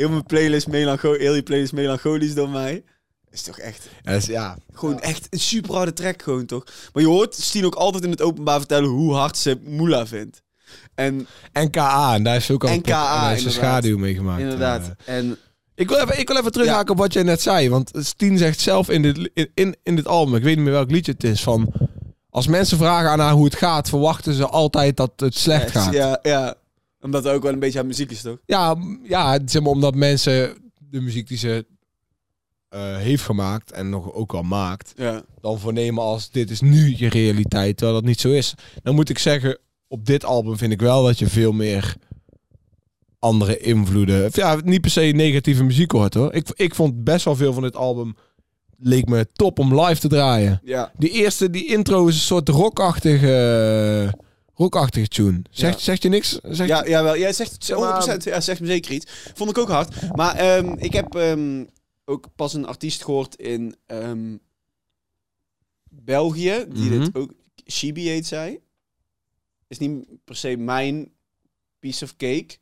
Heel 0.00 0.08
mijn 0.08 0.26
playlist 0.26 0.66
melancho 0.66 1.12
heel 1.12 1.32
die 1.32 1.42
playlist 1.42 1.72
melancholisch 1.72 2.34
door 2.34 2.48
mij. 2.48 2.82
Is 3.30 3.42
toch 3.42 3.58
echt 3.58 3.88
Ja. 4.26 4.58
Gewoon 4.72 5.00
echt 5.00 5.26
een 5.30 5.40
super 5.40 5.74
harde 5.74 5.92
track 5.92 6.22
gewoon 6.22 6.46
toch. 6.46 6.64
Maar 6.92 7.02
je 7.02 7.08
hoort 7.08 7.34
Stien 7.34 7.64
ook 7.64 7.74
altijd 7.74 8.04
in 8.04 8.10
het 8.10 8.22
openbaar 8.22 8.58
vertellen 8.58 8.88
hoe 8.88 9.14
hard 9.14 9.36
ze 9.36 9.60
Moela 9.64 10.06
vindt. 10.06 10.42
En 10.94 11.26
En 11.52 11.70
KA, 11.70 12.14
en 12.14 12.22
daar 12.22 12.36
is 12.36 12.50
ook 12.50 12.62
al 12.62 12.68
En 12.68 12.74
een, 12.74 12.82
KA, 12.82 13.14
en 13.14 13.20
daar 13.20 13.36
is 13.36 13.44
een 13.44 13.50
schaduw 13.50 13.98
mee 13.98 14.14
gemaakt. 14.14 14.42
inderdaad. 14.42 14.94
Eh, 15.04 15.16
En 15.16 15.36
ik, 15.74 15.88
wil 15.88 15.98
even, 15.98 16.18
ik 16.18 16.28
wil 16.28 16.36
even 16.36 16.52
terughaken 16.52 16.92
op 16.92 16.98
wat 16.98 17.12
jij 17.12 17.22
net 17.22 17.42
zei. 17.42 17.70
Want 17.70 17.90
Steen 17.94 18.38
zegt 18.38 18.60
zelf 18.60 18.88
in 18.88 19.02
dit, 19.02 19.30
in, 19.34 19.50
in, 19.54 19.76
in 19.82 19.96
dit 19.96 20.06
album, 20.06 20.34
ik 20.34 20.42
weet 20.42 20.56
niet 20.56 20.64
meer 20.64 20.72
welk 20.74 20.90
liedje 20.90 21.12
het 21.12 21.24
is, 21.24 21.42
van... 21.42 21.72
Als 22.30 22.46
mensen 22.46 22.78
vragen 22.78 23.10
aan 23.10 23.20
haar 23.20 23.32
hoe 23.32 23.44
het 23.44 23.56
gaat, 23.56 23.88
verwachten 23.88 24.34
ze 24.34 24.46
altijd 24.46 24.96
dat 24.96 25.12
het 25.16 25.34
slecht 25.34 25.70
gaat. 25.70 25.92
Ja, 25.92 26.18
ja. 26.22 26.54
Omdat 27.00 27.24
het 27.24 27.32
ook 27.32 27.42
wel 27.42 27.52
een 27.52 27.58
beetje 27.58 27.78
aan 27.78 27.86
muziek 27.86 28.10
is 28.10 28.22
toch? 28.22 28.38
Ja, 28.46 28.76
ja 29.02 29.38
zeg 29.44 29.62
maar 29.62 29.70
omdat 29.72 29.94
mensen 29.94 30.56
de 30.78 31.00
muziek 31.00 31.28
die 31.28 31.38
ze 31.38 31.66
eh, 32.68 32.96
heeft 32.96 33.22
gemaakt 33.22 33.72
en 33.72 33.88
nog 33.88 34.12
ook 34.12 34.32
al 34.34 34.42
maakt, 34.42 34.92
Ja. 34.96 35.22
dan 35.40 35.58
voornemen 35.58 36.02
als 36.02 36.30
dit 36.30 36.50
is 36.50 36.60
nu 36.60 36.94
je 36.96 37.08
realiteit, 37.08 37.76
terwijl 37.76 37.98
dat 37.98 38.08
niet 38.08 38.20
zo 38.20 38.28
is. 38.30 38.54
Dan 38.82 38.94
moet 38.94 39.08
ik 39.08 39.18
zeggen, 39.18 39.58
op 39.88 40.06
dit 40.06 40.24
album 40.24 40.56
vind 40.56 40.72
ik 40.72 40.80
wel 40.80 41.04
dat 41.04 41.18
je 41.18 41.26
veel 41.28 41.52
meer 41.52 41.96
andere 43.18 43.58
invloeden, 43.58 44.30
ja, 44.32 44.58
niet 44.64 44.80
per 44.80 44.90
se 44.90 45.00
negatieve 45.00 45.64
muziek 45.64 45.90
hoort 45.90 46.14
hoor. 46.14 46.32
Ik, 46.34 46.48
ik 46.54 46.74
vond 46.74 47.04
best 47.04 47.24
wel 47.24 47.36
veel 47.36 47.52
van 47.52 47.62
dit 47.62 47.76
album, 47.76 48.14
leek 48.78 49.06
me 49.08 49.26
top 49.32 49.58
om 49.58 49.80
live 49.80 50.00
te 50.00 50.08
draaien. 50.08 50.60
Ja. 50.64 50.92
Die 50.98 51.10
eerste, 51.10 51.50
die 51.50 51.66
intro 51.66 52.06
is 52.06 52.14
een 52.14 52.20
soort 52.20 52.48
rockachtige, 52.48 54.14
rockachtige 54.60 55.08
tune. 55.08 55.42
Zegt, 55.50 55.78
Ja. 55.78 55.84
zegt 55.84 56.02
je 56.02 56.08
niks? 56.08 56.38
Zegt 56.42 56.68
Ja, 56.68 56.86
jawel. 56.88 57.16
Jij 57.18 57.32
zegt 57.32 57.52
het 57.52 57.64
Zeg 57.64 57.78
maar- 57.78 58.02
100%. 58.02 58.24
Ja, 58.24 58.40
zegt 58.40 58.60
me 58.60 58.66
zeker 58.66 58.92
iets. 58.92 59.06
Vond 59.34 59.50
ik 59.50 59.58
ook 59.58 59.68
hard. 59.68 60.12
Maar 60.16 60.34
ehm, 60.36 60.72
ik 60.78 60.92
heb 60.92 61.14
ehm, 61.14 61.64
ook 62.04 62.26
pas 62.36 62.54
een 62.54 62.66
artiest 62.66 63.04
gehoord 63.04 63.36
in 63.36 63.76
ehm, 63.86 64.36
België. 65.90 66.64
Die 66.68 66.90
Mhm. 66.90 67.00
dit 67.00 67.14
ook... 67.14 67.32
Shibi 67.70 68.08
heet 68.08 68.26
zij. 68.26 68.60
Is 69.68 69.78
niet 69.78 70.06
per 70.24 70.36
se 70.36 70.56
mijn 70.56 71.12
piece 71.78 72.04
of 72.04 72.16
cake. 72.16 72.56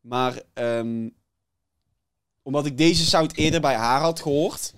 Maar 0.00 0.42
ehm, 0.52 1.08
omdat 2.42 2.66
ik 2.66 2.78
deze 2.78 3.04
sound 3.04 3.36
eerder 3.36 3.60
bij 3.60 3.74
haar 3.74 4.00
had 4.00 4.20
gehoord... 4.20 4.74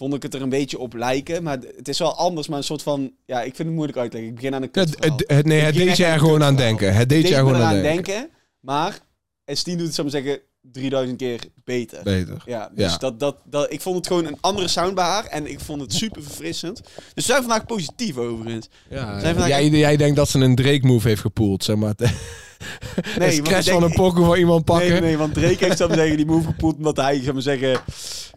Vond 0.00 0.14
ik 0.14 0.22
het 0.22 0.34
er 0.34 0.42
een 0.42 0.48
beetje 0.48 0.78
op 0.78 0.94
lijken. 0.94 1.42
Maar 1.42 1.58
het 1.76 1.88
is 1.88 1.98
wel 1.98 2.16
anders, 2.16 2.48
maar 2.48 2.58
een 2.58 2.64
soort 2.64 2.82
van... 2.82 3.12
Ja, 3.26 3.38
ik 3.42 3.54
vind 3.54 3.68
het 3.68 3.76
moeilijk 3.76 3.98
uit 3.98 4.10
te 4.10 4.16
leggen. 4.16 4.34
Ik 4.34 4.40
begin 4.40 4.54
aan 4.54 4.62
een 4.62 4.68
Het, 4.72 4.84
kutverhaal. 4.90 5.16
het, 5.18 5.30
het- 5.36 5.46
nee, 5.46 5.60
het 5.60 5.74
deed 5.74 5.96
je 5.96 6.04
er 6.04 6.18
gewoon 6.18 6.42
aan 6.42 6.56
denken. 6.56 6.94
Het 6.94 7.08
deed 7.08 7.28
je 7.28 7.34
er 7.34 7.40
gewoon 7.40 7.62
aan 7.62 7.82
denken. 7.82 8.28
Maar, 8.60 8.98
en 9.44 9.56
Stien 9.56 9.76
doet 9.76 9.86
het, 9.86 9.94
zou 9.94 10.06
ik 10.06 10.12
zeggen, 10.12 10.38
3000 10.62 11.18
keer 11.18 11.40
beter. 11.64 12.02
Beter. 12.02 12.42
Ja, 12.46 12.70
dus 12.74 12.92
Ja. 12.92 12.98
Dat, 12.98 13.20
dat, 13.20 13.36
dat, 13.44 13.72
ik 13.72 13.80
vond 13.80 13.96
het 13.96 14.06
gewoon 14.06 14.26
een 14.26 14.36
andere 14.40 14.68
sound 14.68 14.94
bij 14.94 15.04
haar 15.04 15.24
en 15.24 15.50
ik 15.50 15.60
vond 15.60 15.80
het 15.80 15.92
super 15.94 16.22
verfrissend. 16.22 16.76
Dus 16.94 16.94
we 17.14 17.20
zijn 17.22 17.40
vandaag 17.42 17.66
positief 17.66 18.16
overigens. 18.16 18.68
Ja, 18.90 19.20
jij, 19.48 19.68
jij 19.68 19.96
denkt 19.96 20.16
dat 20.16 20.28
ze 20.28 20.38
een 20.38 20.54
Drake-move 20.54 21.08
heeft 21.08 21.20
gepoeld, 21.20 21.64
zeg 21.64 21.76
maar. 21.76 21.94
Nee, 23.18 23.28
een 23.28 23.32
scratch 23.46 23.64
denk- 23.64 23.80
van 23.80 23.82
een 23.90 23.94
pokoe 23.96 24.24
van 24.24 24.36
iemand 24.36 24.64
pakken. 24.64 24.90
Nee, 24.90 25.00
nee, 25.00 25.16
want 25.16 25.34
Drake 25.34 25.64
heeft, 25.64 25.76
zou 25.76 25.94
zeggen, 25.94 26.16
die 26.16 26.26
move 26.26 26.46
gepoeld 26.46 26.76
omdat 26.76 26.96
hij, 26.96 27.20
zou 27.20 27.32
maar 27.32 27.42
zeggen, 27.42 27.80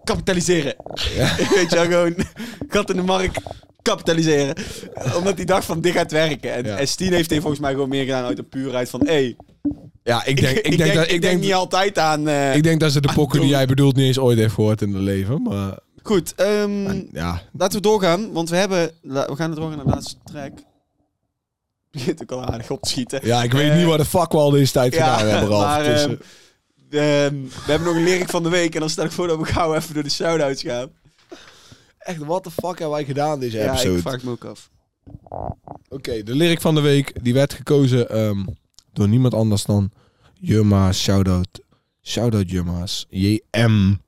kapitaliseren. 0.03 0.75
Weet 1.55 1.69
je 1.69 1.75
wel, 1.75 1.83
gewoon 1.85 2.15
gat 2.67 2.89
in 2.89 2.95
de 2.95 3.01
markt, 3.01 3.41
kapitaliseren. 3.81 4.55
Omdat 5.17 5.35
hij 5.35 5.45
dacht 5.45 5.65
van, 5.65 5.81
dit 5.81 5.93
gaat 5.93 6.11
werken. 6.11 6.53
En, 6.53 6.65
Ja. 6.65 6.77
en 6.77 6.87
Steen 6.87 7.13
heeft 7.13 7.29
hij 7.29 7.39
volgens 7.39 7.61
mij 7.61 7.71
gewoon 7.71 7.89
meer 7.89 8.03
gedaan 8.03 8.23
uit 8.25 8.37
de 8.37 8.43
puurheid 8.43 8.89
van, 8.89 8.99
hé, 9.05 9.11
hey, 9.13 9.35
Ja, 10.03 10.25
ik 10.25 10.41
denk, 10.41 10.57
ik, 10.57 10.77
denk, 10.77 10.93
dat, 10.93 11.11
ik, 11.11 11.21
denk, 11.21 11.39
niet 11.41 11.53
altijd 11.53 11.97
aan... 11.97 12.27
eh, 12.27 12.55
ik 12.55 12.63
denk 12.63 12.79
dat 12.79 12.91
ze 12.91 13.01
de 13.01 13.11
pokoe 13.13 13.39
die 13.39 13.49
jij 13.49 13.65
bedoelt 13.65 13.95
niet 13.95 14.05
eens 14.05 14.19
ooit 14.19 14.37
heeft 14.37 14.53
gehoord 14.53 14.81
in 14.81 14.93
haar 14.93 15.01
leven. 15.01 15.41
Maar 15.41 15.79
Goed, 16.03 16.35
ehm, 16.35 17.01
ja, 17.11 17.41
laten 17.57 17.75
we 17.75 17.81
doorgaan, 17.87 18.31
want 18.31 18.49
we 18.49 18.55
hebben, 18.55 18.91
we 19.01 19.25
gaan 19.35 19.49
het 19.49 19.59
doorgaan 19.59 19.75
naar 19.77 19.85
de 19.85 19.91
laatste 19.91 20.15
track. 20.23 20.51
Begint 21.91 22.21
ook 22.21 22.31
al 22.31 22.45
aardig 22.45 22.69
op 22.71 22.81
te 22.81 22.89
schieten. 22.89 23.19
ja, 23.23 23.43
ik 23.43 23.51
weet 23.51 23.69
Eh, 23.71 23.77
niet 23.77 23.85
wat 23.85 23.97
de 23.97 24.05
fuck 24.05 24.31
we 24.31 24.37
al 24.37 24.49
deze 24.49 24.71
tijd 24.71 24.93
ja, 24.93 25.13
gedaan 25.17 25.29
hebben, 25.31 25.49
Ralf. 25.49 25.63
maar, 25.75 25.83
Dus, 25.83 26.01
ehm, 26.01 26.11
eh, 26.11 26.17
we 26.99 27.71
hebben 27.71 27.87
nog 27.87 27.95
een 27.95 28.03
lyric 28.03 28.29
van 28.29 28.43
de 28.43 28.49
week 28.49 28.73
en 28.73 28.79
dan 28.79 28.89
stel 28.89 29.05
ik 29.05 29.11
voor 29.11 29.27
dat 29.27 29.39
we 29.39 29.45
gauw 29.45 29.75
even 29.75 29.93
door 29.93 30.03
de 30.03 30.09
shout-outs 30.09 30.61
gaan. 30.61 30.89
echt, 31.97 32.17
wat 32.17 32.43
de 32.43 32.51
fuck 32.51 32.63
hebben 32.79 32.89
wij 32.89 33.05
gedaan 33.05 33.39
deze 33.39 33.57
Ja, 33.57 33.71
episode? 33.71 33.95
ik 33.95 34.01
vraag 34.01 34.23
me 34.23 34.31
ook 34.31 34.45
af. 34.45 34.69
Oké, 35.89 36.23
de 36.23 36.35
lyric 36.35 36.61
van 36.61 36.75
de 36.75 36.81
week 36.81 37.23
die 37.23 37.33
werd 37.33 37.53
gekozen 37.53 38.09
ehm, 38.09 38.45
door 38.93 39.07
niemand 39.07 39.33
anders 39.33 39.63
dan 39.63 39.91
Jumma's. 40.33 41.01
Shoutout. 41.01 41.61
Shoutout 42.03 42.49
Jumma's. 42.51 43.05
JM. 43.09 44.01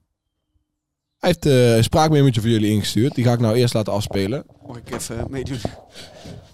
Hij 1.17 1.33
heeft 1.33 1.45
eh, 1.45 1.75
een 1.75 1.83
spraakmemootje 1.83 2.41
voor 2.41 2.49
jullie 2.49 2.71
ingestuurd. 2.71 3.15
Die 3.15 3.23
ga 3.23 3.33
ik 3.33 3.39
nou 3.39 3.55
eerst 3.55 3.73
laten 3.73 3.93
afspelen. 3.93 4.45
Mag 4.67 4.77
ik 4.77 4.91
even 4.93 5.25
meedoen? 5.29 5.59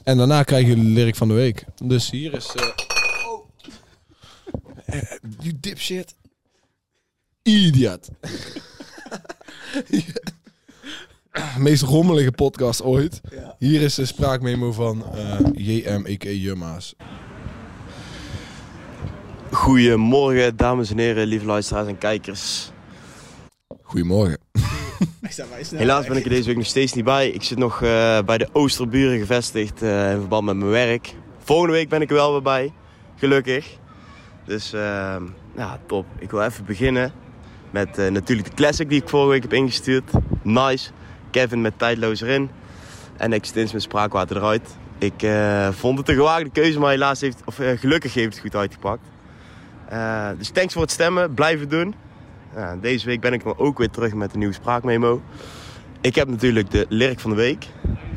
En 0.03 0.17
daarna 0.17 0.43
krijgen 0.43 0.69
jullie 0.69 0.83
de 0.83 0.89
lyric 0.89 1.15
van 1.15 1.27
de 1.27 1.33
week. 1.33 1.65
Dus 1.83 2.09
hier 2.09 2.33
is... 2.33 2.53
eh 2.55 2.67
eh, 4.85 5.01
you 5.39 5.53
dipshit. 5.59 6.15
Idiot. 7.43 8.09
Meest 11.57 11.83
rommelige 11.83 12.31
podcast 12.31 12.83
ooit. 12.83 13.21
Ja. 13.31 13.55
Hier 13.57 13.81
is 13.81 13.95
de 13.95 14.05
spraakmemo 14.05 14.71
van 14.71 15.03
eh 15.15 15.39
JM, 15.53 16.05
a.k.a. 16.09 16.29
Jumma's. 16.29 16.95
Goedemorgen, 19.51 20.57
dames 20.57 20.91
en 20.91 20.97
heren, 20.97 21.27
lieve 21.27 21.45
luisteraars 21.45 21.87
en 21.87 21.97
kijkers. 21.97 22.71
Goedemorgen. 23.81 24.37
Helaas 25.75 26.07
ben 26.07 26.17
ik 26.17 26.23
er 26.23 26.29
deze 26.29 26.47
week 26.47 26.57
nog 26.57 26.65
steeds 26.65 26.93
niet 26.93 27.05
bij. 27.05 27.29
Ik 27.29 27.43
zit 27.43 27.57
nog 27.57 27.81
eh, 27.81 28.21
bij 28.21 28.37
de 28.37 28.49
Oosterburen 28.51 29.19
gevestigd 29.19 29.81
eh, 29.81 30.11
in 30.11 30.19
verband 30.19 30.45
met 30.45 30.55
mijn 30.55 30.71
werk. 30.71 31.15
Volgende 31.43 31.73
week 31.73 31.89
ben 31.89 32.01
ik 32.01 32.09
er 32.09 32.15
wel 32.15 32.31
weer 32.31 32.41
bij, 32.41 32.73
gelukkig. 33.15 33.77
Dus 34.45 34.73
ehm, 34.73 35.23
ja, 35.55 35.79
top. 35.87 36.05
Ik 36.19 36.31
wil 36.31 36.41
even 36.41 36.65
beginnen 36.65 37.13
met 37.71 37.97
eh, 37.97 38.07
natuurlijk 38.07 38.49
de 38.49 38.55
classic 38.55 38.89
die 38.89 39.01
ik 39.01 39.09
vorige 39.09 39.29
week 39.29 39.41
heb 39.41 39.53
ingestuurd. 39.53 40.11
Nice. 40.41 40.91
Kevin 41.31 41.61
met 41.61 41.79
tijdloos 41.79 42.21
erin. 42.21 42.49
En 43.17 43.33
Extins 43.33 43.73
met 43.73 43.81
spraakwater 43.81 44.37
eruit. 44.37 44.77
Ik 44.97 45.23
eh, 45.23 45.69
vond 45.71 45.97
het 45.97 46.09
een 46.09 46.15
gewaagde 46.15 46.49
keuze, 46.49 46.79
maar 46.79 46.89
helaas 46.89 47.21
heeft, 47.21 47.41
of 47.45 47.59
eh, 47.59 47.77
gelukkig 47.77 48.13
heeft 48.13 48.33
het 48.33 48.39
goed 48.39 48.55
uitgepakt. 48.55 49.01
Dus 50.37 50.49
thanks 50.49 50.73
voor 50.73 50.81
het 50.81 50.91
stemmen. 50.91 51.33
Blijven 51.33 51.69
doen. 51.69 51.93
Deze 52.81 53.05
week 53.05 53.21
ben 53.21 53.33
ik 53.33 53.43
dan 53.43 53.57
ook 53.57 53.77
weer 53.77 53.89
terug 53.89 54.13
met 54.13 54.33
een 54.33 54.39
nieuwe 54.39 54.53
spraakmemo. 54.53 55.21
Ik 56.01 56.15
heb 56.15 56.27
natuurlijk 56.29 56.71
de 56.71 56.85
lyric 56.89 57.19
van 57.19 57.29
de 57.29 57.35
week. 57.35 57.67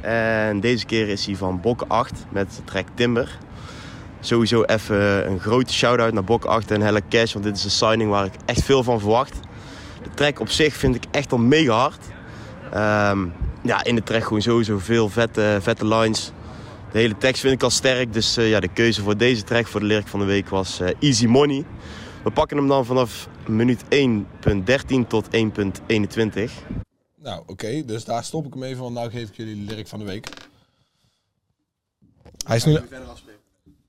En 0.00 0.60
deze 0.60 0.86
keer 0.86 1.08
is 1.08 1.26
hij 1.26 1.36
van 1.36 1.60
Bokke 1.60 1.86
8 1.86 2.26
met 2.28 2.50
de 2.56 2.64
track 2.64 2.86
Timber. 2.94 3.38
Sowieso 4.24 4.62
even 4.62 5.30
een 5.30 5.40
grote 5.40 5.72
shout-out 5.72 6.12
naar 6.12 6.24
Bokke 6.24 6.48
8 6.48 6.70
en 6.70 6.80
Helle 6.80 7.02
Cash. 7.08 7.32
Want 7.32 7.44
dit 7.44 7.56
is 7.56 7.64
een 7.64 7.70
signing 7.70 8.10
waar 8.10 8.24
ik 8.24 8.32
echt 8.44 8.62
veel 8.62 8.82
van 8.82 9.00
verwacht. 9.00 9.34
De 10.02 10.10
track 10.14 10.40
op 10.40 10.48
zich 10.48 10.74
vind 10.74 10.94
ik 10.94 11.04
echt 11.10 11.32
al 11.32 11.38
mega 11.38 11.72
hard. 11.72 12.04
Ehm, 12.72 13.26
ja, 13.62 13.84
in 13.84 13.94
de 13.94 14.02
track 14.02 14.22
gewoon 14.22 14.42
sowieso 14.42 14.78
veel 14.78 15.08
vette, 15.08 15.58
vette 15.60 15.86
lines. 15.86 16.32
De 16.92 16.98
hele 16.98 17.16
tekst 17.18 17.40
vind 17.40 17.54
ik 17.54 17.62
al 17.62 17.70
sterk. 17.70 18.12
Dus 18.12 18.36
eh, 18.36 18.48
ja, 18.48 18.60
de 18.60 18.68
keuze 18.68 19.02
voor 19.02 19.16
deze 19.16 19.42
track 19.42 19.66
voor 19.66 19.80
de 19.80 19.86
lyric 19.86 20.06
van 20.06 20.20
de 20.20 20.26
week 20.26 20.48
was 20.48 20.80
eh, 20.80 20.88
Easy 21.00 21.26
Money. 21.26 21.64
We 22.22 22.30
pakken 22.30 22.56
hem 22.56 22.68
dan 22.68 22.84
vanaf 22.84 23.28
minuut 23.48 23.84
1.13 23.84 25.06
tot 25.08 25.26
1.21. 25.26 26.50
Nou, 27.16 27.42
oké. 27.46 27.84
dus 27.84 28.04
daar 28.04 28.24
stop 28.24 28.46
ik 28.46 28.52
hem 28.52 28.62
even, 28.62 28.82
want 28.82 28.94
nou 28.94 29.10
geef 29.10 29.28
ik 29.28 29.36
jullie 29.36 29.54
de 29.54 29.70
lyric 29.70 29.88
van 29.88 29.98
de 29.98 30.04
week. 30.04 30.28
Hij 32.44 32.56
is 32.56 32.64
nu... 32.64 32.78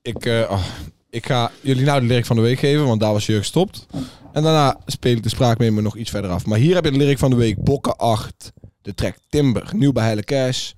Ik, 0.06 0.26
eh, 0.26 0.50
oh, 0.50 0.64
ik 1.10 1.26
ga 1.26 1.50
jullie 1.60 1.84
nou 1.84 2.00
de 2.00 2.06
lyric 2.06 2.26
van 2.26 2.36
de 2.36 2.42
week 2.42 2.58
geven, 2.58 2.86
want 2.86 3.00
daar 3.00 3.12
was 3.12 3.26
Jurg 3.26 3.38
gestopt. 3.38 3.86
En 4.32 4.42
daarna 4.42 4.80
speel 4.86 5.16
ik 5.16 5.22
de 5.22 5.28
spraakmemo 5.28 5.80
nog 5.80 5.96
iets 5.96 6.10
verder 6.10 6.30
af. 6.30 6.46
Maar 6.46 6.58
hier 6.58 6.74
heb 6.74 6.84
je 6.84 6.90
de 6.90 6.96
lyric 6.96 7.18
van 7.18 7.30
de 7.30 7.36
week. 7.36 7.64
Bokken 7.64 7.96
8. 7.96 8.52
De 8.82 8.94
track 8.94 9.16
Timber. 9.28 9.70
Nieuw 9.74 9.92
bij 9.92 10.06
Helle 10.06 10.22
Cash. 10.22 10.72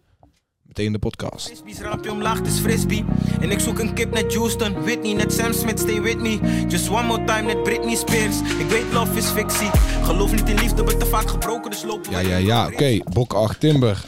Meteen 0.63 0.93
de 0.93 0.99
podcast. 0.99 1.47
Frisbees 1.47 1.79
raampje 1.79 2.11
omlaag, 2.11 2.41
is 2.41 2.59
frisbee. 2.59 3.05
En 3.41 3.51
ik 3.51 3.61
zoek 3.61 3.79
een 3.79 3.95
kip 3.95 4.15
net 4.15 4.35
Houston, 4.35 4.83
Whitney, 4.83 5.13
net 5.13 5.33
Sam 5.33 5.53
Smith, 5.53 5.79
stay 5.79 6.01
with 6.01 6.19
me. 6.19 6.65
Just 6.69 6.89
one 6.89 7.07
more 7.07 7.25
time, 7.25 7.43
net 7.43 7.63
Britney 7.63 7.95
Spears. 7.95 8.41
Ik 8.59 8.67
weet, 8.69 8.93
love 8.93 9.17
is 9.17 9.27
fictie. 9.27 9.71
Geloof 10.03 10.35
niet 10.35 10.49
in 10.49 10.59
liefde, 10.59 10.83
wordt 10.83 11.01
te 11.01 11.07
vaak 11.07 11.29
gebroken, 11.29 11.71
dus 11.71 11.83
lopen 11.83 12.11
Ja, 12.11 12.19
ja, 12.19 12.37
ja. 12.37 12.67
Oké. 12.67 12.83
race. 12.83 13.03
Bok 13.13 13.33
8 13.33 13.61
Timber. 13.61 14.05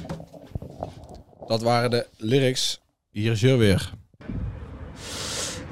Dat 1.46 1.62
waren 1.62 1.90
de 1.90 2.06
lyrics. 2.16 2.80
Hier 3.11 3.33
is 3.33 3.40
Jur 3.40 3.59
weer. 3.59 3.98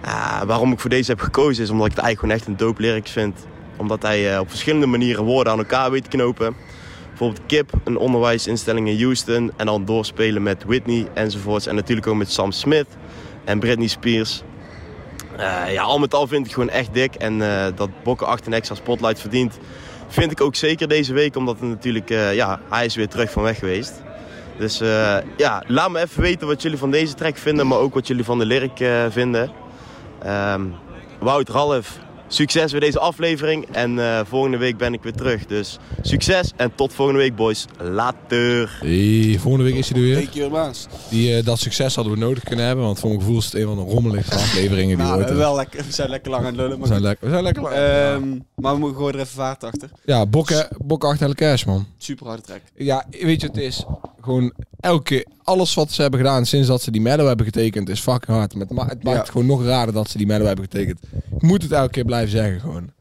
Ah, 0.08 0.42
waarom 0.42 0.72
ik 0.72 0.80
voor 0.80 0.90
deze 0.90 1.10
heb 1.10 1.20
gekozen 1.20 1.64
is 1.64 1.70
omdat 1.70 1.86
ik 1.86 1.92
het 1.94 2.04
eigenlijk 2.04 2.18
gewoon 2.34 2.34
echt 2.34 2.60
een 2.60 2.66
dope 2.66 2.82
lyrics 2.82 3.10
vind. 3.10 3.46
Omdat 3.76 4.02
hij 4.02 4.32
eh, 4.34 4.40
op 4.40 4.48
verschillende 4.48 4.86
manieren 4.86 5.24
woorden 5.24 5.52
aan 5.52 5.58
elkaar 5.58 5.90
weet 5.90 6.02
te 6.02 6.16
knopen. 6.16 6.56
Bijvoorbeeld 7.08 7.46
KIP, 7.46 7.72
een 7.84 7.96
onderwijsinstelling 7.96 8.88
in 8.88 9.02
Houston. 9.02 9.52
En 9.56 9.66
dan 9.66 9.84
doorspelen 9.84 10.42
met 10.42 10.64
Whitney 10.64 11.08
enzovoorts. 11.14 11.66
En 11.66 11.74
natuurlijk 11.74 12.06
ook 12.06 12.16
met 12.16 12.30
Sam 12.30 12.52
Smith 12.52 12.86
en 13.44 13.58
Britney 13.58 13.86
Spears. 13.86 14.42
Eh, 15.36 15.72
ja, 15.72 15.82
al 15.82 15.98
met 15.98 16.14
al 16.14 16.26
vind 16.26 16.46
ik 16.46 16.52
gewoon 16.52 16.70
echt 16.70 16.94
dik. 16.94 17.14
En 17.14 17.42
eh, 17.42 17.66
dat 17.74 17.90
Bokken 18.02 18.26
8 18.26 18.46
een 18.46 18.52
extra 18.52 18.74
spotlight 18.74 19.20
verdient, 19.20 19.58
vind 20.08 20.30
ik 20.32 20.40
ook 20.40 20.54
zeker 20.54 20.88
deze 20.88 21.12
week. 21.12 21.36
Omdat 21.36 21.60
natuurlijk, 21.60 22.10
eh, 22.10 22.34
ja, 22.34 22.60
hij 22.68 22.84
is 22.84 22.94
weer 22.94 23.08
terug 23.08 23.30
van 23.30 23.42
weg 23.42 23.58
geweest. 23.58 24.02
Dus 24.58 24.80
eh, 24.80 25.16
ja, 25.36 25.62
laat 25.66 25.90
me 25.90 26.00
even 26.00 26.22
weten 26.22 26.46
wat 26.46 26.62
jullie 26.62 26.78
van 26.78 26.90
deze 26.90 27.14
track 27.14 27.36
vinden, 27.36 27.66
maar 27.66 27.78
ook 27.78 27.94
wat 27.94 28.06
jullie 28.06 28.24
van 28.24 28.38
de 28.38 28.46
lyric 28.46 28.80
eh, 28.80 29.04
vinden. 29.10 29.50
Ehm, 30.22 30.62
Wout, 31.20 31.48
Ralf, 31.48 31.98
succes 32.28 32.70
bij 32.70 32.80
deze 32.80 32.98
aflevering. 32.98 33.66
En 33.72 33.98
eh, 33.98 34.20
volgende 34.24 34.56
week 34.56 34.76
ben 34.76 34.92
ik 34.92 35.02
weer 35.02 35.12
terug. 35.12 35.46
Dus 35.46 35.78
succes 36.02 36.52
en 36.56 36.72
tot 36.74 36.92
volgende 36.92 37.20
week, 37.20 37.36
boys. 37.36 37.64
Later. 37.80 38.78
Hey, 38.80 39.36
volgende 39.38 39.64
week 39.64 39.74
is 39.74 39.88
hij 39.88 39.98
er 39.98 40.04
weer. 40.04 40.14
Twee 40.14 40.28
keer 40.28 40.50
baas. 40.50 40.86
Die, 41.10 41.36
eh, 41.36 41.44
dat 41.44 41.58
succes 41.58 41.94
hadden 41.94 42.12
we 42.12 42.18
nodig 42.18 42.42
kunnen 42.44 42.64
hebben. 42.66 42.84
Want 42.84 42.98
voor 42.98 43.08
mijn 43.08 43.20
gevoel 43.20 43.38
is 43.38 43.44
het 43.44 43.54
een 43.54 43.64
van 43.64 43.76
de 43.76 43.82
rommeligste 43.92 44.34
afleveringen 44.34 44.96
die 44.96 45.06
Nou, 45.06 45.18
ooit... 45.18 45.28
we, 45.28 45.34
wel 45.34 45.54
lekker, 45.56 45.84
we 45.84 45.92
zijn 45.92 46.08
lekker 46.10 46.30
lang 46.30 46.42
aan 46.42 46.48
het 46.48 46.56
lullen. 46.56 46.72
we, 46.72 46.78
Maar, 46.78 46.86
zijn 46.86 46.98
goed. 47.00 47.08
lekker, 47.08 47.26
we 47.26 47.32
zijn 47.32 47.44
lekker 47.44 47.62
lang. 47.62 47.74
Ehm, 47.74 48.38
maar 48.54 48.72
we 48.72 48.78
moeten 48.78 48.96
gewoon 48.96 49.12
er 49.12 49.18
even 49.20 49.34
vaart 49.34 49.64
achter. 49.64 49.90
ja, 50.04 50.26
bokken, 50.26 50.68
bokken 50.84 51.08
achter 51.08 51.34
cash, 51.34 51.64
man. 51.64 51.86
Super 51.98 52.26
harde 52.26 52.42
track. 52.42 52.60
Ja, 52.76 53.04
weet 53.10 53.40
je 53.40 53.46
wat 53.46 53.56
het 53.56 53.64
is? 53.64 53.84
Gewoon 54.20 54.52
elke 54.80 55.26
alles 55.42 55.74
wat 55.74 55.92
ze 55.92 56.02
hebben 56.02 56.20
gedaan 56.20 56.46
sinds 56.46 56.68
dat 56.68 56.82
ze 56.82 56.90
die 56.90 57.00
medal 57.00 57.26
hebben 57.26 57.46
getekend 57.46 57.88
is 57.88 58.00
fucking 58.00 58.36
hard. 58.36 58.54
Met, 58.54 58.70
ma- 58.70 58.86
het 58.86 59.02
maakt 59.02 59.26
Ja. 59.26 59.32
gewoon 59.32 59.46
nog 59.46 59.64
raarder 59.64 59.94
dat 59.94 60.10
ze 60.10 60.18
die 60.18 60.26
medal 60.26 60.46
hebben 60.46 60.64
getekend. 60.64 61.00
Ik 61.36 61.42
moet 61.42 61.62
het 61.62 61.72
elke 61.72 61.90
keer 61.90 62.04
blijven 62.04 62.30
zeggen 62.30 62.60
gewoon. 62.60 62.92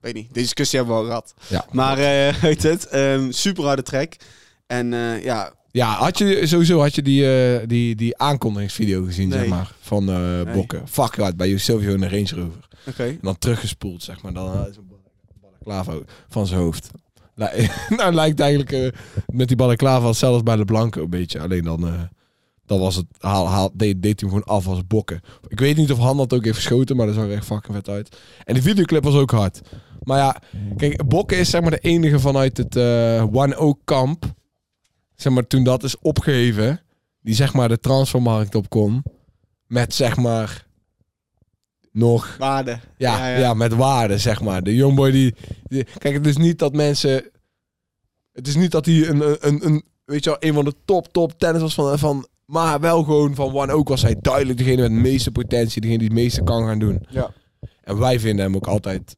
Weet 0.00 0.14
niet, 0.14 0.26
deze 0.34 0.44
discussie 0.46 0.78
hebben 0.78 0.96
we 0.96 1.02
al 1.02 1.08
gehad. 1.08 1.34
Ja. 1.48 1.66
Maar, 1.72 1.98
eh 1.98 2.34
weet 2.42 2.62
het, 2.62 2.86
ehm, 2.88 3.30
super 3.30 3.64
harde 3.64 3.82
track. 3.82 4.16
En 4.66 4.92
eh, 4.94 5.24
ja, 5.24 5.52
Ja, 5.70 5.92
had 5.94 6.18
je 6.18 6.46
sowieso 6.46 6.80
had 6.80 6.94
je 6.94 7.02
die, 7.02 7.36
eh, 7.56 7.68
die, 7.68 7.94
die 7.94 8.18
aankondigingsvideo 8.18 9.04
gezien, 9.04 9.28
Nee. 9.28 9.38
zeg 9.38 9.48
maar, 9.48 9.72
van 9.80 10.08
eh 10.10 10.52
Bokken. 10.54 10.88
Fuck 10.88 11.16
hard, 11.16 11.36
bij 11.36 11.58
Silvio 11.58 11.94
in 11.94 12.00
de 12.00 12.08
Range 12.08 12.28
Rover. 12.34 12.68
oké. 12.88 13.02
En 13.04 13.18
dan 13.22 13.38
teruggespoeld, 13.38 14.02
zeg 14.02 14.22
maar. 14.22 14.32
Dan 14.32 14.66
uh, 15.66 15.94
van 16.28 16.46
zijn 16.46 16.60
hoofd. 16.60 16.90
Lij- 17.34 17.70
nou, 17.88 18.14
lijkt 18.20 18.40
eigenlijk 18.40 18.72
eh, 18.72 18.88
met 19.26 19.48
die 19.48 19.56
balaclava 19.56 20.06
hetzelfde 20.06 20.34
als 20.34 20.42
bij 20.42 20.56
de 20.56 20.64
Blanco 20.64 21.02
een 21.02 21.10
beetje. 21.10 21.40
Alleen 21.40 21.64
dan, 21.64 21.86
eh, 21.86 22.02
dan 22.66 22.78
was 22.78 22.96
het, 22.96 23.06
haal, 23.18 23.48
haal, 23.48 23.70
deed, 23.74 24.02
deed 24.02 24.20
hij 24.20 24.28
hem 24.30 24.38
gewoon 24.38 24.56
af 24.56 24.66
als 24.66 24.86
bokken. 24.86 25.20
Ik 25.48 25.60
weet 25.60 25.76
niet 25.76 25.92
of 25.92 25.98
Han 25.98 26.16
dat 26.16 26.32
ook 26.32 26.44
heeft 26.44 26.56
geschoten, 26.56 26.96
maar 26.96 27.06
dat 27.06 27.14
zag 27.14 27.24
er 27.24 27.32
echt 27.32 27.44
fucking 27.46 27.74
vet 27.76 27.88
uit. 27.88 28.16
En 28.44 28.54
die 28.54 28.62
videoclip 28.62 29.04
was 29.04 29.14
ook 29.14 29.30
hard. 29.30 29.60
Maar 30.02 30.18
ja, 30.18 30.42
kijk, 30.76 31.08
bokken 31.08 31.38
is 31.38 31.50
zeg 31.50 31.60
maar 31.60 31.70
de 31.70 31.78
enige 31.78 32.18
vanuit 32.20 32.56
het 32.56 32.76
eh 32.76 33.26
One 33.32 33.56
Oak 33.56 33.78
kamp. 33.84 34.24
Zeg 35.16 35.32
maar, 35.32 35.46
toen 35.46 35.64
dat 35.64 35.82
is 35.82 35.98
opgeheven, 35.98 36.80
die 37.20 37.34
zeg 37.34 37.52
maar 37.54 37.68
de 37.68 37.78
transfermarkt 37.80 38.54
op 38.54 38.68
kon. 38.68 39.02
Met 39.66 39.94
zeg 39.94 40.16
maar 40.16 40.66
nog 41.94 42.36
Waarde. 42.38 42.78
Ja, 42.96 43.36
ja, 43.36 43.54
met 43.54 43.74
waarde, 43.74 44.18
zeg 44.18 44.40
maar. 44.40 44.62
De 44.62 44.74
Youngboy 44.74 45.10
die, 45.10 45.34
die... 45.64 45.86
Kijk, 45.98 46.14
het 46.14 46.26
is 46.26 46.36
niet 46.36 46.58
dat 46.58 46.72
mensen... 46.72 47.30
Het 48.32 48.46
is 48.46 48.56
niet 48.56 48.70
dat 48.70 48.86
hij 48.86 49.08
een, 49.08 49.36
een, 49.46 49.66
een, 49.66 49.82
weet 50.04 50.24
je 50.24 50.30
wel, 50.30 50.38
een 50.40 50.54
van 50.54 50.64
de 50.64 50.74
top, 50.84 51.12
top 51.12 51.38
tennis 51.38 51.62
was 51.62 51.74
van, 51.74 51.98
van... 51.98 52.26
Maar 52.44 52.80
wel 52.80 53.02
gewoon 53.02 53.34
van 53.34 53.54
One 53.54 53.72
ook 53.72 53.88
was 53.88 54.02
hij 54.02 54.16
duidelijk 54.20 54.58
degene 54.58 54.82
met 54.82 54.90
de 54.90 54.96
meeste 54.96 55.30
potentie. 55.30 55.80
Degene 55.80 55.98
die 55.98 56.08
het 56.08 56.16
meeste 56.16 56.42
kan 56.42 56.66
gaan 56.66 56.78
doen. 56.78 57.06
Ja. 57.08 57.32
En 57.80 57.98
wij 57.98 58.20
vinden 58.20 58.44
hem 58.44 58.56
ook 58.56 58.66
altijd... 58.66 59.14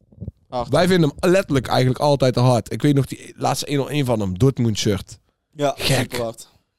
Hard. 0.47 0.69
Wij 0.69 0.87
vinden 0.87 1.13
hem 1.17 1.31
letterlijk 1.31 1.67
eigenlijk 1.67 1.99
altijd 1.99 2.33
te 2.33 2.39
hard. 2.39 2.71
Ik 2.71 2.81
weet 2.81 2.95
nog 2.95 3.05
die 3.05 3.33
laatste 3.35 3.65
101 3.69 4.05
van 4.05 4.19
hem. 4.19 4.37
Dortmund 4.37 4.77
shirt. 4.77 5.19
Ja, 5.53 5.73
Gek. 5.77 6.21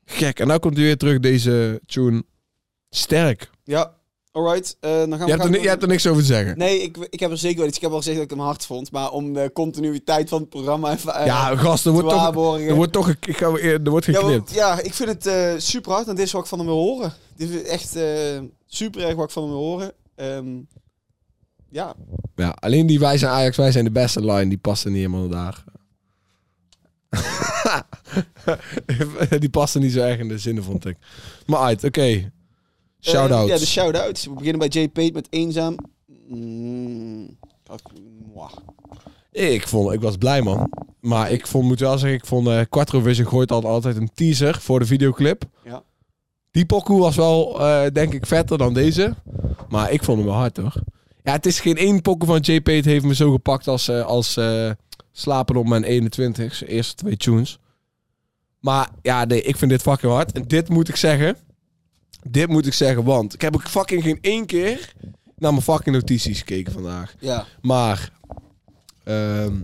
Gek. 0.04 0.40
En 0.40 0.46
nou 0.46 0.58
komt 0.60 0.76
hij 0.76 0.84
weer 0.84 0.96
terug, 0.96 1.20
deze 1.20 1.80
tune. 1.86 2.24
Sterk. 2.90 3.50
Ja, 3.64 3.97
alright. 4.38 4.76
eh, 4.80 4.90
dan 4.90 5.10
gaan 5.10 5.18
we 5.18 5.24
Je 5.24 5.30
hebt, 5.30 5.44
er, 5.44 5.50
ni- 5.50 5.60
je 5.62 5.68
hebt 5.68 5.82
er 5.82 5.88
niks 5.88 6.06
over 6.06 6.20
te 6.22 6.26
zeggen. 6.28 6.58
Nee, 6.58 6.82
ik, 6.82 6.96
ik 7.10 7.20
heb 7.20 7.30
er 7.30 7.38
zeker 7.38 7.58
wel 7.58 7.66
iets. 7.66 7.76
Ik 7.76 7.82
heb 7.82 7.90
al 7.90 7.96
gezegd 7.96 8.16
dat 8.16 8.24
ik 8.24 8.30
hem 8.30 8.40
hard 8.40 8.64
vond. 8.66 8.90
Maar 8.92 9.10
om 9.10 9.32
de 9.32 9.50
continuïteit 9.54 10.28
van 10.28 10.40
het 10.40 10.48
programma 10.48 10.92
even 10.92 11.14
eh, 11.14 11.26
ja, 11.26 11.56
gast, 11.56 11.86
er 11.86 11.92
wordt 11.92 12.08
toch... 12.08 12.58
Er 12.58 12.74
wordt 12.74 12.92
toch... 12.92 13.08
Ik 13.08 13.36
ga, 13.36 13.46
er 13.56 13.90
wordt 13.90 14.06
ja, 14.06 14.12
geknipt. 14.12 14.54
ja, 14.54 14.80
ik 14.82 14.94
vind 14.94 15.08
het 15.08 15.26
eh, 15.26 15.52
super 15.56 15.92
hard. 15.92 16.08
En 16.08 16.14
dit 16.14 16.24
is 16.26 16.32
wat 16.32 16.42
ik 16.42 16.48
van 16.48 16.58
hem 16.58 16.66
wil 16.66 16.76
horen. 16.76 17.12
Dit 17.36 17.50
is 17.50 17.62
echt 17.62 17.96
super 18.66 19.02
erg 19.02 19.14
wat 19.14 19.24
ik 19.24 19.30
van 19.30 19.42
hem 19.42 19.52
wil 19.52 19.60
horen. 19.60 19.92
Ehm, 20.14 20.46
ja, 21.70 21.94
Ja, 22.36 22.48
alleen 22.60 22.86
die 22.86 22.98
wij 22.98 23.18
zijn 23.18 23.32
Ajax, 23.32 23.56
wij 23.56 23.72
zijn 23.72 23.84
de 23.84 23.90
beste 23.90 24.20
line, 24.24 24.48
die 24.48 24.58
paste 24.58 24.88
niet 24.88 24.96
helemaal 24.96 25.28
daar. 25.28 25.64
die 29.38 29.50
paste 29.50 29.78
niet 29.78 29.92
zo 29.92 30.00
erg 30.00 30.18
in 30.18 30.28
de 30.28 30.38
zinnen, 30.38 30.64
vond 30.64 30.86
ik. 30.86 30.96
Maar 31.46 31.60
uit, 31.60 31.84
oké. 31.84 32.32
Eh, 33.00 33.12
ja, 33.48 33.58
de 33.58 33.66
shout-outs. 33.66 34.24
We 34.26 34.32
beginnen 34.32 34.58
bij 34.68 34.82
J. 34.82 34.88
Pate 34.88 35.12
met 35.12 35.26
Eenzaam. 35.30 35.76
Mm, 36.28 37.36
ik- 39.32 39.68
vond, 39.68 39.92
ik 39.92 40.00
was 40.00 40.16
blij, 40.16 40.42
man. 40.42 40.70
Maar 41.00 41.30
ik 41.30 41.46
vond, 41.46 41.64
moet 41.64 41.80
wel 41.80 41.98
zeggen, 41.98 42.18
ik 42.18 42.26
vond 42.26 42.46
eh 42.48 42.60
Quattro 42.68 43.00
Vision 43.00 43.26
gooit 43.26 43.52
al 43.52 43.64
altijd 43.66 43.96
een 43.96 44.10
teaser 44.14 44.60
voor 44.60 44.78
de 44.78 44.86
videoclip. 44.86 45.42
Ja. 45.64 45.82
Die 46.50 46.66
pokoe 46.66 47.00
was 47.00 47.16
wel, 47.16 47.60
eh, 47.60 47.86
denk 47.92 48.14
ik, 48.14 48.26
vetter 48.26 48.58
dan 48.58 48.74
deze. 48.74 49.14
Maar 49.68 49.92
ik 49.92 50.04
vond 50.04 50.18
hem 50.18 50.26
wel 50.26 50.36
hard, 50.36 50.56
hoor. 50.56 50.72
Ja, 51.22 51.32
het 51.32 51.46
is 51.46 51.60
geen 51.60 51.76
één 51.76 52.02
pokoe 52.02 52.26
van 52.28 52.40
J. 52.40 52.60
Pate 52.60 52.88
heeft 52.88 53.04
me 53.04 53.14
zo 53.14 53.32
gepakt 53.32 53.68
als, 53.68 53.88
eh, 53.88 54.04
als 54.06 54.38
Slapen 55.12 55.56
op 55.56 55.66
mijn 55.66 55.84
21, 55.84 56.54
zijn 56.54 56.70
eerste 56.70 56.94
twee 56.94 57.16
tunes. 57.16 57.58
Maar 58.60 58.88
ja, 59.02 59.24
nee, 59.24 59.42
ik 59.42 59.56
vind 59.56 59.70
dit 59.70 59.82
fucking 59.82 60.12
hard. 60.12 60.32
En 60.32 60.42
dit 60.46 60.68
moet 60.68 60.88
ik 60.88 60.96
zeggen. 60.96 61.36
Dit 62.22 62.48
moet 62.48 62.66
ik 62.66 62.72
zeggen, 62.72 63.04
want 63.04 63.34
ik 63.34 63.40
heb 63.40 63.54
ook 63.54 63.68
fucking 63.68 64.02
geen 64.02 64.18
één 64.20 64.46
keer 64.46 64.92
naar 65.36 65.50
mijn 65.52 65.62
fucking 65.62 65.96
notities 65.96 66.38
gekeken 66.38 66.72
vandaag. 66.72 67.14
Ja. 67.18 67.46
Maar 67.60 68.12
ehm, 69.04 69.54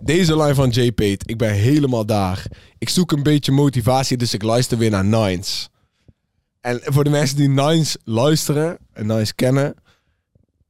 deze 0.00 0.36
line 0.36 0.54
van 0.54 0.68
J. 0.68 0.92
Pate, 0.92 1.18
ik 1.26 1.38
ben 1.38 1.52
helemaal 1.52 2.06
daar. 2.06 2.46
Ik 2.78 2.88
zoek 2.88 3.12
een 3.12 3.22
beetje 3.22 3.52
motivatie, 3.52 4.16
dus 4.16 4.34
ik 4.34 4.42
luister 4.42 4.78
weer 4.78 4.90
naar 4.90 5.04
Nines. 5.04 5.68
En 6.60 6.80
voor 6.84 7.04
de 7.04 7.10
mensen 7.10 7.36
die 7.36 7.48
Nines 7.48 7.96
luisteren 8.04 8.78
en 8.92 9.06
Nines 9.06 9.34
kennen, 9.34 9.74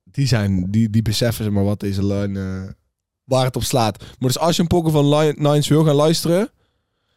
die, 0.04 0.26
zijn, 0.26 0.70
die, 0.70 0.90
die 0.90 1.02
beseffen 1.02 1.44
ze 1.44 1.50
maar 1.50 1.64
wat 1.64 1.80
deze 1.80 2.06
line, 2.06 2.40
eh, 2.40 2.72
waar 3.24 3.44
het 3.44 3.56
op 3.56 3.62
slaat. 3.62 3.98
Maar 3.98 4.28
dus 4.28 4.38
als 4.38 4.56
je 4.56 4.62
een 4.62 4.68
pokken 4.68 4.92
van 4.92 5.34
Nines 5.36 5.68
wil 5.68 5.84
gaan 5.84 5.94
luisteren, 5.94 6.50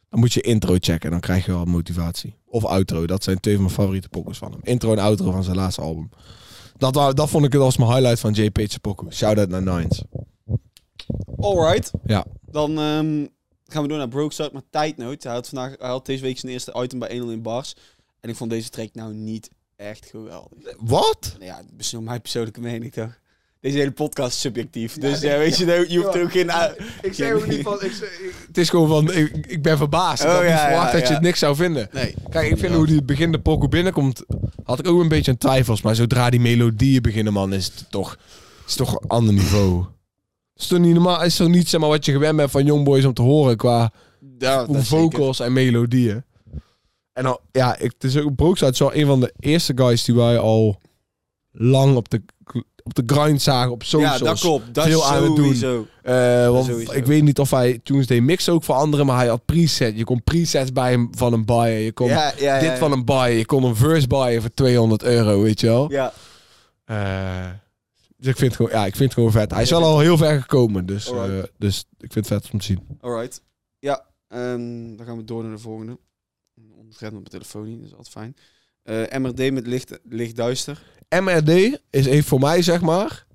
dan 0.09 0.19
moet 0.19 0.33
je 0.33 0.41
intro 0.41 0.75
checken. 0.79 1.11
Dan 1.11 1.19
krijg 1.19 1.45
je 1.45 1.51
wel 1.51 1.65
motivatie. 1.65 2.35
Of 2.45 2.65
outro, 2.65 3.07
dat 3.07 3.23
zijn 3.23 3.39
twee 3.39 3.53
van 3.53 3.63
mijn 3.63 3.75
favoriete 3.75 4.09
pokkers 4.09 4.37
van 4.37 4.51
hem. 4.51 4.59
Intro 4.63 4.91
en 4.91 4.99
outro 4.99 5.31
van 5.31 5.43
zijn 5.43 5.55
laatste 5.55 5.81
album. 5.81 6.09
Dat, 6.77 6.93
dat 6.93 7.29
vond 7.29 7.45
ik 7.45 7.53
het 7.53 7.61
als 7.61 7.77
mijn 7.77 7.91
highlight 7.91 8.19
van 8.19 8.33
J. 8.33 8.49
Pate's 8.49 8.77
pokoe. 8.77 9.13
Shout-out 9.13 9.49
naar 9.49 9.61
Nines. 9.61 10.03
Alright. 11.37 11.91
Ja. 12.05 12.25
Dan 12.51 12.69
ehm, 12.79 13.25
gaan 13.65 13.81
we 13.81 13.87
door 13.87 13.97
naar 13.97 14.07
Broke 14.07 14.33
Start 14.33 14.53
met 14.53 14.63
tijdnoot. 14.69 15.23
Hij 15.23 15.33
had, 15.33 15.49
vandaag, 15.49 15.75
hij 15.79 15.89
had 15.89 16.05
deze 16.05 16.23
week 16.23 16.39
zijn 16.39 16.51
eerste 16.51 16.81
item 16.81 16.99
bij 16.99 17.09
1 17.09 17.29
in 17.29 17.41
Bars. 17.41 17.75
En 18.19 18.29
ik 18.29 18.35
vond 18.35 18.49
deze 18.49 18.69
track 18.69 18.89
nou 18.93 19.13
niet 19.13 19.49
echt 19.75 20.05
geweldig. 20.05 20.75
Wat? 20.79 21.35
Ja, 21.39 21.55
dat 21.55 21.65
is 21.77 21.91
mijn 21.91 22.21
persoonlijke 22.21 22.61
mening 22.61 22.91
toch? 22.91 23.19
Deze 23.61 23.77
hele 23.77 23.91
podcast 23.91 24.33
is 24.33 24.39
subjectief. 24.39 24.97
dus 24.97 25.21
ja, 25.21 25.37
weet 25.37 25.57
je, 25.57 25.65
nou, 25.65 25.85
je 25.89 25.99
hoeft 25.99 26.15
er 26.15 26.23
ook 26.23 26.31
geen... 26.31 26.51
Ik 27.01 27.13
zei 27.13 27.33
ook 27.33 27.47
niet 27.47 27.61
van... 27.61 27.79
het 28.47 28.57
is 28.57 28.69
gewoon 28.69 28.87
van... 28.87 29.13
Ik, 29.13 29.45
ik 29.47 29.61
ben 29.61 29.77
verbaasd. 29.77 30.23
ik 30.23 30.29
Oh, 30.29 30.33
had 30.33 30.43
niet 30.43 30.51
ja, 30.51 30.67
verwacht 30.67 30.91
ja, 30.91 30.99
dat 30.99 31.07
je 31.07 31.13
het 31.13 31.23
niks 31.23 31.39
zou 31.39 31.55
vinden. 31.55 31.89
Nee. 31.91 32.15
Kijk, 32.29 32.51
ik 32.51 32.57
vind 32.57 32.73
hoe 32.73 32.85
die 32.85 33.03
begin 33.03 33.31
de 33.31 33.39
pokoe 33.39 33.69
binnenkomt... 33.69 34.23
Had 34.63 34.79
ik 34.79 34.87
ook 34.87 35.01
een 35.01 35.07
beetje 35.07 35.31
een 35.31 35.37
twijfels. 35.37 35.81
Maar 35.81 35.95
zodra 35.95 36.29
die 36.29 36.39
melodieën 36.39 37.01
beginnen, 37.01 37.33
man... 37.33 37.53
Is 37.53 37.65
het 37.65 37.85
toch... 37.89 38.17
Is 38.67 38.75
toch 38.75 39.01
een 39.01 39.07
ander 39.07 39.33
niveau. 39.33 39.85
Is 40.55 40.67
toch 40.67 40.79
niet 40.79 40.93
normaal... 40.93 41.23
Is 41.23 41.35
toch 41.35 41.47
niet 41.47 41.69
zeg 41.69 41.79
maar, 41.79 41.89
wat 41.89 42.05
je 42.05 42.11
gewend 42.11 42.35
bent 42.37 42.51
van 42.51 42.65
Youngboys 42.65 43.05
om 43.05 43.13
te 43.13 43.21
horen... 43.21 43.57
Qua 43.57 43.91
vocals 44.67 45.39
en 45.39 45.53
melodieën. 45.53 46.23
En 47.13 47.23
dan... 47.23 47.39
Ja, 47.51 47.77
ik, 47.77 47.91
het 47.93 48.03
is 48.03 48.17
ook... 48.17 48.35
Brookside 48.35 48.71
is 48.71 48.79
wel 48.79 48.95
een 48.95 49.05
van 49.05 49.19
de 49.19 49.33
eerste 49.39 49.73
guys 49.75 50.03
die 50.03 50.15
wij 50.15 50.37
al... 50.37 50.81
Lang 51.51 51.95
op 51.95 52.09
de... 52.09 52.21
Op 52.83 52.93
de 52.95 53.03
grind 53.05 53.41
zagen 53.41 53.71
op 53.71 53.81
Ja, 53.83 53.87
socials. 53.87 54.19
dat 54.19 54.39
klopt. 54.39 54.73
Dat 54.73 54.85
veel 54.85 55.05
aan 55.05 55.23
het 55.23 55.35
doen. 55.35 55.87
Eh, 56.03 56.49
want 56.49 56.65
Sowieso. 56.65 56.91
ik 56.93 57.05
weet 57.05 57.23
niet 57.23 57.39
of 57.39 57.51
hij 57.51 57.79
Tuesday 57.83 58.19
mix 58.19 58.49
ook 58.49 58.63
veranderen, 58.63 59.05
maar 59.05 59.17
hij 59.17 59.27
had 59.27 59.45
preset. 59.45 59.97
Je 59.97 60.03
kon 60.03 60.23
presets 60.23 60.71
bij 60.71 60.91
hem 60.91 61.07
van 61.11 61.33
een 61.33 61.45
buyen. 61.45 61.79
Je 61.81 61.91
kon 61.91 62.07
Ja, 62.07 62.15
ja, 62.15 62.33
ja, 62.37 62.59
dit 62.59 62.69
ja. 62.69 62.77
van 62.77 62.91
een 62.91 63.05
buyen. 63.05 63.37
Je 63.37 63.45
kon 63.45 63.63
een 63.63 63.75
verse 63.75 64.07
buyen 64.07 64.41
voor 64.41 64.53
200 64.53 65.03
euro, 65.03 65.41
weet 65.41 65.59
je 65.59 65.67
wel. 65.67 65.91
Ja, 65.91 66.13
Eh, 66.85 67.49
dus 68.17 68.27
ik 68.31 68.37
vind, 68.37 68.51
het 68.51 68.55
gewoon, 68.55 68.71
ja, 68.81 68.85
ik 68.85 68.95
vind 68.95 69.03
het 69.03 69.13
gewoon 69.13 69.31
vet. 69.31 69.51
Hij 69.51 69.61
is 69.61 69.69
wel 69.69 69.83
al 69.83 69.99
heel 69.99 70.17
ver 70.17 70.41
gekomen, 70.41 70.85
dus, 70.85 71.11
eh, 71.11 71.23
dus 71.57 71.85
ik 71.97 72.11
vind 72.13 72.29
het 72.29 72.41
vet 72.41 72.51
om 72.53 72.59
te 72.59 72.65
zien. 72.65 72.87
alright. 73.01 73.41
Ja, 73.79 74.05
ehm, 74.27 74.95
dan 74.95 75.05
gaan 75.05 75.17
we 75.17 75.23
door 75.23 75.43
naar 75.43 75.51
de 75.51 75.57
volgende. 75.61 75.97
Ondergrend 76.77 77.13
op 77.13 77.19
mijn 77.19 77.29
telefoon 77.31 77.63
niet, 77.63 77.77
dat 77.77 77.85
is 77.85 77.95
altijd 77.95 78.09
fijn. 78.15 78.35
Eh, 78.89 79.19
MRD 79.19 79.52
met 79.52 79.67
licht, 79.67 79.99
licht 80.04 80.36
duister. 80.36 80.82
MRD 81.10 81.80
is 81.89 82.06
even 82.06 82.23
voor 82.23 82.39
mij, 82.39 82.62
zeg 82.62 82.82
maar, 82.82 83.25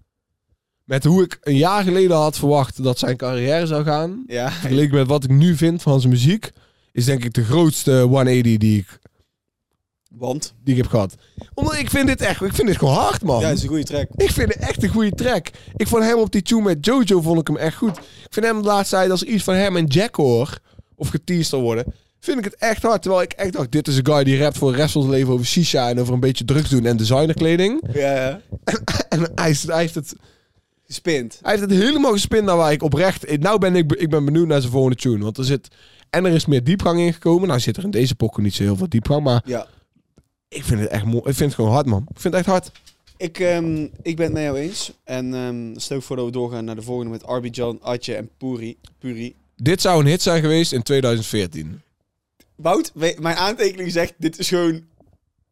met 0.85 1.05
hoe 1.05 1.23
ik 1.23 1.39
een 1.41 1.57
jaar 1.57 1.83
geleden 1.85 2.17
had 2.17 2.39
verwacht 2.39 2.83
dat 2.83 2.99
zijn 2.99 3.17
carrière 3.17 3.67
zou 3.67 3.85
gaan. 3.85 4.25
Ja, 4.27 4.51
Vergeleken 4.51 4.95
met 4.95 5.07
wat 5.07 5.25
ik 5.25 5.31
nu 5.31 5.57
vind 5.57 5.83
van 5.83 6.01
zijn 6.01 6.13
muziek, 6.13 6.53
is 6.93 7.05
denk 7.05 7.25
ik 7.25 7.33
de 7.33 7.45
grootste 7.45 8.01
180 8.01 8.59
die 8.59 8.79
ik 8.79 8.99
want 10.09 10.55
die 10.65 10.75
ik 10.75 10.83
heb 10.83 10.91
gehad. 10.91 11.15
Omdat 11.55 11.75
ik 11.77 11.91
vind 11.91 12.07
dit 12.07 12.21
echt, 12.21 12.43
ik 12.43 12.55
vind 12.55 12.69
dit 12.69 12.77
gewoon 12.77 12.95
hard, 12.95 13.23
man. 13.23 13.41
ja, 13.41 13.47
het 13.47 13.57
is 13.57 13.63
een 13.63 13.69
goede 13.69 13.85
track. 13.85 14.09
Ik 14.17 14.31
vind 14.31 14.55
het 14.55 14.63
echt 14.63 14.83
een 14.83 14.89
goede 14.89 15.15
track. 15.15 15.51
Ik 15.77 15.89
vond 15.89 16.03
hem 16.03 16.19
op 16.19 16.33
die 16.33 16.43
tune 16.43 16.63
met 16.63 16.85
Jojo 16.85 17.21
vond 17.21 17.41
ik 17.41 17.47
hem 17.47 17.57
echt 17.57 17.77
goed. 17.77 17.97
Ik 17.99 18.33
vind 18.33 18.47
hem 18.47 18.63
de 18.63 18.69
laatste 18.69 18.97
tijd 18.97 19.11
als 19.11 19.23
iets 19.23 19.45
van 19.45 19.55
hem 19.55 19.77
en 19.77 19.87
Jack 19.87 20.15
hoor, 20.15 20.59
of 20.95 21.09
geteased 21.09 21.61
worden, 21.61 21.95
vind 22.25 22.39
ik 22.39 22.45
het 22.45 22.55
echt 22.57 22.83
hard. 22.83 23.03
Terwijl 23.03 23.23
ik 23.23 23.33
echt 23.33 23.53
dacht, 23.53 23.73
dit 23.73 23.89
is 23.89 23.97
een 23.97 24.07
guy 24.07 24.25
die 24.25 24.39
rapt 24.39 24.59
voor 24.59 24.71
de 24.73 24.77
rest 24.77 24.93
van 24.93 25.03
zijn 25.03 25.15
leven 25.15 25.33
over 25.33 25.47
shisha 25.47 25.89
en 25.89 26.01
over 26.01 26.15
een 26.15 26.21
beetje 26.21 26.45
drugs 26.45 26.71
doen 26.71 26.85
en 26.87 26.97
designerkleding. 26.97 27.83
Ja, 27.93 28.15
ja. 28.15 28.41
En 29.09 29.31
hij, 29.35 29.51
is- 29.51 29.67
hij, 29.67 29.81
heeft 29.81 29.95
het, 29.95 30.15
Gespint. 30.87 31.39
hij 31.43 31.51
heeft 31.57 31.71
het 31.71 31.81
helemaal 31.81 32.13
gespind 32.13 32.45
naar 32.45 32.57
waar 32.57 32.73
ik 32.73 32.83
oprecht... 32.83 33.39
Nou 33.39 33.59
ben 33.59 33.77
ik, 33.77 33.93
ik 33.93 34.11
ben 34.11 34.25
benieuwd 34.25 34.47
naar 34.47 34.61
zijn 34.61 34.73
volgende 34.73 34.97
tune, 34.97 35.25
want 35.25 35.39
er 35.39 35.45
zit... 35.45 35.69
En 36.11 36.25
er 36.25 36.33
is 36.33 36.47
meer 36.47 36.65
diepgang 36.65 37.01
in 37.01 37.13
gekomen. 37.13 37.49
Nou 37.49 37.61
zit 37.61 37.77
er 37.77 37.85
in 37.85 37.91
deze 37.91 38.15
pokken 38.15 38.43
niet 38.43 38.55
zo 38.55 38.63
heel 38.63 38.77
veel 38.77 38.89
diepgang, 38.89 39.23
maar 39.25 39.43
Ja. 39.47 39.67
ik 40.49 40.65
vind 40.65 40.81
het 40.81 40.89
echt 40.89 41.05
mooi. 41.05 41.19
Ik 41.19 41.25
vind 41.35 41.39
het 41.39 41.55
gewoon 41.55 41.71
hard, 41.73 41.87
man. 41.87 42.07
Ik 42.15 42.21
vind 42.21 42.35
het 42.35 42.43
echt 42.47 42.47
hard. 42.53 42.71
Ik, 43.17 43.39
ehm, 43.39 43.83
ik 44.03 44.17
ben 44.17 44.25
het 44.25 44.33
met 44.35 44.43
jou 44.43 44.59
eens. 44.59 44.93
En 45.05 45.35
ehm 45.35 45.79
stel 45.79 45.97
ik 45.97 46.03
voor 46.03 46.17
dat 46.17 46.25
we 46.25 46.31
doorgaan 46.31 46.65
naar 46.65 46.75
de 46.75 46.83
volgende 46.83 47.11
met 47.11 47.25
Arbijan, 47.25 47.79
Atje 47.83 48.15
en 48.15 48.29
Puri. 48.39 48.77
Puri. 48.99 49.35
Dit 49.57 49.81
zou 49.81 50.01
een 50.01 50.07
hit 50.07 50.23
zijn 50.23 50.41
geweest 50.41 50.73
in 50.73 50.83
2014. 50.83 51.81
Wout, 52.57 52.93
mijn 52.95 53.37
aantekening 53.37 53.93
zegt, 53.93 54.15
dit 54.19 54.39
is 54.39 54.49
gewoon 54.49 54.85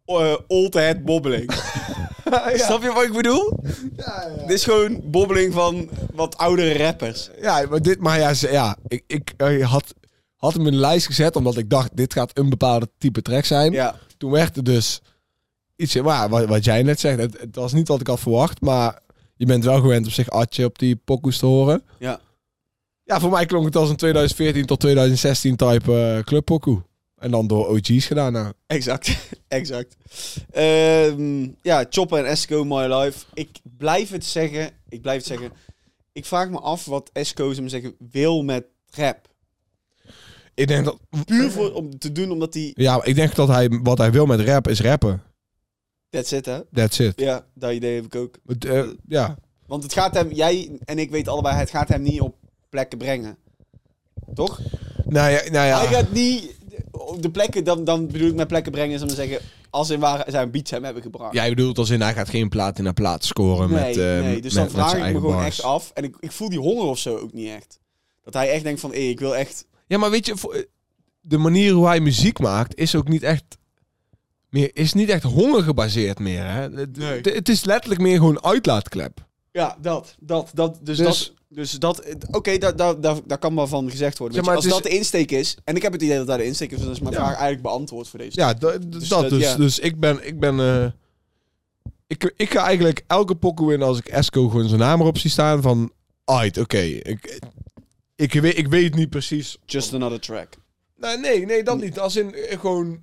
eh 0.04 0.34
old 0.46 0.74
head 0.74 1.04
bobbeling. 1.04 1.52
Snap 2.54 2.82
je 2.82 2.92
wat 2.92 3.02
ik 3.04 3.12
bedoel? 3.12 3.58
Dit 4.46 4.50
is 4.50 4.64
gewoon 4.64 5.00
bobbeling 5.04 5.52
van 5.52 5.90
wat 6.14 6.36
oudere 6.36 6.84
rappers. 6.84 7.30
Ja, 7.40 7.66
maar 7.70 7.82
dit, 7.82 8.00
maar 8.00 8.18
ja, 8.18 8.32
ja 8.40 8.76
ik, 8.88 9.04
ik 9.06 9.34
eh, 9.36 9.70
had, 9.70 9.94
had 10.36 10.52
hem 10.52 10.66
in 10.66 10.72
de 10.72 10.78
lijst 10.78 11.06
gezet 11.06 11.36
omdat 11.36 11.56
ik 11.56 11.70
dacht, 11.70 11.96
dit 11.96 12.12
gaat 12.12 12.38
een 12.38 12.48
bepaalde 12.48 12.88
type 12.98 13.22
track 13.22 13.44
zijn. 13.44 13.72
Ja, 13.72 13.94
Toen 14.18 14.30
werd 14.30 14.56
het 14.56 14.64
dus 14.64 15.00
iets, 15.76 15.94
maar 15.94 16.28
wat, 16.28 16.44
wat 16.44 16.64
jij 16.64 16.82
net 16.82 17.00
zegt, 17.00 17.18
het, 17.18 17.40
het 17.40 17.56
was 17.56 17.72
niet 17.72 17.88
wat 17.88 18.00
ik 18.00 18.06
had 18.06 18.20
verwacht, 18.20 18.60
maar 18.60 19.00
je 19.36 19.46
bent 19.46 19.64
wel 19.64 19.80
gewend 19.80 20.06
op 20.06 20.12
zich 20.12 20.30
Atje 20.30 20.64
op 20.64 20.78
die 20.78 20.96
pokoes 20.96 21.38
te 21.38 21.46
horen. 21.46 21.82
ja. 21.98 22.20
Ja, 23.04 23.20
voor 23.20 23.30
mij 23.30 23.46
klonk 23.46 23.64
het 23.64 23.76
als 23.76 23.90
een 23.90 23.96
2014 23.96 24.66
tot 24.66 24.80
2016 24.80 25.56
type 25.56 26.14
eh 26.16 26.22
clubpokoe. 26.24 26.82
En 27.22 27.30
dan 27.30 27.46
door 27.46 27.68
OG's 27.68 28.06
gedaan. 28.06 28.32
Nou. 28.32 28.52
Exact, 28.66 29.16
exact. 29.48 29.96
Ehm, 30.50 31.48
ja, 31.62 31.84
Chopper 31.90 32.18
en 32.18 32.24
Esco, 32.24 32.64
My 32.64 32.94
Life. 32.94 33.24
Ik 33.34 33.58
blijf 33.62 34.10
het 34.10 34.24
zeggen, 34.24 34.70
ik 34.88 35.02
blijf 35.02 35.16
het 35.16 35.26
zeggen. 35.26 35.52
Ik 36.12 36.24
vraag 36.24 36.50
me 36.50 36.58
af 36.58 36.84
wat 36.84 37.10
Esco, 37.12 37.52
zou 37.52 37.64
ik 37.64 37.70
zeggen, 37.70 37.94
wil 38.10 38.42
met 38.42 38.64
rap. 38.90 39.30
Ik 40.54 40.68
denk 40.68 40.84
dat, 40.84 40.98
Puur 41.24 41.50
voor, 41.50 41.72
om 41.72 41.98
te 41.98 42.12
doen 42.12 42.30
omdat 42.30 42.54
hij... 42.54 42.72
ja, 42.74 43.04
ik 43.04 43.14
denk 43.14 43.34
dat 43.34 43.48
hij, 43.48 43.68
wat 43.82 43.98
hij 43.98 44.12
wil 44.12 44.26
met 44.26 44.40
rap 44.40 44.68
is 44.68 44.80
rappen. 44.80 45.22
That's 46.10 46.32
it, 46.32 46.46
hè? 46.46 46.60
That's 46.72 46.98
it. 46.98 47.20
Ja, 47.20 47.44
dat 47.54 47.72
idee 47.72 47.94
heb 47.94 48.04
ik 48.04 48.14
ook. 48.14 48.38
Eh, 48.58 48.88
ja. 49.08 49.38
Want 49.66 49.82
het 49.82 49.92
gaat 49.92 50.14
hem, 50.14 50.32
jij 50.32 50.78
en 50.84 50.98
ik 50.98 51.10
weten 51.10 51.32
allebei, 51.32 51.56
het 51.56 51.70
gaat 51.70 51.88
hem 51.88 52.02
niet 52.02 52.20
op 52.20 52.36
plekken 52.68 52.98
brengen. 52.98 53.36
Toch? 54.34 54.60
Nou 55.04 55.30
ja, 55.30 55.50
nou 55.50 55.66
ja. 55.66 55.78
Hij 55.78 55.86
gaat 55.86 56.12
niet 56.12 56.54
op 56.90 57.22
de 57.22 57.30
plekken, 57.30 57.64
dan, 57.64 57.84
dan 57.84 58.06
bedoel 58.06 58.28
ik 58.28 58.34
met 58.34 58.48
plekken 58.48 58.72
brengen, 58.72 58.98
zullen 58.98 59.16
we 59.16 59.22
zeggen, 59.22 59.40
als 59.70 59.90
in 59.90 60.00
waar 60.00 60.24
zijn 60.26 60.50
beats 60.50 60.70
hem 60.70 60.84
hebben 60.84 61.02
gebracht. 61.02 61.34
Jij 61.34 61.48
bedoelt 61.48 61.78
als 61.78 61.90
in 61.90 62.00
hij 62.00 62.14
gaat 62.14 62.28
geen 62.28 62.48
plaat 62.48 62.78
in 62.78 62.94
plaat 62.94 63.24
scoren 63.24 63.70
nee, 63.70 63.84
met, 63.84 63.96
eh, 63.96 64.04
nee, 64.04 64.40
dus 64.40 64.54
met, 64.54 64.62
dan 64.62 64.72
vraag 64.72 64.94
ik 64.94 65.12
me 65.12 65.20
gewoon 65.20 65.34
bars. 65.34 65.46
echt 65.46 65.62
af. 65.62 65.90
En 65.94 66.04
ik, 66.04 66.16
ik 66.20 66.32
voel 66.32 66.48
die 66.48 66.58
honger 66.58 66.84
of 66.84 66.98
zo 66.98 67.16
ook 67.16 67.32
niet 67.32 67.48
echt. 67.48 67.80
Dat 68.24 68.34
hij 68.34 68.50
echt 68.50 68.64
denkt 68.64 68.80
van, 68.80 68.90
hé, 68.90 68.96
ik 68.98 69.20
wil 69.20 69.36
echt... 69.36 69.66
Ja, 69.86 69.98
maar 69.98 70.10
weet 70.10 70.26
je, 70.26 70.36
voor- 70.36 70.66
de 71.20 71.38
manier 71.38 71.72
hoe 71.72 71.86
hij 71.86 72.00
muziek 72.00 72.38
maakt 72.38 72.76
is 72.76 72.94
ook 72.94 73.08
niet 73.08 73.22
echt 73.22 73.44
meer, 74.48 74.70
is 74.72 74.92
niet 74.92 75.08
echt 75.08 75.22
honger 75.22 75.62
gebaseerd 75.62 76.18
meer. 76.18 76.44
Hè? 76.44 76.68
Nee. 76.68 77.16
het, 77.16 77.34
het 77.34 77.48
is 77.48 77.64
letterlijk 77.64 78.00
meer 78.00 78.16
gewoon 78.16 78.44
uitlaatklep. 78.44 79.30
Ja, 79.52 79.76
dat, 79.80 80.14
dat, 80.20 80.50
dat, 80.54 80.78
dus, 80.82 80.96
Dus- 80.98 81.06
dat... 81.06 81.32
Dus 81.54 81.72
dat, 81.72 82.02
oké, 82.30 82.58
daar 82.58 82.76
daar 82.76 83.00
daar 83.00 83.16
daar 83.26 83.38
kan 83.38 83.54
wel 83.54 83.66
van 83.66 83.90
gezegd 83.90 84.18
worden. 84.18 84.44
Maar, 84.44 84.56
als 84.56 84.64
dat 84.66 84.82
de 84.82 84.88
insteek 84.88 85.30
is, 85.30 85.56
en 85.64 85.76
ik 85.76 85.82
heb 85.82 85.92
het 85.92 86.02
idee 86.02 86.16
dat 86.16 86.26
daar 86.26 86.38
de 86.38 86.44
insteek 86.44 86.70
is, 86.72 86.78
dan 86.80 86.90
is 86.90 87.00
mijn 87.00 87.12
Ja. 87.14 87.18
vraag 87.20 87.32
eigenlijk 87.32 87.62
beantwoord 87.62 88.08
voor 88.08 88.18
deze. 88.18 88.40
Ja, 88.40 88.54
Dus 88.54 89.08
dat 89.08 89.20
dat- 89.20 89.30
dus. 89.30 89.42
ja. 89.42 89.56
Dus 89.56 89.78
ik 89.78 90.00
ben, 90.00 90.26
ik 90.26 90.40
ben, 90.40 90.60
eh, 90.60 90.86
ik, 92.06 92.32
ik 92.36 92.50
ga 92.50 92.64
eigenlijk 92.64 93.04
elke 93.06 93.34
pokoe 93.34 93.72
in 93.72 93.82
als 93.82 93.98
ik 93.98 94.08
Esco 94.08 94.48
gewoon 94.48 94.68
zijn 94.68 94.80
naam 94.80 95.00
erop 95.00 95.18
zie 95.18 95.30
staan 95.30 95.62
van, 95.62 95.92
uit, 96.24 96.58
oké, 96.58 96.78
ik, 96.78 97.40
ik, 98.16 98.32
weet, 98.32 98.58
ik 98.58 98.68
weet 98.68 98.94
niet 98.94 99.10
precies. 99.10 99.58
Just 99.66 99.94
another 99.94 100.20
track. 100.20 100.48
Nee, 100.96 101.16
nee, 101.18 101.46
nee, 101.46 101.62
dat 101.62 101.80
niet. 101.80 101.98
Als 101.98 102.16
in 102.16 102.34
eh, 102.34 102.60
gewoon, 102.60 103.00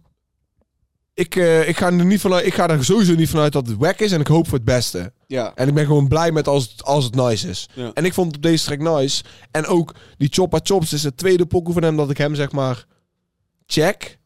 ik, 1.19 1.35
eh, 1.35 1.67
ik 1.67 1.77
ga 1.77 1.85
er 1.85 2.05
niet 2.05 2.21
vanuit, 2.21 2.45
ik 2.45 2.53
ga 2.53 2.69
er 2.69 2.85
sowieso 2.85 3.15
niet 3.15 3.29
vanuit 3.29 3.53
dat 3.53 3.67
het 3.67 3.77
wack 3.77 3.99
is 3.99 4.11
en 4.11 4.19
ik 4.19 4.27
hoop 4.27 4.47
voor 4.47 4.57
het 4.57 4.65
beste. 4.65 5.13
Ja. 5.27 5.51
En 5.55 5.67
ik 5.67 5.73
ben 5.73 5.85
gewoon 5.85 6.07
blij 6.07 6.31
met 6.31 6.47
als 6.47 6.71
het, 6.71 6.83
als 6.83 7.03
het 7.03 7.15
nice 7.15 7.49
is. 7.49 7.69
Ja. 7.73 7.91
En 7.93 8.05
ik 8.05 8.13
vond 8.13 8.27
het 8.27 8.35
op 8.35 8.41
deze 8.41 8.65
track 8.65 8.79
nice. 8.79 9.23
En 9.51 9.65
ook 9.65 9.95
die 10.17 10.29
Choppa 10.31 10.59
Chops 10.63 10.93
is 10.93 11.03
het 11.03 11.17
tweede 11.17 11.45
pokoe 11.45 11.73
van 11.73 11.83
hem 11.83 11.97
dat 11.97 12.09
ik 12.09 12.17
hem 12.17 12.35
zeg 12.35 12.51
maar 12.51 12.85
check. 13.65 14.17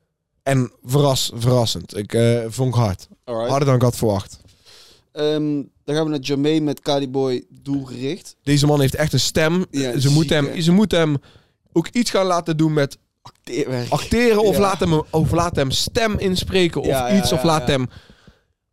En 0.44 0.72
verras, 0.84 1.32
verrassend. 1.36 1.98
Ik 1.98 2.14
eh, 2.14 2.40
vond 2.48 2.76
ik 2.76 2.82
hard. 2.82 3.08
Alright. 3.24 3.50
Harder 3.50 3.68
dan 3.68 3.76
ik 3.76 3.82
had 3.82 3.96
verwacht. 3.96 4.40
Ehm, 5.12 5.62
dan 5.84 5.96
gaan 5.96 6.04
we 6.04 6.10
naar 6.10 6.20
Jermaine 6.20 6.66
met 6.66 6.82
Cardi 6.82 7.10
Boy 7.10 7.44
doelgericht. 7.50 8.36
Deze 8.44 8.66
man 8.66 8.82
heeft 8.82 8.96
echt 8.96 9.14
een 9.14 9.20
stem. 9.20 9.66
Ja, 9.72 10.00
ze, 10.00 10.10
moeten 10.10 10.36
hem, 10.36 10.62
ze 10.62 10.72
moeten 10.72 11.00
hem 11.00 11.18
ook 11.72 11.88
iets 11.88 12.10
gaan 12.10 12.26
laten 12.26 12.58
doen 12.58 12.74
met 12.74 12.98
Acteerwerk. 13.24 13.90
acteren. 13.90 14.44
Of, 14.44 14.56
Ja. 14.56 14.62
laat 14.62 14.80
hem, 14.80 14.94
of 15.10 15.32
laat 15.32 15.56
hem 15.56 15.72
stem 15.72 16.18
inspreken. 16.20 16.82
Of 16.82 16.88
Ja, 16.88 17.18
iets. 17.18 17.32
Of 17.32 17.44
laat 17.44 17.68
hem... 17.68 17.88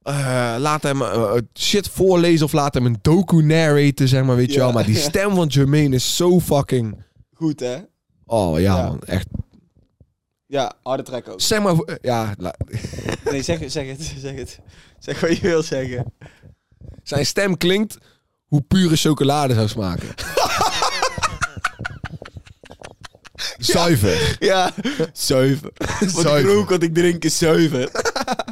eh, 0.02 0.54
laat 0.58 0.82
hem 0.82 1.02
eh, 1.02 1.32
shit 1.58 1.88
voorlezen 1.88 2.46
of 2.46 2.52
laat 2.52 2.74
hem 2.74 2.86
een 2.86 2.98
docu 3.02 3.42
narraten, 3.42 4.08
zeg 4.08 4.24
maar, 4.24 4.36
weet 4.36 4.52
je 4.52 4.58
wel. 4.58 4.72
Maar 4.72 4.84
die 4.86 4.96
stem 5.10 5.34
van 5.34 5.46
Jermaine 5.46 5.94
is 5.94 6.16
zo 6.16 6.40
fucking... 6.40 7.02
Goed, 7.34 7.60
hè? 7.60 7.76
Oh 8.26 8.60
ja, 8.60 8.82
man, 8.86 9.00
echt. 9.02 9.26
Ja, 10.46 10.72
harde 10.82 11.02
track 11.02 11.28
ook. 11.28 11.40
Zeg 11.40 11.62
maar, 11.62 11.74
eh, 11.74 11.94
ja, 12.02 12.34
Nee, 13.30 13.42
zeg, 13.42 13.58
zeg 13.66 13.86
het, 13.86 14.14
zeg 14.18 14.34
het. 14.34 14.58
Zeg 14.98 15.20
wat 15.20 15.36
je 15.36 15.42
wil 15.42 15.62
zeggen. 15.62 16.12
zijn 17.02 17.26
stem 17.26 17.56
klinkt 17.56 17.98
hoe 18.46 18.60
pure 18.60 18.96
chocolade 18.96 19.54
zou 19.54 19.68
Zuiver. 23.60 24.36
Ja, 24.40 24.72
zuiver. 25.12 25.70
Wat 25.76 26.00
ik 26.00 26.08
Zuiver. 26.08 26.52
rook, 26.52 26.68
wat 26.70 26.82
ik 26.82 26.94
drink 26.94 27.24
is 27.24 27.38
zuiver. 27.38 27.90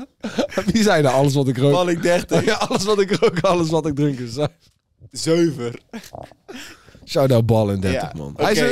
Wie 0.72 0.82
zei 0.82 1.02
nou 1.02 1.14
alles 1.14 1.34
wat 1.34 1.48
ik 1.48 1.59
rook? 1.59 1.72
Val 1.72 1.88
ik 1.88 2.02
30. 2.02 2.44
Ja, 2.50 2.54
alles 2.54 2.84
wat 2.84 3.00
ik 3.00 3.11
rook, 3.16 3.40
alles 3.40 3.68
wat 3.68 3.86
ik 3.86 3.94
drink 3.94 4.18
is 4.18 4.32
zuiver. 4.32 4.56
Zuiver. 5.11 5.78
Shout-out 7.04 7.46
bal 7.46 7.70
in 7.70 7.80
30, 7.80 8.00
Ja, 8.02 8.12
man. 8.16 8.34
Hij 8.36 8.52
is, 8.52 8.59
eh, 8.59 8.68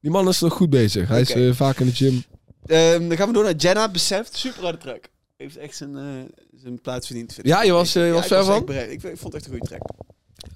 die 0.00 0.10
man 0.10 0.28
is 0.28 0.40
nog 0.40 0.52
goed 0.52 0.70
bezig. 0.70 1.08
Hij 1.08 1.20
Oké. 1.22 1.32
is 1.40 1.48
eh, 1.48 1.54
vaak 1.54 1.78
in 1.78 1.86
de 1.86 1.92
gym. 1.94 2.24
Ehm, 2.66 3.08
dan 3.08 3.16
gaan 3.16 3.26
we 3.28 3.32
door 3.34 3.44
naar 3.44 3.54
Jenna. 3.56 3.90
Beseft, 3.90 4.36
super 4.36 4.62
harde 4.62 4.78
track. 4.78 5.08
Heeft 5.36 5.56
echt 5.56 5.76
zijn, 5.76 5.96
eh, 5.96 6.02
zijn 6.62 6.80
plaats 6.80 7.06
verdiend. 7.06 7.32
vind 7.34 7.46
ik. 7.46 7.52
Ja, 7.52 7.62
je 7.62 7.72
was, 7.72 7.94
eh, 7.94 8.06
je 8.06 8.12
was 8.12 8.24
ik 8.26 8.30
echt 8.32 8.44
van? 8.46 8.64
bereid. 8.64 8.90
Ik, 8.90 9.02
ik 9.02 9.18
vond 9.18 9.32
het 9.32 9.34
echt 9.34 9.44
een 9.44 9.50
goede 9.50 9.66
track. 9.66 9.82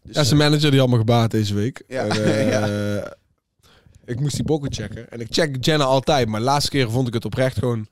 Dus, 0.03 0.17
Ja, 0.17 0.25
zijn 0.25 0.39
manager 0.39 0.71
die 0.71 0.89
me 0.89 0.97
gebaat 0.97 1.31
deze 1.31 1.55
week. 1.55 1.83
Ja. 1.89 2.07
En, 2.07 2.13
eh, 3.03 3.11
Ik 4.09 4.21
moest 4.21 4.35
die 4.35 4.45
bokken 4.45 4.73
checken. 4.73 5.11
En 5.11 5.21
ik 5.21 5.27
check 5.31 5.57
Jenna 5.65 5.85
altijd. 5.85 6.29
Maar 6.29 6.41
de 6.41 6.47
laatste 6.47 6.71
keer 6.71 6.91
vond 6.91 7.09
ik 7.09 7.15
het 7.15 7.25
oprecht 7.25 7.59
gewoon... 7.59 7.87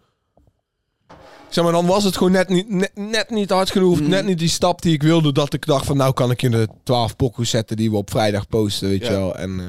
Zeg 1.49 1.65
maar, 1.65 1.73
dan 1.73 1.87
was 1.87 2.05
het 2.05 2.17
gewoon 2.17 2.33
net 2.33 2.49
niet, 2.49 2.69
net, 2.71 2.91
net 2.95 3.31
niet 3.31 3.51
hard 3.51 3.71
genoeg. 3.71 4.01
Mhm. 4.01 4.09
Net 4.11 4.25
niet 4.25 4.39
die 4.39 4.49
stap 4.49 4.83
die 4.83 4.93
ik 4.93 5.03
wilde. 5.03 5.33
Dat 5.33 5.53
ik 5.55 5.67
dacht 5.67 5.87
van, 5.87 5.97
nou 5.97 6.13
kan 6.13 6.31
ik 6.31 6.43
in 6.43 6.51
de 6.51 6.69
12 6.83 7.17
pokoes 7.17 7.51
zetten 7.51 7.77
die 7.77 7.91
we 7.91 7.97
op 7.97 8.11
vrijdag 8.11 8.49
posten, 8.49 8.89
weet 8.89 9.01
Ja. 9.03 9.11
je 9.11 9.17
wel. 9.17 9.37
En 9.37 9.61
eh, 9.61 9.67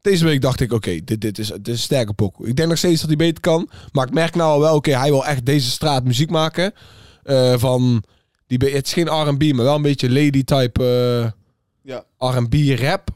deze 0.00 0.24
week 0.24 0.40
dacht 0.40 0.60
ik, 0.60 0.72
oké, 0.72 1.00
dit, 1.04 1.20
dit, 1.20 1.38
is, 1.38 1.46
dit 1.48 1.68
is 1.68 1.72
een 1.74 1.78
sterke 1.78 2.12
pokoe. 2.12 2.46
Ik 2.46 2.56
denk 2.56 2.68
nog 2.68 2.78
steeds 2.78 2.98
dat 3.00 3.08
hij 3.08 3.16
beter 3.16 3.40
kan. 3.40 3.70
Maar 3.92 4.06
ik 4.06 4.12
merk 4.12 4.34
nou 4.34 4.50
al 4.52 4.60
wel, 4.60 4.74
oké, 4.74 4.98
hij 4.98 5.10
wil 5.10 5.26
echt 5.26 5.46
deze 5.46 5.70
straat 5.70 6.04
muziek 6.04 6.30
maken. 6.30 6.72
Eh, 7.22 7.54
van, 7.58 8.04
die, 8.46 8.58
het 8.58 8.86
is 8.86 8.92
geen 8.92 9.08
R&B, 9.28 9.42
maar 9.52 9.64
wel 9.64 9.74
een 9.74 9.82
beetje 9.82 10.10
lady-type... 10.10 10.84
eh, 10.84 11.30
Ja, 11.92 12.04
R&B 12.18 12.54
rap. 12.80 13.08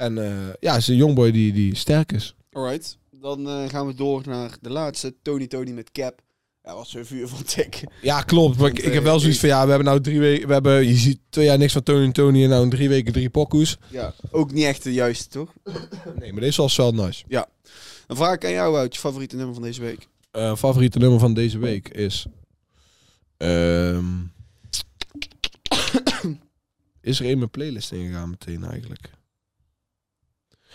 Ja. 0.00 0.06
En 0.06 0.18
eh, 0.18 0.54
ja, 0.60 0.72
het 0.72 0.80
is 0.80 0.88
een 0.88 0.96
jongboy 0.96 1.30
die, 1.30 1.52
die 1.52 1.74
sterk 1.76 2.12
is. 2.12 2.34
alright. 2.52 2.98
Dan 3.20 3.48
eh, 3.48 3.68
gaan 3.68 3.86
we 3.86 3.94
door 3.94 4.22
naar 4.26 4.56
de 4.60 4.70
laatste. 4.70 5.14
Tony 5.22 5.46
Tony 5.46 5.70
met 5.70 5.90
Cap. 5.92 6.20
Ja, 6.64 6.74
was 6.74 6.94
een 6.94 7.06
vuur 7.06 7.28
van 7.28 7.44
tik. 7.44 7.84
Ja, 8.02 8.22
klopt. 8.22 8.58
Maar 8.58 8.68
ik, 8.68 8.78
ik 8.78 8.92
heb 8.92 9.02
wel 9.02 9.20
zoiets 9.20 9.38
van, 9.38 9.48
ja, 9.48 9.62
we 9.62 9.68
hebben 9.68 9.86
nou 9.86 10.00
drie 10.00 10.18
weken... 10.20 10.46
We 10.46 10.52
hebben, 10.52 10.86
je 10.86 10.94
ziet 10.94 11.18
twee 11.28 11.44
jaar 11.44 11.58
niks 11.58 11.72
van 11.72 11.82
Tony 11.82 12.04
en 12.04 12.12
Tony 12.12 12.42
en 12.42 12.48
nou 12.48 12.62
in 12.62 12.70
drie 12.70 12.88
weken 12.88 13.12
drie 13.12 13.30
pokoes. 13.30 13.78
Ja, 13.88 14.14
ook 14.30 14.52
niet 14.52 14.64
echt 14.64 14.82
de 14.82 14.92
juiste, 14.92 15.28
toch? 15.28 15.52
Nee, 16.18 16.32
maar 16.32 16.40
deze 16.40 16.60
was 16.62 16.76
wel 16.76 16.92
nice. 16.92 17.24
Dan 18.06 18.16
vraag 18.16 18.34
ik 18.34 18.44
aan 18.44 18.50
jou, 18.50 18.72
Wout, 18.72 18.94
je 18.94 19.00
favoriete 19.00 19.36
nummer 19.36 19.54
van 19.54 19.62
deze 19.62 19.80
week. 19.80 20.08
Eh, 20.30 20.56
favoriete 20.56 20.98
nummer 20.98 21.18
van 21.20 21.34
deze 21.34 21.58
week 21.58 21.88
is... 21.88 22.26
ehm, 23.36 24.04
is 27.00 27.20
er 27.20 27.26
in 27.26 27.38
mijn 27.38 27.50
playlist 27.50 27.92
ingegaan 27.92 28.30
meteen 28.30 28.64
eigenlijk? 28.64 29.10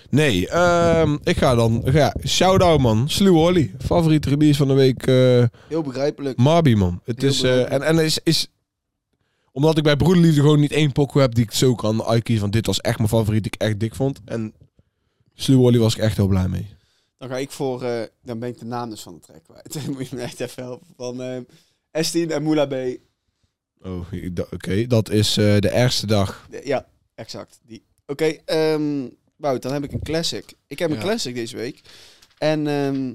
Nee, 0.09 0.47
ehm, 0.49 1.17
ik 1.23 1.37
ga 1.37 1.55
dan... 1.55 1.81
Ja, 1.91 2.15
shout-out 2.25 2.79
man. 2.79 3.09
Slew 3.09 3.35
Ollie. 3.37 3.73
Favoriete 3.85 4.29
release 4.29 4.57
van 4.57 4.67
de 4.67 4.73
week... 4.73 5.07
eh, 5.07 5.43
Heel 5.67 5.81
begrijpelijk. 5.81 6.37
Marby, 6.37 6.73
man. 6.73 7.01
Het 7.03 7.21
Heel 7.21 7.29
is, 7.29 7.41
eh, 7.43 7.71
en, 7.71 7.81
en 7.81 7.99
is, 7.99 8.19
is... 8.23 8.47
Omdat 9.51 9.77
ik 9.77 9.83
bij 9.83 9.95
Broederliefde 9.95 10.41
gewoon 10.41 10.59
niet 10.59 10.71
één 10.71 10.91
pokoe 10.91 11.21
heb 11.21 11.35
die 11.35 11.43
ik 11.43 11.51
zo 11.51 11.75
kan 11.75 12.03
uitkiezen. 12.03 12.41
Van 12.43 12.51
dit 12.51 12.65
was 12.65 12.79
echt 12.81 12.97
mijn 12.97 13.09
favoriet, 13.09 13.43
die 13.43 13.51
ik 13.55 13.61
echt 13.61 13.79
dik 13.79 13.95
vond. 13.95 14.21
En 14.25 14.53
Ollie 15.49 15.79
was 15.79 15.95
ik 15.95 16.01
echt 16.01 16.17
heel 16.17 16.27
blij 16.27 16.47
mee. 16.47 16.67
Dan 17.17 17.29
ga 17.29 17.37
ik 17.37 17.51
voor... 17.51 17.83
eh, 17.83 18.01
dan 18.23 18.39
ben 18.39 18.49
ik 18.49 18.59
de 18.59 18.65
naam 18.65 18.89
dus 18.89 19.01
van 19.01 19.13
de 19.13 19.19
track 19.19 19.43
kwijt. 19.43 19.87
Moet 19.97 20.07
je 20.09 20.15
me 20.15 20.21
echt 20.21 20.39
even 20.39 20.63
helpen. 20.63 20.87
Van 20.97 21.21
eh 21.21 21.37
Estine 21.91 22.33
en 22.33 22.43
Moula 22.43 22.65
B. 22.65 22.73
Oh, 23.81 23.99
oké. 24.51 24.87
Dat 24.87 25.09
is 25.09 25.33
de 25.33 25.69
ergste 25.69 26.07
dag. 26.07 26.47
Ja, 26.63 26.85
exact. 27.15 27.59
Die. 27.65 27.83
Oké, 28.05 28.25
ehm 28.45 29.07
Wout, 29.35 29.61
dan 29.61 29.73
heb 29.73 29.83
ik 29.83 29.91
een 29.91 30.01
classic. 30.03 30.53
Ik 30.67 30.79
heb 30.79 30.89
een 30.89 30.95
Ja. 30.95 31.01
classic 31.01 31.35
deze 31.35 31.55
week. 31.55 31.81
En 32.37 32.67
ehm, 32.67 33.13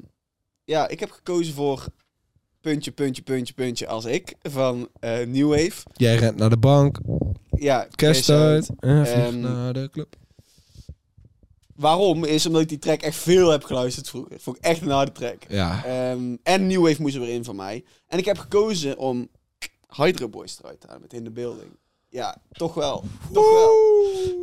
ja, 0.65 0.89
ik 0.89 1.01
heb 1.01 1.11
gekozen 1.11 1.55
voor 1.55 1.87
puntje, 2.61 2.91
puntje, 2.91 3.23
puntje, 3.23 3.55
puntje 3.55 3.87
als 3.87 4.05
ik 4.05 4.35
van 4.43 4.89
eh 5.01 5.27
New 5.27 5.49
Wave. 5.49 5.83
Jij 5.93 6.17
rent 6.17 6.37
naar 6.37 6.51
de 6.51 6.57
bank, 6.59 6.99
Ja, 7.51 7.87
Cash 7.91 8.29
Out. 8.31 8.69
en 8.81 9.05
Ehm, 9.07 9.41
naar 9.41 9.73
de 9.73 9.89
club. 9.93 10.17
Waarom? 11.75 12.25
Is 12.25 12.47
omdat 12.47 12.63
ik 12.63 12.69
die 12.69 12.79
track 12.79 13.01
echt 13.03 13.17
veel 13.17 13.51
heb 13.51 13.65
geluisterd 13.65 14.09
vroeger. 14.09 14.41
Vond 14.41 14.57
ik 14.57 14.63
echt 14.65 14.81
een 14.81 14.89
harde 14.91 15.13
track. 15.13 15.45
Ja. 15.49 15.85
Ehm, 15.85 16.37
en 16.43 16.67
New 16.67 16.83
Wave 16.83 17.03
moest 17.03 17.15
er 17.15 17.21
weer 17.21 17.35
in 17.35 17.45
van 17.45 17.57
mij. 17.57 17.85
En 18.07 18.19
ik 18.19 18.25
heb 18.25 18.39
gekozen 18.39 18.99
om 18.99 19.29
Hydro 19.97 20.29
Boys 20.29 20.59
eruit 20.59 20.81
te 20.81 20.87
halen 20.87 21.03
met 21.03 21.13
In 21.13 21.25
The 21.25 21.31
Building. 21.31 21.71
Ja, 22.13 22.37
toch 22.53 22.75
wel. 22.75 23.05
Toch 23.33 23.51
wel. 23.53 23.71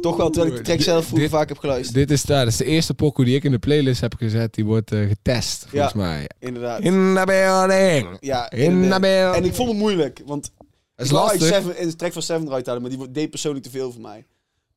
Toch 0.01 0.18
wel, 0.18 0.30
terwijl 0.30 0.51
ik 0.53 0.57
de 0.57 0.63
track 0.65 0.82
zelf 0.82 1.05
vroeger 1.05 1.30
vaak 1.30 1.47
heb 1.49 1.57
geluisterd. 1.57 1.95
Dit 1.95 2.11
is, 2.11 2.22
ja, 2.24 2.39
dat 2.39 2.47
is 2.47 2.57
de 2.57 2.65
eerste 2.65 2.93
pokoe 2.93 3.26
die 3.26 3.36
ik 3.36 3.43
in 3.43 3.51
de 3.51 3.59
playlist 3.59 4.01
heb 4.01 4.13
gezet. 4.13 4.53
Die 4.53 4.65
wordt 4.65 4.91
eh, 4.91 5.07
getest, 5.07 5.65
volgens 5.70 5.93
Ja. 5.93 5.99
mij. 5.99 6.30
Inderdaad. 6.39 6.82
In 6.82 7.13
de 7.15 7.22
building. 7.26 8.18
Ja, 8.20 8.49
In 8.51 8.82
de 8.89 8.99
building. 8.99 9.36
En 9.36 9.43
ik 9.45 9.53
vond 9.55 9.70
het 9.70 9.78
moeilijk, 9.78 10.22
want 10.26 10.45
Het 10.45 10.65
ik 10.95 11.05
is 11.05 11.11
lastig. 11.11 11.47
Seven, 11.47 11.82
een 11.82 11.95
track 11.95 12.13
van 12.13 12.22
Seven 12.22 12.47
eruit 12.47 12.65
halen, 12.65 12.82
maar 12.82 12.91
die 12.91 13.11
deed 13.11 13.30
persoonlijk 13.30 13.65
te 13.65 13.72
veel 13.72 13.91
voor 13.91 14.01
mij. 14.01 14.26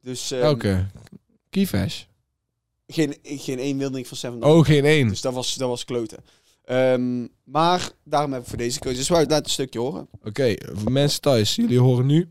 Dus 0.01 0.31
ehm, 0.31 0.49
Oké. 0.49 0.91
Keyfash. 1.51 2.03
geen, 2.87 3.17
geen 3.23 3.59
één 3.59 3.79
wilde 3.79 3.99
ik 3.99 4.07
van 4.07 4.17
Seven. 4.17 4.43
Oh, 4.43 4.65
geen 4.65 4.85
één. 4.85 5.09
Dus 5.09 5.21
dat 5.21 5.33
was, 5.35 5.55
dat 5.55 5.69
was 5.69 5.85
kloten. 5.85 6.19
Ehm, 6.65 7.27
maar 7.45 7.91
daarom 8.05 8.33
heb 8.33 8.43
ik 8.43 8.49
voor 8.49 8.59
deze 8.59 8.79
keuze. 8.79 8.99
Dus 8.99 9.09
laat 9.09 9.31
een 9.45 9.51
stukje 9.51 9.79
horen. 9.79 10.09
Oké, 10.25 10.55
voor 10.73 10.93
mensen 10.93 11.21
thuis, 11.21 11.55
jullie 11.55 11.79
horen 11.81 12.07
nu 12.07 12.29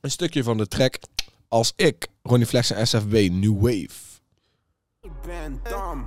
een 0.00 0.10
stukje 0.10 0.42
van 0.42 0.56
de 0.56 0.68
track 0.68 0.98
Als 1.48 1.72
ik, 1.76 2.06
Ronnie 2.22 2.46
Flex 2.46 2.70
en 2.70 2.86
SFB, 2.86 3.12
New 3.30 3.60
Wave. 3.60 4.02
Ik 5.00 5.20
ben 5.26 5.60
dom. 5.62 6.06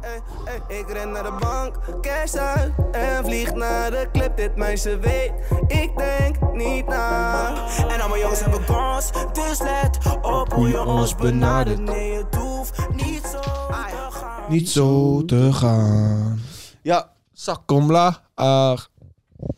Ik 0.67 0.89
ren 0.91 1.11
naar 1.11 1.23
de 1.23 1.38
bank, 1.39 2.01
cash 2.01 2.34
uit 2.34 2.73
en 2.91 3.25
vlieg 3.25 3.53
naar 3.53 3.91
de 3.91 4.09
club. 4.11 4.38
Dit 4.38 4.55
meisje 4.55 4.99
weet, 4.99 5.32
ik 5.67 5.97
denk 5.97 6.53
niet 6.53 6.88
na. 6.88 7.49
En 7.88 8.01
al 8.01 8.09
mijn 8.09 8.21
jongens 8.21 8.39
hebben 8.39 8.65
kans, 8.65 9.09
dus 9.34 9.59
let 9.59 9.97
op 10.21 10.53
hoe 10.53 10.67
je 10.67 10.82
ons 10.84 11.15
benadert. 11.15 11.80
Nee, 11.80 12.11
het 12.13 12.36
hoeft 12.36 12.89
niet 12.95 13.23
zo 13.23 13.39
te 13.39 14.09
gaan. 14.11 14.51
Niet 14.51 14.69
zo 14.69 15.25
te 15.25 15.53
gaan. 15.53 16.39
Ja, 16.82 17.11
Sakkomla. 17.34 18.23
Ar. 18.34 18.88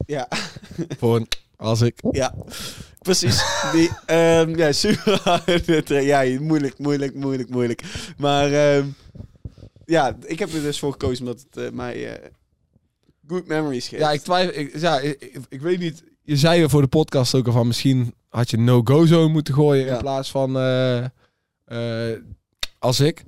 ja, 0.06 0.28
Voor 1.00 1.26
als 1.58 1.82
ik. 1.82 2.00
ja. 2.12 2.34
Precies. 3.00 3.44
Die, 3.72 3.90
ehm, 4.06 4.56
ja, 4.58 4.72
super 4.72 6.02
Ja, 6.04 6.40
moeilijk, 6.40 6.78
moeilijk, 6.78 7.16
moeilijk, 7.16 7.50
moeilijk. 7.50 7.82
Maar 8.18 8.52
ehm, 8.54 8.88
ja, 9.86 10.18
ik 10.26 10.40
heb 10.40 10.54
er 10.54 10.62
dus 10.62 10.80
voor 10.80 10.92
gekozen 10.92 11.26
omdat 11.26 11.46
het 11.50 11.64
eh, 11.64 11.72
mij 11.72 12.14
eh, 12.14 12.30
good 13.28 13.48
memories 13.48 13.88
geeft. 13.88 14.02
Ja, 14.02 14.12
ik 14.12 14.22
twijfel. 14.22 14.60
Ik, 14.60 14.78
ja, 14.80 15.00
ik, 15.50 15.62
weet 15.62 15.80
niet. 15.80 16.04
Je 16.22 16.38
zei 16.38 16.70
voor 16.70 16.82
de 16.82 16.88
podcast 16.88 17.36
ook 17.36 17.48
al 17.48 17.54
van 17.54 17.68
misschien 17.68 18.14
had 18.30 18.50
je 18.50 18.58
no-go 18.58 19.06
zone 19.06 19.28
moeten 19.32 19.54
gooien 19.54 19.86
Ja. 19.86 19.94
in 19.94 20.00
plaats 20.02 20.32
van 20.32 20.58
eh, 20.58 21.06
als 22.80 23.00
ik. 23.00 23.24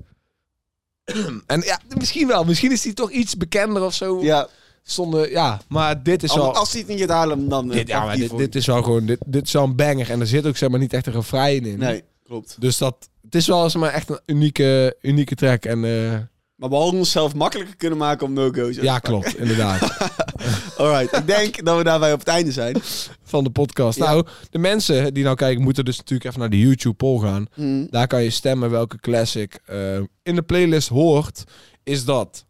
en 1.45 1.61
ja, 1.61 1.79
misschien 1.97 2.27
wel. 2.27 2.43
Misschien 2.43 2.71
is 2.71 2.81
die 2.81 2.93
toch 2.93 3.11
iets 3.11 3.37
bekender 3.37 3.83
of 3.83 3.93
zo. 3.93 4.21
ja 4.23 4.47
Stonden, 4.83 5.29
ja, 5.29 5.61
maar 5.67 6.03
dit 6.03 6.23
is 6.23 6.35
wel. 6.35 6.55
als 6.55 6.71
hij 6.71 6.79
het 6.81 6.89
niet 6.89 6.99
gaat 6.99 7.09
halen, 7.09 7.49
dan... 7.49 7.69
eh, 7.71 7.77
dit, 7.77 7.87
ja, 7.87 8.05
maar 8.05 8.17
dit, 8.37 8.55
is 8.55 8.65
wel 8.65 8.83
gewoon. 8.83 9.05
Dit, 9.05 9.19
dit 9.25 9.45
is 9.45 9.51
wel 9.51 9.63
een 9.63 9.75
banger. 9.75 10.09
En 10.09 10.19
er 10.19 10.27
zit 10.27 10.45
ook 10.45 10.57
zeg 10.57 10.69
maar 10.69 10.79
niet 10.79 10.93
echt 10.93 11.05
een 11.07 11.13
refrein 11.13 11.65
in. 11.65 11.79
Nee, 11.79 12.03
klopt. 12.23 12.55
Dus 12.59 12.77
dat. 12.77 13.09
Het 13.21 13.35
is 13.35 13.47
wel 13.47 13.69
zeg 13.69 13.81
maar 13.81 13.91
echt 13.91 14.09
een 14.09 14.19
unieke, 14.25 14.97
unieke 15.01 15.35
track. 15.35 15.65
En 15.65 15.85
eh, 15.85 16.11
Maar 16.55 16.69
we 16.69 16.75
hadden 16.75 16.99
onszelf 16.99 17.33
makkelijker 17.35 17.75
kunnen 17.75 17.97
maken 17.97 18.27
om 18.27 18.33
no-go's. 18.33 18.75
ja, 18.75 18.99
klopt. 18.99 19.37
Inderdaad. 19.37 19.81
Alright, 20.77 21.17
ik 21.17 21.27
denk 21.27 21.65
dat 21.65 21.77
we 21.77 21.83
daarbij 21.83 22.13
op 22.13 22.19
het 22.19 22.27
einde 22.27 22.51
zijn. 22.51 22.75
van 23.23 23.43
de 23.43 23.49
podcast. 23.49 23.97
Ja. 23.97 24.05
Nou, 24.05 24.25
de 24.49 24.57
mensen 24.57 25.13
die 25.13 25.23
nou 25.23 25.35
kijken, 25.35 25.63
moeten 25.63 25.85
dus 25.85 25.97
natuurlijk 25.97 26.27
even 26.29 26.39
naar 26.39 26.49
de 26.49 26.59
YouTube 26.59 26.95
poll 26.95 27.19
gaan. 27.19 27.45
Hmm. 27.53 27.87
Daar 27.89 28.07
kan 28.07 28.23
je 28.23 28.29
stemmen 28.29 28.69
welke 28.69 28.99
classic 28.99 29.59
eh, 29.65 29.97
in 30.23 30.35
de 30.35 30.41
playlist 30.41 30.87
hoort. 30.87 31.43
Is 31.83 32.05
dat 32.05 32.45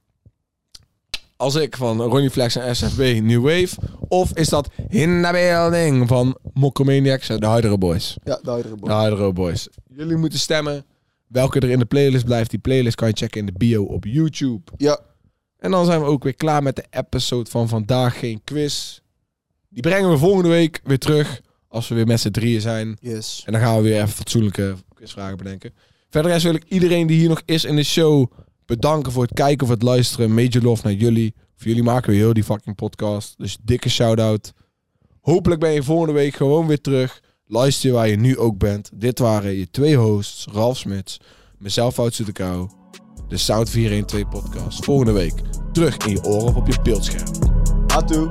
als 1.41 1.55
ik 1.55 1.77
van 1.77 2.01
Ronnie 2.01 2.29
Flex 2.29 2.55
en 2.55 2.75
SFB 2.75 3.19
New 3.21 3.41
Wave? 3.43 3.75
Of 4.07 4.31
is 4.33 4.49
dat 4.49 4.69
In 4.89 5.21
the 5.23 5.29
Building 5.31 6.07
van 6.07 6.37
Mokromaniacs 6.53 7.29
en 7.29 7.39
de 7.39 7.47
Hydro 7.47 7.77
Boys? 7.77 8.17
Ja, 8.23 8.39
de 8.43 8.49
oudere 8.49 8.75
boy. 8.75 9.09
De 9.09 9.33
Boys. 9.33 9.69
Jullie 9.87 10.15
moeten 10.15 10.39
stemmen 10.39 10.85
welke 11.27 11.59
er 11.59 11.69
in 11.69 11.79
de 11.79 11.85
playlist 11.85 12.25
blijft. 12.25 12.49
Die 12.49 12.59
playlist 12.59 12.95
kan 12.95 13.07
je 13.07 13.13
checken 13.13 13.39
in 13.39 13.45
de 13.45 13.51
bio 13.57 13.83
op 13.83 14.05
YouTube. 14.05 14.71
Ja. 14.77 14.99
En 15.57 15.71
dan 15.71 15.85
zijn 15.85 15.99
we 15.99 16.05
ook 16.05 16.23
weer 16.23 16.35
klaar 16.35 16.63
met 16.63 16.75
de 16.75 16.85
episode 16.89 17.49
van 17.49 17.67
vandaag. 17.67 18.19
Geen 18.19 18.41
quiz. 18.43 18.99
Die 19.69 19.81
brengen 19.81 20.09
we 20.09 20.17
volgende 20.17 20.49
week 20.49 20.81
weer 20.83 20.99
terug. 20.99 21.41
Als 21.67 21.87
we 21.87 21.95
weer 21.95 22.07
met 22.07 22.19
z'n 22.19 22.31
drieën 22.31 22.61
zijn. 22.61 22.97
Yes. 22.99 23.43
En 23.45 23.51
dan 23.51 23.61
gaan 23.61 23.75
we 23.75 23.81
weer 23.81 23.95
even 23.95 24.07
fatsoenlijke 24.09 24.75
quizvragen 24.93 25.37
bedenken. 25.37 25.73
Verder 26.09 26.31
rest 26.31 26.43
wil 26.43 26.53
ik 26.53 26.63
iedereen 26.67 27.07
die 27.07 27.19
hier 27.19 27.29
nog 27.29 27.41
is 27.45 27.65
in 27.65 27.75
de 27.75 27.83
show 27.83 28.31
bedanken 28.71 29.11
voor 29.11 29.23
het 29.23 29.33
kijken 29.33 29.63
of 29.63 29.73
het 29.73 29.81
luisteren. 29.81 30.33
Major 30.33 30.61
love 30.63 30.81
naar 30.83 30.93
jullie. 30.93 31.33
Voor 31.55 31.67
jullie 31.67 31.83
maken 31.83 32.09
we 32.09 32.15
heel 32.15 32.33
die 32.33 32.43
fucking 32.43 32.75
podcast. 32.75 33.33
Dus 33.37 33.57
dikke 33.61 33.89
shout-out. 33.89 34.53
Hopelijk 35.21 35.59
ben 35.59 35.71
je 35.71 35.83
volgende 35.83 36.13
week 36.13 36.35
gewoon 36.35 36.67
weer 36.67 36.81
terug. 36.81 37.21
Luister 37.45 37.89
je 37.89 37.95
waar 37.95 38.07
je 38.07 38.15
nu 38.15 38.37
ook 38.37 38.57
bent. 38.57 38.89
Dit 38.93 39.19
waren 39.19 39.53
je 39.53 39.69
twee 39.69 39.95
hosts, 39.95 40.47
Ralf 40.51 40.77
Smits, 40.77 41.17
mezelf 41.57 41.93
Fout 41.93 42.25
de 42.25 42.31
Kou. 42.31 42.69
De 43.27 43.37
Sound 43.37 43.69
412 43.69 44.29
podcast. 44.29 44.83
Volgende 44.83 45.11
week 45.11 45.33
terug 45.71 45.97
in 45.97 46.11
je 46.11 46.23
oren 46.23 46.47
of 46.47 46.55
op 46.55 46.67
je 46.67 46.81
beeldscherm. 46.83 47.27
Atu. 47.87 48.29